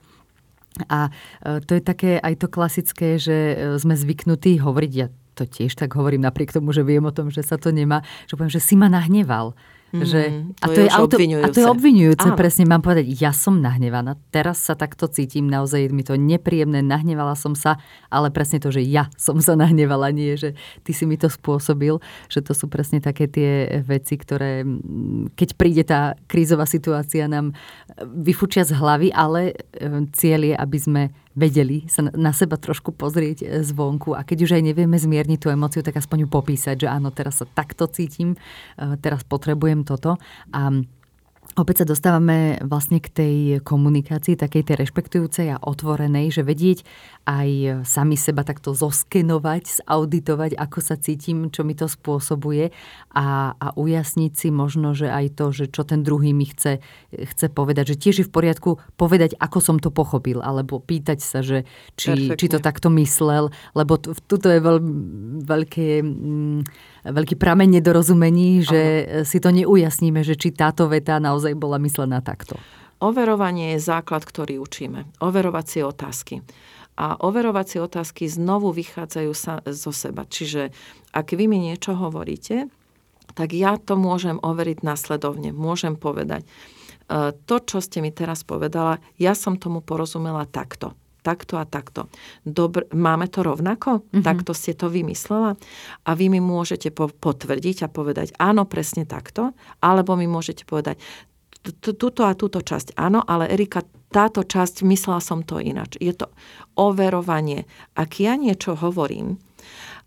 A 0.91 1.09
eh, 1.09 1.63
to 1.63 1.73
je 1.73 1.81
také 1.81 2.19
aj 2.19 2.33
to 2.43 2.47
klasické, 2.51 3.17
že 3.17 3.37
sme 3.81 3.97
zvyknutí 3.97 4.61
hovoriť, 4.61 4.93
ja 4.93 5.07
to 5.37 5.45
tiež 5.45 5.77
tak 5.77 5.93
hovorím 5.93 6.25
napriek 6.25 6.49
tomu, 6.49 6.73
že 6.73 6.81
viem 6.81 7.05
o 7.05 7.13
tom, 7.13 7.29
že 7.29 7.45
sa 7.45 7.61
to 7.61 7.69
nemá, 7.69 8.01
že 8.25 8.33
poviem, 8.33 8.49
že 8.49 8.63
si 8.63 8.73
ma 8.73 8.89
nahneval. 8.89 9.53
Mm, 9.87 10.03
že, 10.03 10.21
a, 10.59 10.67
to 10.67 10.79
je, 10.83 10.83
je 10.83 10.91
auto, 10.91 11.15
a 11.15 11.47
to 11.47 11.59
je 11.63 11.67
obvinujúce, 11.71 12.27
Áno. 12.27 12.35
presne 12.35 12.67
mám 12.67 12.83
povedať, 12.83 13.07
ja 13.07 13.31
som 13.31 13.63
nahnevaná, 13.63 14.19
teraz 14.35 14.59
sa 14.59 14.75
takto 14.75 15.07
cítim, 15.07 15.47
naozaj 15.47 15.87
mi 15.95 16.03
to 16.03 16.19
nepríjemné, 16.19 16.83
nahnevala 16.83 17.39
som 17.39 17.55
sa, 17.55 17.79
ale 18.11 18.27
presne 18.27 18.59
to, 18.59 18.67
že 18.67 18.83
ja 18.83 19.07
som 19.15 19.39
sa 19.39 19.55
nahnevala, 19.55 20.11
nie, 20.11 20.35
že 20.35 20.59
ty 20.83 20.91
si 20.91 21.07
mi 21.07 21.15
to 21.15 21.31
spôsobil, 21.31 22.03
že 22.27 22.43
to 22.43 22.51
sú 22.51 22.67
presne 22.67 22.99
také 22.99 23.31
tie 23.31 23.79
veci, 23.79 24.19
ktoré, 24.19 24.67
keď 25.39 25.49
príde 25.55 25.87
tá 25.87 26.19
krízová 26.27 26.67
situácia, 26.67 27.31
nám 27.31 27.55
vyfučia 28.03 28.67
z 28.67 28.75
hlavy, 28.75 29.15
ale 29.15 29.55
e, 29.71 30.03
cieľ 30.11 30.51
je, 30.51 30.55
aby 30.59 30.77
sme 30.83 31.01
vedeli 31.37 31.85
sa 31.85 32.09
na 32.09 32.33
seba 32.33 32.57
trošku 32.57 32.97
pozrieť 32.97 33.45
e, 33.45 33.61
zvonku 33.61 34.17
a 34.17 34.25
keď 34.25 34.49
už 34.49 34.51
aj 34.57 34.63
nevieme 34.73 34.97
zmierniť 34.97 35.37
tú 35.37 35.53
emociu, 35.53 35.85
tak 35.85 36.01
aspoň 36.01 36.25
ju 36.25 36.27
popísať, 36.33 36.75
že 36.83 36.87
áno, 36.89 37.13
teraz 37.13 37.39
sa 37.39 37.45
takto 37.45 37.85
cítim, 37.85 38.33
e, 38.33 38.97
teraz 38.97 39.21
potrebujem 39.21 39.85
toto. 39.85 40.17
A 40.49 40.73
Opäť 41.57 41.81
sa 41.81 41.89
dostávame 41.89 42.61
vlastne 42.61 43.01
k 43.01 43.09
tej 43.09 43.35
komunikácii, 43.65 44.37
takej 44.37 44.61
tej 44.61 44.75
rešpektujúcej 44.77 45.57
a 45.57 45.57
otvorenej, 45.57 46.29
že 46.29 46.45
vedieť 46.45 46.85
aj 47.25 47.81
sami 47.81 48.13
seba 48.13 48.45
takto 48.45 48.77
zoskenovať, 48.77 49.81
zauditovať, 49.81 50.53
ako 50.53 50.79
sa 50.85 51.01
cítim, 51.01 51.49
čo 51.49 51.65
mi 51.65 51.73
to 51.73 51.89
spôsobuje 51.89 52.69
a, 53.09 53.57
a 53.57 53.67
ujasniť 53.73 54.31
si 54.37 54.53
možno, 54.53 54.93
že 54.93 55.09
aj 55.09 55.33
to, 55.33 55.49
že 55.49 55.73
čo 55.73 55.81
ten 55.81 56.05
druhý 56.05 56.29
mi 56.29 56.45
chce, 56.45 56.77
chce 57.09 57.49
povedať, 57.49 57.97
že 57.97 58.05
tiež 58.05 58.15
je 58.21 58.27
v 58.29 58.35
poriadku 58.37 58.77
povedať, 58.93 59.33
ako 59.41 59.57
som 59.57 59.81
to 59.81 59.89
pochopil, 59.89 60.45
alebo 60.45 60.77
pýtať 60.77 61.25
sa, 61.25 61.41
že 61.41 61.65
či, 61.97 62.37
či 62.37 62.53
to 62.53 62.61
takto 62.61 62.93
myslel, 62.93 63.49
lebo 63.73 63.97
tuto 63.97 64.45
je 64.45 64.61
veľ, 64.61 64.77
veľké... 65.41 66.05
Mm, 66.05 66.61
veľký 67.11 67.35
prameň 67.39 67.79
nedorozumení, 67.79 68.63
že 68.63 68.81
Aha. 68.81 69.23
si 69.23 69.37
to 69.39 69.49
neujasníme, 69.53 70.21
že 70.21 70.35
či 70.35 70.51
táto 70.53 70.91
veta 70.91 71.17
naozaj 71.17 71.55
bola 71.55 71.79
myslená 71.79 72.19
takto. 72.19 72.59
Overovanie 72.97 73.77
je 73.77 73.85
základ, 73.85 74.25
ktorý 74.25 74.57
učíme. 74.57 75.05
Overovacie 75.21 75.85
otázky. 75.85 76.41
A 76.97 77.13
overovacie 77.21 77.77
otázky 77.77 78.25
znovu 78.25 78.73
vychádzajú 78.73 79.31
sa 79.37 79.61
zo 79.69 79.93
seba. 79.93 80.25
Čiže 80.25 80.73
ak 81.13 81.37
vy 81.37 81.45
mi 81.45 81.61
niečo 81.61 81.93
hovoríte, 81.93 82.73
tak 83.37 83.53
ja 83.53 83.77
to 83.77 83.93
môžem 83.93 84.41
overiť 84.41 84.81
následovne. 84.81 85.53
Môžem 85.53 85.93
povedať, 85.93 86.41
e, 86.41 87.37
to, 87.37 87.55
čo 87.61 87.85
ste 87.85 88.01
mi 88.01 88.09
teraz 88.09 88.41
povedala, 88.41 88.97
ja 89.21 89.37
som 89.37 89.61
tomu 89.61 89.85
porozumela 89.85 90.49
takto 90.49 90.97
takto 91.27 91.59
a 91.59 91.67
takto. 91.67 92.07
Dobr, 92.47 92.87
máme 92.95 93.27
to 93.27 93.43
rovnako? 93.43 93.99
Mm-hmm. 93.99 94.23
Takto 94.23 94.55
ste 94.55 94.71
to 94.71 94.87
vymyslela? 94.87 95.59
A 96.07 96.11
vy 96.15 96.31
mi 96.31 96.39
môžete 96.39 96.95
po, 96.95 97.11
potvrdiť 97.11 97.83
a 97.83 97.91
povedať, 97.91 98.31
áno, 98.39 98.63
presne 98.63 99.03
takto, 99.03 99.51
alebo 99.83 100.15
mi 100.15 100.31
môžete 100.31 100.63
povedať, 100.63 100.95
túto 101.83 102.23
a 102.23 102.31
túto 102.31 102.63
časť 102.63 102.95
áno, 102.95 103.19
ale 103.27 103.51
Erika, 103.51 103.83
táto 104.07 104.47
časť, 104.47 104.87
myslela 104.87 105.19
som 105.19 105.43
to 105.43 105.59
ináč. 105.59 105.99
Je 105.99 106.15
to 106.15 106.31
overovanie. 106.79 107.67
Ak 107.99 108.23
ja 108.23 108.39
niečo 108.39 108.79
hovorím, 108.79 109.35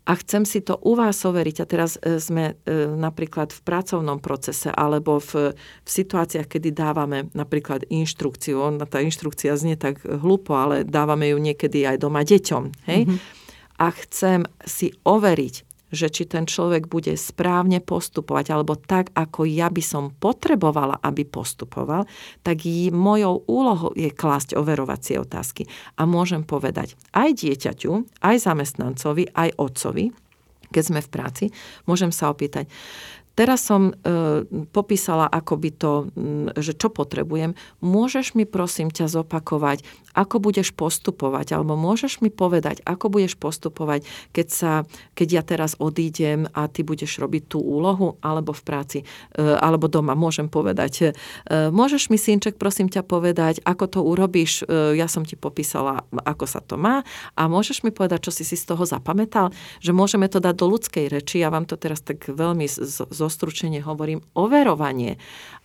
a 0.01 0.17
chcem 0.17 0.49
si 0.49 0.65
to 0.65 0.81
u 0.81 0.97
vás 0.97 1.21
overiť 1.21 1.57
a 1.61 1.65
teraz 1.69 1.95
e, 2.01 2.17
sme 2.17 2.57
e, 2.65 2.89
napríklad 2.97 3.53
v 3.53 3.61
pracovnom 3.61 4.17
procese 4.17 4.73
alebo 4.73 5.21
v, 5.21 5.53
v 5.53 5.89
situáciách, 5.89 6.49
kedy 6.49 6.73
dávame 6.73 7.29
napríklad 7.37 7.85
inštrukciu, 7.85 8.81
tá 8.89 8.97
inštrukcia 8.97 9.53
znie 9.53 9.77
tak 9.77 10.01
hlúpo, 10.01 10.57
ale 10.57 10.81
dávame 10.81 11.29
ju 11.29 11.37
niekedy 11.37 11.85
aj 11.85 12.01
doma 12.01 12.25
deťom. 12.25 12.63
Hej? 12.89 13.01
Mm-hmm. 13.05 13.19
A 13.77 13.87
chcem 13.93 14.39
si 14.65 14.93
overiť, 15.05 15.70
že 15.91 16.07
či 16.07 16.23
ten 16.25 16.47
človek 16.47 16.87
bude 16.87 17.13
správne 17.19 17.83
postupovať, 17.83 18.55
alebo 18.55 18.79
tak, 18.79 19.11
ako 19.13 19.43
ja 19.45 19.67
by 19.67 19.83
som 19.83 20.15
potrebovala, 20.15 20.97
aby 21.03 21.27
postupoval, 21.27 22.07
tak 22.41 22.63
mojou 22.91 23.43
úlohou 23.45 23.91
je 23.93 24.09
klásť 24.09 24.55
overovacie 24.55 25.19
otázky. 25.19 25.67
A 25.99 26.07
môžem 26.07 26.47
povedať 26.47 26.95
aj 27.11 27.43
dieťaťu, 27.43 28.23
aj 28.23 28.35
zamestnancovi, 28.39 29.35
aj 29.35 29.59
otcovi, 29.59 30.15
keď 30.71 30.83
sme 30.87 30.99
v 31.03 31.11
práci, 31.11 31.45
môžem 31.83 32.15
sa 32.15 32.31
opýtať, 32.31 32.71
Teraz 33.31 33.63
som 33.63 33.91
e, 33.91 33.93
popísala, 34.75 35.25
ako 35.31 35.53
by 35.55 35.69
to, 35.71 35.93
že 36.59 36.75
čo 36.75 36.91
potrebujem. 36.91 37.55
Môžeš 37.79 38.35
mi 38.35 38.43
prosím 38.43 38.91
ťa 38.91 39.07
zopakovať, 39.07 39.87
ako 40.11 40.43
budeš 40.43 40.75
postupovať, 40.75 41.55
alebo 41.55 41.79
môžeš 41.79 42.19
mi 42.19 42.27
povedať, 42.27 42.83
ako 42.83 43.07
budeš 43.07 43.39
postupovať, 43.39 44.03
keď, 44.35 44.47
sa, 44.51 44.71
keď 45.15 45.27
ja 45.31 45.43
teraz 45.43 45.79
odídem 45.79 46.51
a 46.51 46.67
ty 46.67 46.83
budeš 46.83 47.23
robiť 47.23 47.55
tú 47.55 47.59
úlohu, 47.63 48.19
alebo 48.19 48.51
v 48.51 48.61
práci, 48.67 48.99
e, 49.01 49.05
alebo 49.39 49.87
doma. 49.87 50.11
Môžem 50.11 50.51
povedať, 50.51 51.15
e, 51.47 51.71
môžeš 51.71 52.11
mi, 52.11 52.19
synček, 52.19 52.59
prosím 52.59 52.91
ťa 52.91 53.07
povedať, 53.07 53.63
ako 53.63 53.85
to 53.87 53.99
urobíš, 54.03 54.67
e, 54.67 54.99
ja 54.99 55.07
som 55.07 55.23
ti 55.23 55.39
popísala, 55.39 56.03
ako 56.27 56.45
sa 56.45 56.59
to 56.59 56.75
má. 56.75 57.07
A 57.39 57.47
môžeš 57.47 57.87
mi 57.87 57.95
povedať, 57.95 58.27
čo 58.27 58.31
si 58.35 58.43
si 58.43 58.59
z 58.59 58.67
toho 58.67 58.83
zapamätal, 58.83 59.55
že 59.79 59.95
môžeme 59.95 60.27
to 60.27 60.43
dať 60.43 60.55
do 60.59 60.67
ľudskej 60.67 61.07
reči, 61.07 61.39
ja 61.39 61.47
vám 61.47 61.63
to 61.63 61.79
teraz 61.79 62.03
tak 62.03 62.27
veľmi 62.27 62.67
z, 62.67 63.07
z 63.07 63.20
zostručene 63.21 63.85
hovorím, 63.85 64.25
overovanie. 64.33 65.21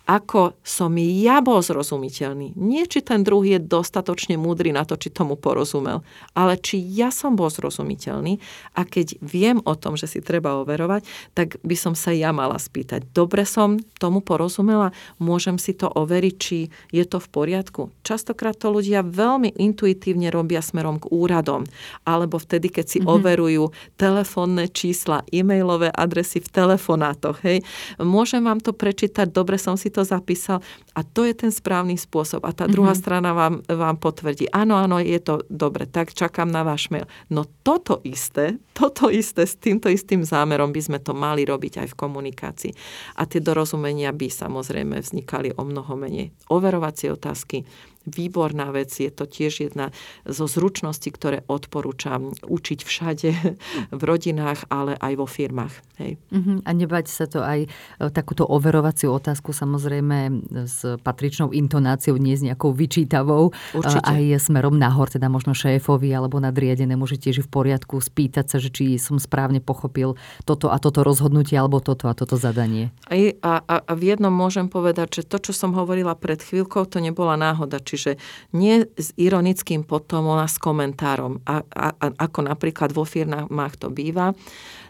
Ako 0.07 0.55
som 0.63 0.95
ja 0.95 1.43
bol 1.43 1.59
zrozumiteľný. 1.59 2.55
Nie, 2.55 2.87
či 2.87 3.03
ten 3.03 3.27
druhý 3.27 3.59
je 3.59 3.67
dostatočne 3.67 4.39
múdry 4.39 4.71
na 4.71 4.87
to, 4.87 4.95
či 4.95 5.11
tomu 5.11 5.35
porozumel, 5.35 5.99
ale 6.31 6.55
či 6.55 6.79
ja 6.79 7.11
som 7.11 7.35
bol 7.35 7.51
zrozumiteľný 7.51 8.39
a 8.71 8.87
keď 8.87 9.19
viem 9.19 9.59
o 9.67 9.75
tom, 9.75 9.99
že 9.99 10.07
si 10.07 10.23
treba 10.23 10.63
overovať, 10.63 11.03
tak 11.35 11.59
by 11.59 11.75
som 11.75 11.91
sa 11.91 12.15
ja 12.15 12.31
mala 12.31 12.55
spýtať. 12.55 13.03
Dobre 13.11 13.43
som 13.43 13.83
tomu 13.99 14.23
porozumela, 14.23 14.95
môžem 15.19 15.59
si 15.59 15.75
to 15.75 15.91
overiť, 15.91 16.35
či 16.39 16.71
je 16.95 17.03
to 17.03 17.19
v 17.19 17.27
poriadku. 17.27 17.91
Častokrát 18.07 18.55
to 18.55 18.71
ľudia 18.71 19.03
veľmi 19.03 19.59
intuitívne 19.59 20.31
robia 20.31 20.63
smerom 20.63 21.03
k 21.03 21.11
úradom, 21.11 21.67
alebo 22.07 22.39
vtedy, 22.39 22.71
keď 22.71 22.85
si 22.87 22.99
mm-hmm. 23.03 23.11
overujú 23.11 23.63
telefónne 23.99 24.71
čísla, 24.71 25.27
e-mailové 25.35 25.91
adresy 25.91 26.39
v 26.39 26.47
telefonátoch. 26.47 27.43
Hej. 27.43 27.67
Môžem 27.99 28.39
vám 28.39 28.63
to 28.63 28.71
prečítať, 28.71 29.27
dobre 29.35 29.59
som 29.59 29.75
si 29.75 29.96
to 29.97 30.05
zapísal 30.05 30.61
a 30.93 31.01
to 31.01 31.25
je 31.25 31.33
ten 31.33 31.49
správny 31.49 31.97
spôsob. 31.97 32.45
A 32.45 32.53
tá 32.53 32.69
druhá 32.69 32.93
mm-hmm. 32.93 33.01
strana 33.01 33.33
vám, 33.33 33.65
vám 33.65 33.97
potvrdí, 33.97 34.45
áno, 34.53 34.77
áno, 34.77 35.01
je 35.01 35.17
to 35.17 35.41
dobre, 35.49 35.89
tak 35.89 36.13
čakám 36.13 36.45
na 36.45 36.61
váš 36.61 36.93
mail. 36.93 37.09
No 37.33 37.49
toto 37.65 38.05
isté, 38.05 38.61
toto 38.77 39.09
isté, 39.09 39.49
s 39.49 39.57
týmto 39.57 39.89
istým 39.89 40.21
zámerom 40.21 40.69
by 40.69 40.81
sme 40.85 40.99
to 41.01 41.17
mali 41.17 41.41
robiť 41.49 41.81
aj 41.81 41.87
v 41.93 41.97
komunikácii. 41.97 42.71
A 43.17 43.25
tie 43.25 43.41
dorozumenia 43.41 44.13
by 44.13 44.29
samozrejme 44.29 45.01
vznikali 45.01 45.57
o 45.57 45.65
mnoho 45.65 45.97
menej. 45.97 46.29
Overovacie 46.53 47.09
otázky, 47.09 47.65
výborná 48.07 48.71
vec. 48.71 48.89
Je 48.95 49.11
to 49.11 49.27
tiež 49.27 49.69
jedna 49.69 49.91
zo 50.23 50.47
zručností, 50.47 51.11
ktoré 51.11 51.43
odporúčam 51.51 52.31
učiť 52.47 52.79
všade, 52.81 53.29
v 53.99 54.01
rodinách, 54.01 54.65
ale 54.71 54.95
aj 54.97 55.13
vo 55.19 55.27
firmách. 55.27 55.73
Hej. 55.97 56.21
Uh-huh. 56.29 56.61
A 56.61 56.69
nebať 56.71 57.09
sa 57.09 57.25
to 57.25 57.41
aj 57.41 57.65
e, 57.65 57.67
takúto 58.13 58.45
overovaciu 58.45 59.09
otázku 59.09 59.49
samozrejme 59.49 60.45
s 60.69 60.85
patričnou 61.01 61.49
intonáciou, 61.49 62.21
nie 62.21 62.37
s 62.37 62.45
nejakou 62.45 62.69
vyčítavou. 62.69 63.49
E, 63.49 63.81
Určite. 63.81 64.05
Aj 64.05 64.23
smerom 64.37 64.77
nahor, 64.77 65.09
teda 65.09 65.25
možno 65.27 65.57
šéfovi 65.57 66.13
alebo 66.13 66.37
nadriadené 66.37 66.93
môže 66.93 67.17
tiež 67.17 67.43
v 67.45 67.49
poriadku 67.49 67.97
spýtať 67.97 68.45
sa, 68.45 68.57
že 68.61 68.69
či 68.69 69.01
som 69.01 69.17
správne 69.17 69.57
pochopil 69.57 70.13
toto 70.45 70.69
a 70.69 70.77
toto 70.77 71.01
rozhodnutie 71.01 71.57
alebo 71.57 71.81
toto 71.81 72.07
a 72.07 72.13
toto 72.13 72.37
zadanie. 72.37 72.93
A, 73.09 73.33
a, 73.41 73.81
a 73.81 73.91
v 73.97 74.13
jednom 74.13 74.31
môžem 74.31 74.69
povedať, 74.69 75.21
že 75.21 75.23
to, 75.25 75.41
čo 75.49 75.51
som 75.57 75.73
hovorila 75.73 76.13
pred 76.13 76.37
chvíľkou, 76.37 76.85
to 76.85 77.01
nebola 77.01 77.33
náhoda. 77.33 77.81
Či 77.81 77.96
Čiže 77.97 78.13
nie 78.53 78.85
s 78.93 79.17
ironickým 79.17 79.81
potom, 79.81 80.29
ona 80.29 80.45
s 80.45 80.61
komentárom, 80.61 81.41
a, 81.49 81.65
a, 81.65 81.87
ako 81.97 82.45
napríklad 82.45 82.93
vo 82.93 83.01
firmách 83.01 83.73
to 83.81 83.89
býva. 83.89 84.37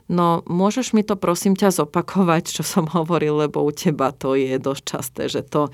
No, 0.08 0.40
môžeš 0.48 0.96
mi 0.96 1.04
to 1.04 1.20
prosím 1.20 1.60
ťa 1.60 1.84
zopakovať, 1.84 2.56
čo 2.56 2.64
som 2.64 2.88
hovoril, 2.98 3.44
lebo 3.48 3.60
u 3.64 3.72
teba 3.76 4.16
to 4.16 4.40
je 4.40 4.56
dosť 4.56 4.84
časté, 4.84 5.24
že 5.28 5.44
to 5.44 5.68
e, 5.68 5.72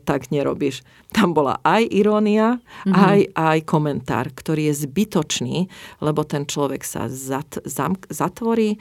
tak 0.00 0.32
nerobíš. 0.32 0.80
Tam 1.14 1.30
bola 1.30 1.60
aj 1.62 1.84
irónia, 1.92 2.58
mm-hmm. 2.58 2.92
aj, 2.96 3.20
aj 3.36 3.58
komentár, 3.68 4.32
ktorý 4.32 4.72
je 4.72 4.88
zbytočný, 4.88 5.56
lebo 6.02 6.24
ten 6.24 6.48
človek 6.48 6.82
sa 6.82 7.06
zat, 7.06 7.60
zamk, 7.68 8.08
zatvorí, 8.08 8.74
e, 8.74 8.78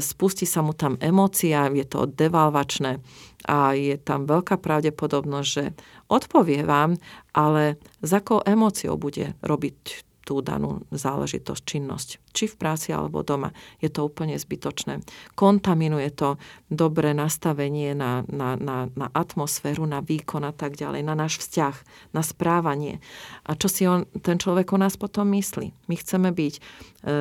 spustí 0.00 0.48
sa 0.48 0.64
mu 0.64 0.72
tam 0.72 0.96
emócia, 0.98 1.68
je 1.70 1.86
to 1.86 2.08
devalvačné 2.08 2.98
a 3.46 3.74
je 3.74 3.98
tam 3.98 4.24
veľká 4.24 4.58
pravdepodobnosť, 4.58 5.48
že 5.50 5.64
odpovie 6.06 6.62
vám, 6.62 6.94
ale 7.34 7.76
za 8.00 8.22
akou 8.22 8.38
emóciou 8.46 8.94
bude 8.94 9.34
robiť 9.42 10.11
tú 10.22 10.40
danú 10.40 10.86
záležitosť, 10.94 11.62
činnosť. 11.62 12.08
Či 12.32 12.54
v 12.54 12.58
práci 12.58 12.88
alebo 12.94 13.26
doma. 13.26 13.50
Je 13.82 13.90
to 13.90 14.06
úplne 14.06 14.38
zbytočné. 14.38 15.02
Kontaminuje 15.34 16.08
to 16.14 16.38
dobré 16.70 17.12
nastavenie 17.12 17.92
na, 17.92 18.24
na, 18.30 18.54
na, 18.56 18.88
na 18.94 19.06
atmosféru, 19.12 19.84
na 19.84 20.00
výkon 20.00 20.46
a 20.46 20.54
tak 20.54 20.78
ďalej, 20.78 21.02
na 21.02 21.14
náš 21.18 21.42
vzťah, 21.42 21.76
na 22.14 22.22
správanie. 22.22 23.02
A 23.44 23.58
čo 23.58 23.68
si 23.68 23.84
on, 23.84 24.06
ten 24.22 24.38
človek 24.38 24.72
o 24.72 24.78
nás 24.78 24.94
potom 24.94 25.28
myslí. 25.34 25.74
My 25.90 25.94
chceme 25.98 26.30
byť 26.30 26.54
e, 26.56 26.60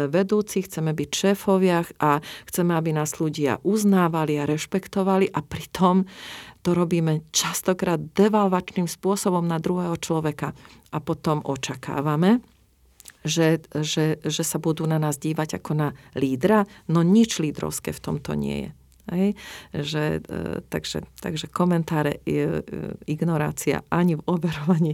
vedúci, 0.08 0.64
chceme 0.64 0.94
byť 0.94 1.10
šéfovia 1.10 1.84
a 2.00 2.22
chceme, 2.48 2.72
aby 2.78 2.94
nás 2.94 3.18
ľudia 3.18 3.58
uznávali 3.66 4.38
a 4.38 4.48
rešpektovali 4.48 5.34
a 5.34 5.40
pritom 5.42 6.06
to 6.62 6.78
robíme 6.78 7.26
častokrát 7.34 7.98
devalvačným 8.14 8.86
spôsobom 8.86 9.42
na 9.42 9.58
druhého 9.58 9.98
človeka. 9.98 10.54
A 10.94 10.98
potom 11.02 11.42
očakávame, 11.42 12.44
že, 13.22 13.62
že, 13.78 14.18
že 14.22 14.44
sa 14.44 14.58
budú 14.58 14.86
na 14.90 14.98
nás 14.98 15.18
dívať 15.22 15.62
ako 15.62 15.72
na 15.78 15.90
lídra, 16.18 16.66
no 16.90 17.06
nič 17.06 17.38
lídrovské 17.38 17.94
v 17.94 18.02
tomto 18.02 18.34
nie 18.34 18.58
je. 18.68 18.72
Hej? 19.12 19.30
Že, 19.74 20.04
e, 20.22 20.42
takže, 20.70 21.04
takže 21.20 21.50
komentáre, 21.50 22.22
e, 22.24 22.62
ignorácia 23.10 23.82
ani 23.90 24.16
v 24.18 24.24
overovaní 24.30 24.94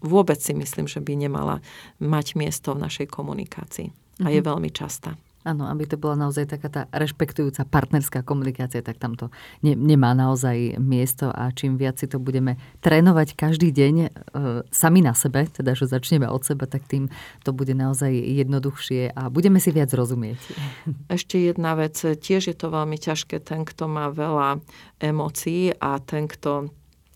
vôbec 0.00 0.38
si 0.38 0.54
myslím, 0.54 0.86
že 0.86 1.02
by 1.02 1.18
nemala 1.18 1.58
mať 1.98 2.38
miesto 2.38 2.72
v 2.72 2.82
našej 2.86 3.06
komunikácii. 3.10 3.90
A 4.22 4.30
je 4.30 4.40
mhm. 4.40 4.46
veľmi 4.46 4.70
častá. 4.70 5.18
Áno, 5.44 5.68
aby 5.68 5.84
to 5.84 6.00
bola 6.00 6.16
naozaj 6.16 6.48
taká 6.48 6.72
tá 6.72 6.82
rešpektujúca 6.88 7.68
partnerská 7.68 8.24
komunikácia, 8.24 8.80
tak 8.80 8.96
tam 8.96 9.12
to 9.12 9.28
ne, 9.60 9.76
nemá 9.76 10.16
naozaj 10.16 10.80
miesto 10.80 11.28
a 11.28 11.52
čím 11.52 11.76
viac 11.76 12.00
si 12.00 12.08
to 12.08 12.16
budeme 12.16 12.56
trénovať 12.80 13.36
každý 13.36 13.68
deň 13.68 13.94
e, 14.00 14.08
sami 14.72 15.04
na 15.04 15.12
sebe, 15.12 15.44
teda 15.44 15.76
že 15.76 15.84
začneme 15.84 16.24
od 16.24 16.40
seba, 16.40 16.64
tak 16.64 16.88
tým 16.88 17.12
to 17.44 17.52
bude 17.52 17.76
naozaj 17.76 18.08
jednoduchšie 18.08 19.12
a 19.12 19.28
budeme 19.28 19.60
si 19.60 19.68
viac 19.68 19.92
rozumieť. 19.92 20.40
Ešte 21.12 21.36
jedna 21.36 21.76
vec, 21.76 22.00
tiež 22.00 22.48
je 22.48 22.56
to 22.56 22.72
veľmi 22.72 22.96
ťažké, 22.96 23.36
ten, 23.44 23.68
kto 23.68 23.84
má 23.84 24.08
veľa 24.08 24.64
emócií 24.96 25.76
a 25.76 26.00
ten, 26.00 26.24
kto 26.24 26.72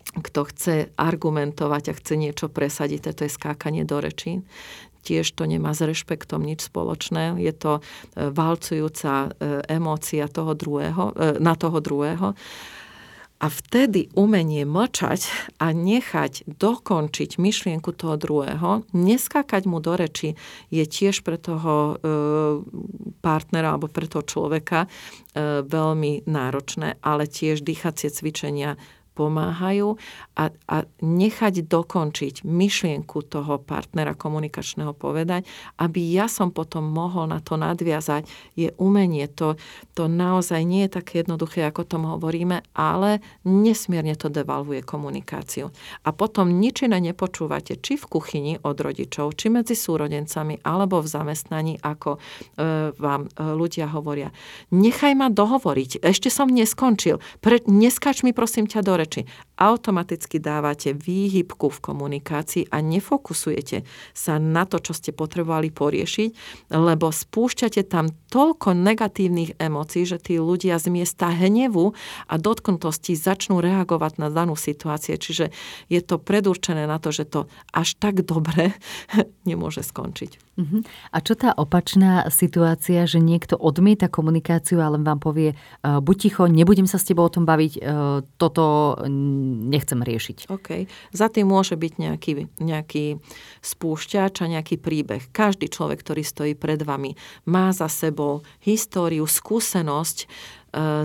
kto 0.08 0.40
chce 0.48 0.74
argumentovať 0.96 1.92
a 1.92 1.96
chce 1.96 2.16
niečo 2.16 2.48
presadiť, 2.48 3.12
to 3.12 3.28
je 3.28 3.30
skákanie 3.30 3.84
do 3.84 4.00
rečí 4.00 4.40
tiež 5.08 5.32
to 5.32 5.48
nemá 5.48 5.72
s 5.72 5.80
rešpektom 5.80 6.44
nič 6.44 6.68
spoločné. 6.68 7.40
Je 7.40 7.52
to 7.56 7.80
e, 7.80 8.28
valcujúca 8.28 9.12
e, 9.24 9.28
emócia 9.72 10.28
toho 10.28 10.52
druhého, 10.52 11.16
e, 11.16 11.40
na 11.40 11.56
toho 11.56 11.80
druhého. 11.80 12.36
A 13.38 13.46
vtedy 13.46 14.10
umenie 14.18 14.66
mlčať 14.66 15.30
a 15.62 15.70
nechať 15.70 16.42
dokončiť 16.58 17.38
myšlienku 17.38 17.94
toho 17.94 18.18
druhého, 18.18 18.82
neskákať 18.90 19.62
mu 19.70 19.78
do 19.78 19.94
reči, 19.94 20.34
je 20.74 20.82
tiež 20.82 21.22
pre 21.22 21.38
toho 21.38 22.02
partnera 23.22 23.78
alebo 23.78 23.86
pre 23.86 24.10
toho 24.10 24.26
človeka 24.26 24.90
veľmi 25.62 26.26
náročné, 26.26 26.98
ale 26.98 27.30
tiež 27.30 27.62
dýchacie 27.62 28.10
cvičenia 28.10 28.74
pomáhajú 29.18 29.98
a, 30.38 30.54
a 30.70 30.76
nechať 31.02 31.66
dokončiť 31.66 32.46
myšlienku 32.46 33.26
toho 33.26 33.58
partnera 33.58 34.14
komunikačného 34.14 34.94
povedať, 34.94 35.42
aby 35.82 35.98
ja 35.98 36.30
som 36.30 36.54
potom 36.54 36.86
mohol 36.86 37.26
na 37.26 37.42
to 37.42 37.58
nadviazať, 37.58 38.30
je 38.54 38.70
umenie. 38.78 39.26
To, 39.34 39.58
to 39.98 40.06
naozaj 40.06 40.62
nie 40.62 40.86
je 40.86 41.02
také 41.02 41.26
jednoduché, 41.26 41.66
ako 41.66 41.82
tom 41.82 42.06
hovoríme, 42.06 42.62
ale 42.78 43.18
nesmierne 43.42 44.14
to 44.14 44.30
devalvuje 44.30 44.86
komunikáciu. 44.86 45.74
A 46.06 46.14
potom 46.14 46.62
nič 46.62 46.86
iné 46.86 47.02
nepočúvate, 47.02 47.82
či 47.82 47.98
v 47.98 48.06
kuchyni 48.06 48.54
od 48.62 48.78
rodičov, 48.78 49.34
či 49.34 49.50
medzi 49.50 49.74
súrodencami, 49.74 50.62
alebo 50.62 51.02
v 51.02 51.10
zamestnaní, 51.10 51.74
ako 51.82 52.16
e, 52.16 52.18
vám 52.94 53.26
e, 53.26 53.28
ľudia 53.42 53.90
hovoria. 53.90 54.30
Nechaj 54.70 55.18
ma 55.18 55.26
dohovoriť, 55.32 56.06
ešte 56.06 56.30
som 56.30 56.46
neskončil, 56.46 57.18
Pre, 57.48 57.64
neskač 57.64 58.20
mi 58.20 58.36
prosím 58.36 58.68
ťa 58.68 58.84
do 58.84 58.92
reči 59.00 59.07
reči. 59.08 59.24
Automaticky 59.58 60.38
dávate 60.38 60.94
výhybku 60.94 61.66
v 61.66 61.82
komunikácii 61.82 62.70
a 62.70 62.78
nefokusujete 62.78 63.82
sa 64.14 64.38
na 64.38 64.62
to, 64.68 64.78
čo 64.78 64.94
ste 64.94 65.10
potrebovali 65.10 65.74
poriešiť, 65.74 66.30
lebo 66.70 67.10
spúšťate 67.10 67.82
tam 67.90 68.14
toľko 68.30 68.76
negatívnych 68.76 69.58
emócií, 69.58 70.06
že 70.06 70.22
tí 70.22 70.38
ľudia 70.38 70.78
z 70.78 70.94
miesta 70.94 71.32
hnevu 71.34 71.90
a 72.30 72.34
dotknutosti 72.38 73.18
začnú 73.18 73.58
reagovať 73.58 74.22
na 74.22 74.30
danú 74.30 74.54
situáciu. 74.54 75.18
Čiže 75.18 75.50
je 75.90 76.00
to 76.06 76.22
predurčené 76.22 76.86
na 76.86 77.02
to, 77.02 77.10
že 77.10 77.26
to 77.26 77.50
až 77.74 77.98
tak 77.98 78.22
dobre 78.22 78.78
nemôže 79.48 79.82
skončiť. 79.82 80.48
Uh-huh. 80.58 80.82
A 81.14 81.22
čo 81.22 81.38
tá 81.38 81.54
opačná 81.54 82.26
situácia, 82.34 83.06
že 83.06 83.22
niekto 83.22 83.54
odmieta 83.54 84.10
komunikáciu, 84.10 84.82
ale 84.82 84.98
vám 84.98 85.22
povie, 85.22 85.54
uh, 85.54 86.02
buď 86.02 86.16
ticho, 86.18 86.42
nebudem 86.50 86.90
sa 86.90 86.98
s 86.98 87.06
tebou 87.06 87.26
o 87.26 87.30
tom 87.30 87.46
baviť, 87.46 87.72
uh, 87.78 88.26
toto 88.42 88.97
nechcem 89.06 90.00
riešiť. 90.02 90.50
OK. 90.50 90.90
Za 91.14 91.28
tým 91.30 91.46
môže 91.46 91.78
byť 91.78 91.92
nejaký, 92.00 92.32
nejaký 92.58 93.22
spúšťač 93.62 94.42
a 94.42 94.50
nejaký 94.50 94.80
príbeh. 94.80 95.30
Každý 95.30 95.70
človek, 95.70 96.02
ktorý 96.02 96.22
stojí 96.26 96.52
pred 96.58 96.82
vami, 96.82 97.14
má 97.46 97.70
za 97.70 97.86
sebou 97.86 98.42
históriu, 98.64 99.28
skúsenosť, 99.28 100.18
e, 100.24 100.26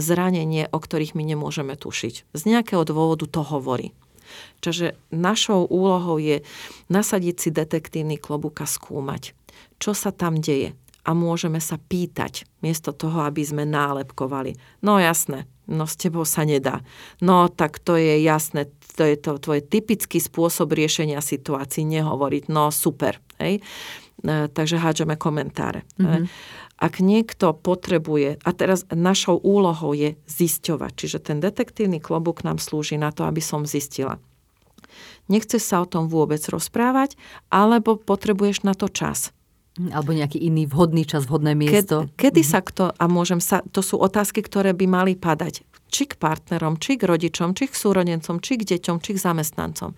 zranenie, 0.01 0.71
o 0.71 0.79
ktorých 0.79 1.13
my 1.13 1.23
nemôžeme 1.27 1.77
tušiť. 1.77 2.33
Z 2.33 2.41
nejakého 2.49 2.81
dôvodu 2.87 3.29
to 3.29 3.45
hovorí. 3.45 3.93
Čiže 4.63 4.97
našou 5.11 5.67
úlohou 5.67 6.17
je 6.17 6.41
nasadiť 6.89 7.35
si 7.37 7.49
detektívny 7.51 8.17
klobúk 8.17 8.63
a 8.63 8.67
skúmať, 8.67 9.35
čo 9.77 9.91
sa 9.91 10.09
tam 10.09 10.39
deje. 10.39 10.73
A 11.03 11.11
môžeme 11.11 11.59
sa 11.59 11.75
pýtať, 11.75 12.47
miesto 12.63 12.95
toho, 12.95 13.27
aby 13.27 13.43
sme 13.43 13.67
nálepkovali. 13.67 14.55
No 14.79 15.03
jasné, 15.03 15.43
No 15.67 15.87
s 15.87 15.95
tebou 15.95 16.27
sa 16.27 16.43
nedá. 16.43 16.83
No 17.23 17.47
tak 17.47 17.79
to 17.79 17.95
je 17.95 18.19
jasné, 18.19 18.67
to 18.99 19.07
je 19.07 19.15
to 19.15 19.39
tvoj 19.39 19.63
typický 19.63 20.19
spôsob 20.19 20.75
riešenia 20.75 21.23
situácií, 21.23 21.87
nehovoriť, 21.87 22.51
no 22.51 22.67
super. 22.69 23.23
Hej? 23.39 23.63
E, 24.23 24.51
takže 24.51 24.79
hádžeme 24.79 25.15
komentáre. 25.15 25.87
Mm-hmm. 25.95 26.27
Ak 26.83 26.99
niekto 26.99 27.55
potrebuje, 27.55 28.43
a 28.43 28.49
teraz 28.51 28.83
našou 28.91 29.39
úlohou 29.39 29.95
je 29.95 30.19
zisťovať, 30.27 30.91
čiže 30.99 31.17
ten 31.23 31.39
detektívny 31.39 32.03
klobúk 32.03 32.43
nám 32.43 32.59
slúži 32.59 32.99
na 32.99 33.15
to, 33.15 33.23
aby 33.23 33.39
som 33.39 33.63
zistila. 33.63 34.19
Nechce 35.31 35.63
sa 35.63 35.79
o 35.79 35.87
tom 35.87 36.11
vôbec 36.11 36.43
rozprávať, 36.51 37.15
alebo 37.47 37.95
potrebuješ 37.95 38.67
na 38.67 38.75
to 38.75 38.91
čas. 38.91 39.31
Alebo 39.73 40.13
nejaký 40.13 40.37
iný 40.37 40.69
vhodný 40.69 41.01
čas, 41.01 41.25
vhodné 41.25 41.57
miesto. 41.57 42.05
Ke, 42.13 42.29
kedy 42.29 42.45
mm-hmm. 42.45 42.53
sa 42.53 42.59
kto, 42.61 42.83
a 42.93 43.05
môžem 43.09 43.41
sa, 43.41 43.65
to 43.73 43.81
sú 43.81 43.97
otázky, 43.97 44.45
ktoré 44.45 44.77
by 44.77 44.85
mali 44.85 45.13
padať 45.17 45.65
či 45.93 46.09
k 46.09 46.17
partnerom, 46.17 46.81
či 46.81 46.97
k 46.97 47.05
rodičom, 47.05 47.53
či 47.53 47.69
k 47.69 47.77
súrodencom, 47.77 48.41
či 48.41 48.57
k 48.57 48.65
deťom, 48.65 48.97
či 48.97 49.13
k 49.13 49.23
zamestnancom. 49.29 49.93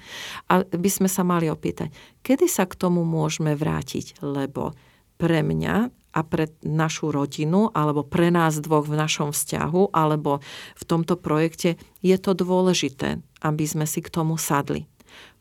A 0.51 0.67
by 0.67 0.89
sme 0.91 1.07
sa 1.07 1.23
mali 1.23 1.47
opýtať, 1.47 1.95
kedy 2.19 2.51
sa 2.51 2.67
k 2.67 2.75
tomu 2.75 3.07
môžeme 3.07 3.55
vrátiť, 3.55 4.19
lebo 4.19 4.75
pre 5.15 5.39
mňa 5.39 5.75
a 6.15 6.19
pre 6.23 6.51
našu 6.63 7.15
rodinu, 7.15 7.71
alebo 7.71 8.03
pre 8.03 8.27
nás 8.27 8.59
dvoch 8.59 8.87
v 8.87 8.99
našom 8.99 9.31
vzťahu, 9.31 9.95
alebo 9.95 10.43
v 10.75 10.83
tomto 10.83 11.15
projekte 11.15 11.79
je 12.03 12.15
to 12.19 12.35
dôležité, 12.35 13.23
aby 13.43 13.63
sme 13.63 13.87
si 13.87 14.03
k 14.03 14.11
tomu 14.11 14.35
sadli. 14.35 14.87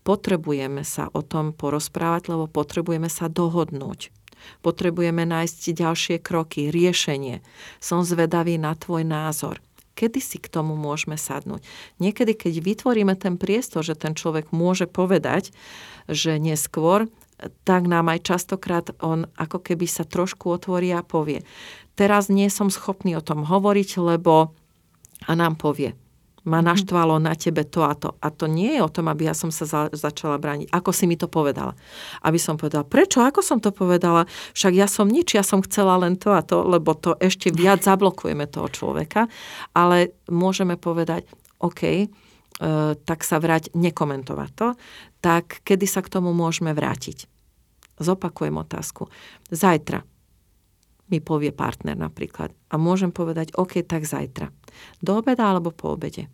Potrebujeme 0.07 0.83
sa 0.87 1.11
o 1.11 1.23
tom 1.23 1.51
porozprávať, 1.55 2.31
lebo 2.31 2.47
potrebujeme 2.47 3.11
sa 3.11 3.31
dohodnúť. 3.31 4.15
Potrebujeme 4.63 5.25
nájsť 5.29 5.77
ďalšie 5.77 6.17
kroky, 6.21 6.73
riešenie. 6.73 7.45
Som 7.79 8.03
zvedavý 8.03 8.57
na 8.61 8.73
tvoj 8.79 9.05
názor. 9.05 9.61
Kedy 9.95 10.19
si 10.19 10.43
k 10.43 10.51
tomu 10.51 10.75
môžeme 10.75 11.15
sadnúť? 11.15 11.63
Niekedy, 12.03 12.35
keď 12.35 12.55
vytvoríme 12.59 13.15
ten 13.15 13.39
priestor, 13.39 13.87
že 13.87 13.95
ten 13.95 14.19
človek 14.19 14.51
môže 14.51 14.91
povedať, 14.91 15.55
že 16.11 16.43
neskôr, 16.43 17.07
tak 17.63 17.87
nám 17.87 18.11
aj 18.11 18.27
častokrát 18.27 18.91
on 18.99 19.31
ako 19.39 19.63
keby 19.63 19.87
sa 19.87 20.03
trošku 20.03 20.51
otvorí 20.51 20.91
a 20.91 21.07
povie. 21.07 21.47
Teraz 21.95 22.27
nie 22.27 22.51
som 22.51 22.75
schopný 22.75 23.15
o 23.15 23.23
tom 23.23 23.47
hovoriť, 23.47 23.91
lebo 24.03 24.51
a 25.25 25.33
nám 25.33 25.57
povie 25.57 25.95
ma 26.45 26.61
mhm. 26.61 26.67
naštvalo 26.71 27.17
na 27.19 27.33
tebe 27.35 27.65
to 27.65 27.85
a 27.85 27.97
to. 27.97 28.13
A 28.21 28.29
to 28.29 28.45
nie 28.45 28.77
je 28.77 28.81
o 28.85 28.93
tom, 28.93 29.09
aby 29.09 29.29
ja 29.29 29.35
som 29.35 29.49
sa 29.49 29.65
za, 29.65 29.83
začala 29.93 30.37
brániť. 30.37 30.69
Ako 30.71 30.93
si 30.93 31.09
mi 31.09 31.17
to 31.17 31.27
povedala? 31.29 31.73
Aby 32.21 32.37
som 32.37 32.61
povedala, 32.61 32.85
prečo? 32.85 33.25
Ako 33.25 33.41
som 33.41 33.59
to 33.59 33.73
povedala? 33.73 34.29
Však 34.53 34.73
ja 34.77 34.85
som 34.85 35.09
nič, 35.09 35.35
ja 35.35 35.43
som 35.43 35.65
chcela 35.65 35.97
len 35.97 36.21
to 36.21 36.37
a 36.37 36.45
to, 36.45 36.61
lebo 36.65 36.93
to 36.93 37.17
ešte 37.17 37.49
viac 37.49 37.81
zablokujeme 37.89 38.45
toho 38.45 38.69
človeka. 38.69 39.27
Ale 39.73 40.13
môžeme 40.29 40.77
povedať, 40.77 41.25
OK, 41.65 41.83
e, 41.85 42.07
tak 42.95 43.19
sa 43.25 43.41
vráť, 43.41 43.73
nekomentovať 43.73 44.51
to. 44.53 44.69
Tak 45.25 45.65
kedy 45.65 45.89
sa 45.89 46.05
k 46.05 46.13
tomu 46.13 46.37
môžeme 46.37 46.77
vrátiť? 46.77 47.25
Zopakujem 47.97 48.53
otázku. 48.61 49.09
Zajtra 49.49 50.14
mi 51.13 51.21
povie 51.21 51.53
partner 51.53 51.97
napríklad. 51.97 52.53
A 52.73 52.81
môžem 52.81 53.13
povedať, 53.13 53.53
OK, 53.57 53.85
tak 53.85 54.09
zajtra. 54.09 54.49
Do 55.05 55.21
obeda 55.21 55.53
alebo 55.53 55.71
po 55.71 55.95
obede. 55.95 56.33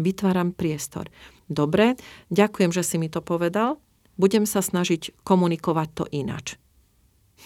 Vytváram 0.00 0.56
priestor. 0.56 1.12
Dobre, 1.46 1.98
ďakujem, 2.32 2.70
že 2.72 2.82
si 2.86 2.96
mi 2.96 3.12
to 3.12 3.20
povedal. 3.20 3.78
Budem 4.16 4.44
sa 4.48 4.64
snažiť 4.64 5.24
komunikovať 5.24 5.88
to 5.92 6.04
inač. 6.08 6.60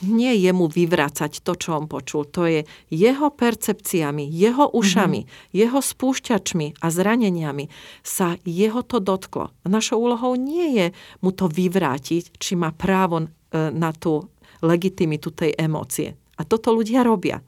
Nie 0.03 0.35
jemu 0.35 0.66
vyvracať 0.66 1.39
to, 1.47 1.55
čo 1.55 1.79
on 1.79 1.87
počul. 1.87 2.27
To 2.35 2.51
je 2.51 2.66
jeho 2.91 3.31
percepciami, 3.31 4.27
jeho 4.27 4.66
ušami, 4.75 5.20
mm-hmm. 5.22 5.55
jeho 5.55 5.79
spúšťačmi 5.79 6.83
a 6.83 6.87
zraneniami 6.91 7.70
sa 8.03 8.35
jeho 8.43 8.83
to 8.83 8.99
dotklo. 8.99 9.55
Našou 9.62 10.03
úlohou 10.03 10.35
nie 10.35 10.75
je 10.75 10.87
mu 11.22 11.31
to 11.31 11.47
vyvrátiť, 11.47 12.35
či 12.43 12.59
má 12.59 12.75
právo 12.75 13.22
e, 13.22 13.27
na 13.70 13.95
tú 13.95 14.34
legitimitu 14.65 15.29
tej 15.29 15.53
emócie. 15.61 16.17
A 16.41 16.43
toto 16.43 16.73
ľudia 16.73 17.05
robia. 17.05 17.45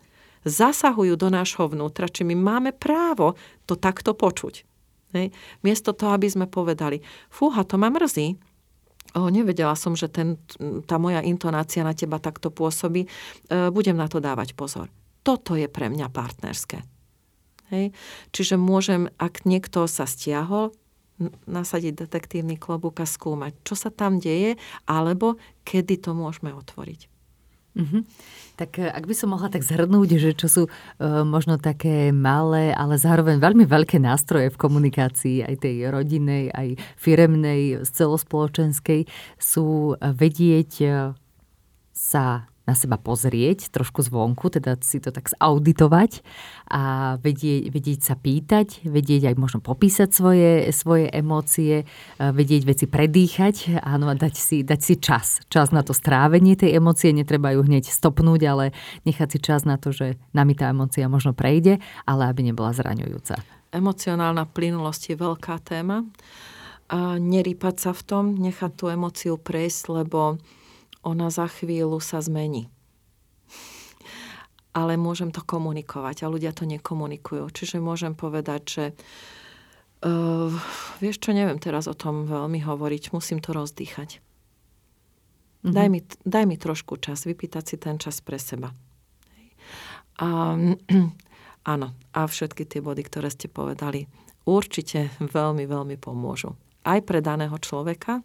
Zasahujú 0.46 1.18
do 1.18 1.32
nášho 1.32 1.66
vnútra, 1.66 2.06
či 2.06 2.22
my 2.22 2.36
máme 2.38 2.70
právo 2.70 3.34
to 3.66 3.74
takto 3.74 4.14
počuť. 4.14 4.62
Hej. 5.16 5.34
Miesto 5.64 5.96
toho, 5.96 6.14
aby 6.14 6.28
sme 6.30 6.46
povedali, 6.46 7.02
fúha, 7.32 7.66
to 7.66 7.80
ma 7.80 7.90
mrzí, 7.90 8.36
o, 9.16 9.32
nevedela 9.32 9.74
som, 9.74 9.96
že 9.96 10.12
ten, 10.12 10.38
tá 10.84 11.00
moja 11.00 11.24
intonácia 11.24 11.82
na 11.82 11.96
teba 11.96 12.20
takto 12.20 12.52
pôsobí, 12.52 13.06
e, 13.06 13.08
budem 13.72 13.96
na 13.96 14.06
to 14.06 14.20
dávať 14.20 14.52
pozor. 14.52 14.92
Toto 15.24 15.58
je 15.58 15.66
pre 15.66 15.90
mňa 15.90 16.06
partnerské. 16.12 16.84
Hej. 17.74 17.90
Čiže 18.30 18.54
môžem, 18.54 19.10
ak 19.18 19.42
niekto 19.42 19.90
sa 19.90 20.06
stiahol, 20.06 20.70
nasadiť 21.48 22.06
detektívny 22.06 22.60
klobúk 22.60 23.00
a 23.00 23.06
skúmať, 23.08 23.56
čo 23.64 23.74
sa 23.78 23.88
tam 23.88 24.20
deje, 24.20 24.60
alebo 24.84 25.40
kedy 25.64 26.00
to 26.00 26.12
môžeme 26.12 26.52
otvoriť. 26.52 27.16
Mm-hmm. 27.76 28.02
Tak 28.56 28.80
e, 28.80 28.88
ak 28.88 29.04
by 29.04 29.14
som 29.14 29.36
mohla 29.36 29.52
tak 29.52 29.60
zhrnúť, 29.60 30.16
že 30.16 30.32
čo 30.32 30.48
sú 30.48 30.62
e, 30.64 30.70
možno 31.28 31.60
také 31.60 32.08
malé, 32.08 32.72
ale 32.72 32.96
zároveň 32.96 33.36
veľmi 33.36 33.68
veľké 33.68 34.00
nástroje 34.00 34.48
v 34.48 34.60
komunikácii, 34.60 35.44
aj 35.44 35.60
tej 35.60 35.92
rodinnej, 35.92 36.48
aj 36.56 36.80
firemnej, 36.96 37.84
celospoločenskej, 37.84 39.04
sú 39.36 39.92
vedieť 40.00 40.72
e, 40.80 40.88
sa 41.92 42.48
na 42.66 42.74
seba 42.74 42.98
pozrieť 42.98 43.70
trošku 43.70 44.02
zvonku, 44.02 44.50
teda 44.50 44.74
si 44.82 44.98
to 44.98 45.14
tak 45.14 45.30
zauditovať 45.30 46.26
a 46.66 47.14
vedieť, 47.22 47.70
vedieť 47.70 48.00
sa 48.02 48.18
pýtať, 48.18 48.82
vedieť 48.82 49.30
aj 49.30 49.36
možno 49.38 49.58
popísať 49.62 50.10
svoje, 50.10 50.74
svoje 50.74 51.06
emócie, 51.14 51.86
vedieť 52.18 52.62
veci 52.66 52.86
predýchať 52.90 53.78
áno, 53.86 54.10
a 54.10 54.18
dať 54.18 54.34
si, 54.34 54.66
dať 54.66 54.80
si 54.82 54.94
čas. 54.98 55.40
Čas 55.46 55.70
na 55.70 55.86
to 55.86 55.94
strávenie 55.94 56.58
tej 56.58 56.82
emócie, 56.82 57.14
netreba 57.14 57.54
ju 57.54 57.62
hneď 57.62 57.86
stopnúť, 57.86 58.40
ale 58.50 58.64
nechať 59.06 59.28
si 59.30 59.38
čas 59.38 59.62
na 59.62 59.78
to, 59.78 59.94
že 59.94 60.18
nami 60.34 60.58
tá 60.58 60.74
emócia 60.74 61.06
možno 61.06 61.32
prejde, 61.38 61.78
ale 62.02 62.26
aby 62.26 62.50
nebola 62.50 62.74
zraňujúca. 62.74 63.38
Emocionálna 63.70 64.42
plynulosť 64.50 65.14
je 65.14 65.16
veľká 65.16 65.62
téma. 65.62 66.02
A 66.86 67.18
nerýpať 67.18 67.82
sa 67.82 67.90
v 67.90 68.02
tom, 68.06 68.24
nechať 68.38 68.72
tú 68.78 68.86
emóciu 68.86 69.34
prejsť, 69.38 69.82
lebo 70.02 70.38
ona 71.06 71.30
za 71.30 71.46
chvíľu 71.46 72.02
sa 72.02 72.18
zmení. 72.18 72.66
Ale 74.74 74.98
môžem 74.98 75.30
to 75.30 75.40
komunikovať 75.40 76.26
a 76.26 76.30
ľudia 76.30 76.50
to 76.50 76.66
nekomunikujú. 76.66 77.46
Čiže 77.48 77.80
môžem 77.80 78.12
povedať, 78.12 78.62
že 78.66 78.84
uh, 80.04 80.50
vieš 81.00 81.22
čo, 81.22 81.30
neviem 81.32 81.62
teraz 81.62 81.86
o 81.86 81.94
tom 81.94 82.26
veľmi 82.26 82.60
hovoriť, 82.60 83.14
musím 83.14 83.38
to 83.38 83.54
rozdýchať. 83.54 84.18
Mm-hmm. 84.18 85.72
Daj, 85.72 85.88
mi, 85.88 86.00
daj 86.26 86.44
mi 86.44 86.56
trošku 86.60 87.00
čas, 87.00 87.24
vypýtať 87.24 87.64
si 87.64 87.76
ten 87.80 87.96
čas 87.96 88.20
pre 88.20 88.36
seba. 88.36 88.74
A, 90.20 90.58
áno, 91.72 91.88
a 92.12 92.20
všetky 92.26 92.68
tie 92.68 92.84
body, 92.84 93.06
ktoré 93.06 93.32
ste 93.32 93.48
povedali, 93.48 94.04
určite 94.44 95.08
veľmi, 95.22 95.64
veľmi 95.64 95.96
pomôžu. 95.96 96.52
Aj 96.84 97.00
pre 97.00 97.24
daného 97.24 97.56
človeka, 97.58 98.20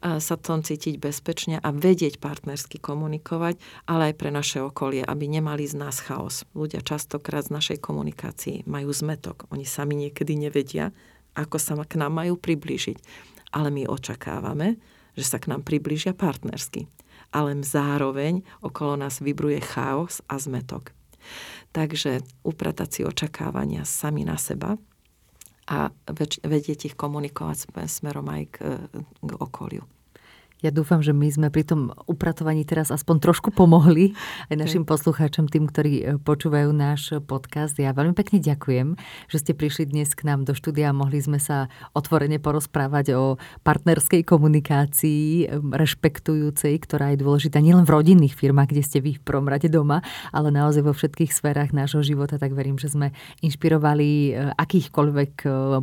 sa 0.00 0.34
tom 0.40 0.64
cítiť 0.64 0.96
bezpečne 0.96 1.60
a 1.60 1.68
vedieť 1.70 2.16
partnersky 2.16 2.80
komunikovať, 2.80 3.60
ale 3.84 4.12
aj 4.12 4.14
pre 4.16 4.32
naše 4.32 4.64
okolie, 4.64 5.04
aby 5.04 5.28
nemali 5.28 5.68
z 5.68 5.76
nás 5.76 6.00
chaos. 6.00 6.48
Ľudia 6.56 6.80
častokrát 6.80 7.44
z 7.44 7.52
našej 7.52 7.78
komunikácii 7.84 8.64
majú 8.64 8.88
zmetok. 8.90 9.44
Oni 9.52 9.68
sami 9.68 9.96
niekedy 9.96 10.40
nevedia, 10.40 10.96
ako 11.36 11.60
sa 11.60 11.76
k 11.84 12.00
nám 12.00 12.16
majú 12.16 12.40
priblížiť. 12.40 12.96
Ale 13.52 13.68
my 13.68 13.86
očakávame, 13.90 14.80
že 15.18 15.26
sa 15.26 15.36
k 15.36 15.50
nám 15.52 15.66
priblížia 15.66 16.16
partnersky. 16.16 16.88
Ale 17.30 17.54
zároveň 17.62 18.42
okolo 18.64 18.98
nás 18.98 19.22
vybruje 19.22 19.62
chaos 19.62 20.24
a 20.26 20.40
zmetok. 20.40 20.96
Takže 21.70 22.24
upratať 22.42 22.88
si 22.90 23.00
očakávania 23.06 23.86
sami 23.86 24.26
na 24.26 24.34
seba, 24.34 24.80
a 25.70 25.94
vedieť 26.42 26.90
ich 26.90 26.94
komunikovať 26.98 27.70
smerom 27.86 28.26
aj 28.26 28.42
k, 28.50 28.56
k 29.22 29.30
okoliu. 29.38 29.86
Ja 30.60 30.68
dúfam, 30.68 31.00
že 31.00 31.16
my 31.16 31.24
sme 31.32 31.48
pri 31.48 31.64
tom 31.64 31.88
upratovaní 32.04 32.68
teraz 32.68 32.92
aspoň 32.92 33.24
trošku 33.24 33.48
pomohli 33.48 34.12
aj 34.52 34.60
našim 34.60 34.84
poslucháčom, 34.84 35.48
tým, 35.48 35.64
ktorí 35.64 35.92
e, 35.96 36.04
počúvajú 36.20 36.68
náš 36.76 37.16
podcast. 37.24 37.80
Ja 37.80 37.96
veľmi 37.96 38.12
pekne 38.12 38.44
ďakujem, 38.44 38.92
že 39.32 39.40
ste 39.40 39.56
prišli 39.56 39.88
dnes 39.88 40.12
k 40.12 40.28
nám 40.28 40.44
do 40.44 40.52
štúdia 40.52 40.92
a 40.92 40.96
mohli 40.96 41.16
sme 41.16 41.40
sa 41.40 41.72
otvorene 41.96 42.36
porozprávať 42.36 43.16
o 43.16 43.40
partnerskej 43.64 44.20
komunikácii, 44.28 45.48
e, 45.48 45.64
rešpektujúcej, 45.80 46.76
ktorá 46.84 47.16
je 47.16 47.24
dôležitá 47.24 47.64
nielen 47.64 47.88
v 47.88 47.96
rodinných 47.96 48.36
firmách, 48.36 48.68
kde 48.76 48.84
ste 48.84 49.00
vy 49.00 49.16
v 49.16 49.24
prvom 49.24 49.48
rade 49.48 49.72
doma, 49.72 50.04
ale 50.28 50.52
naozaj 50.52 50.84
vo 50.84 50.92
všetkých 50.92 51.32
sférach 51.32 51.72
nášho 51.72 52.04
života. 52.04 52.36
Tak 52.36 52.52
verím, 52.52 52.76
že 52.76 52.92
sme 52.92 53.16
inšpirovali 53.40 54.08
e, 54.36 54.52
akýchkoľvek 54.60 55.32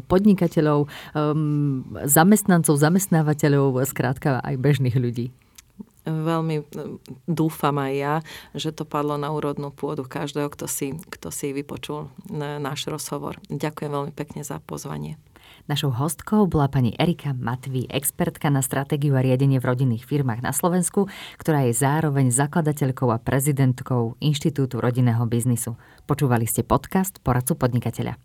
podnikateľov, 0.05 0.86
zamestnancov, 2.05 2.78
zamestnávateľov, 2.78 3.82
skrátka 3.89 4.38
aj 4.45 4.66
bežných 4.68 4.99
ľudí. 4.99 5.32
veľmi 6.07 6.63
dúfam 7.28 7.76
aj 7.80 7.93
ja, 7.95 8.15
že 8.55 8.72
to 8.72 8.88
padlo 8.88 9.20
na 9.20 9.32
úrodnú 9.32 9.76
pôdu 9.76 10.07
každého, 10.07 10.47
kto 10.51 10.65
si, 10.68 10.95
kto 10.95 11.32
si 11.32 11.51
vypočul 11.51 12.07
náš 12.36 12.88
rozhovor. 12.88 13.39
Ďakujem 13.51 13.91
veľmi 13.91 14.13
pekne 14.15 14.43
za 14.47 14.63
pozvanie. 14.63 15.20
Našou 15.68 15.91
hostkou 15.91 16.47
bola 16.47 16.72
pani 16.72 16.95
Erika 16.95 17.36
Matví, 17.36 17.91
expertka 17.91 18.47
na 18.47 18.63
stratégiu 18.63 19.20
a 19.20 19.24
riadenie 19.24 19.59
v 19.59 19.68
rodinných 19.68 20.07
firmách 20.07 20.39
na 20.39 20.55
Slovensku, 20.55 21.11
ktorá 21.36 21.68
je 21.68 21.76
zároveň 21.76 22.32
zakladateľkou 22.32 23.11
a 23.11 23.20
prezidentkou 23.20 24.15
Inštitútu 24.24 24.80
rodinného 24.80 25.28
biznisu. 25.28 25.76
Počúvali 26.07 26.47
ste 26.47 26.63
podcast 26.63 27.20
Poradcu 27.20 27.59
podnikateľa. 27.59 28.15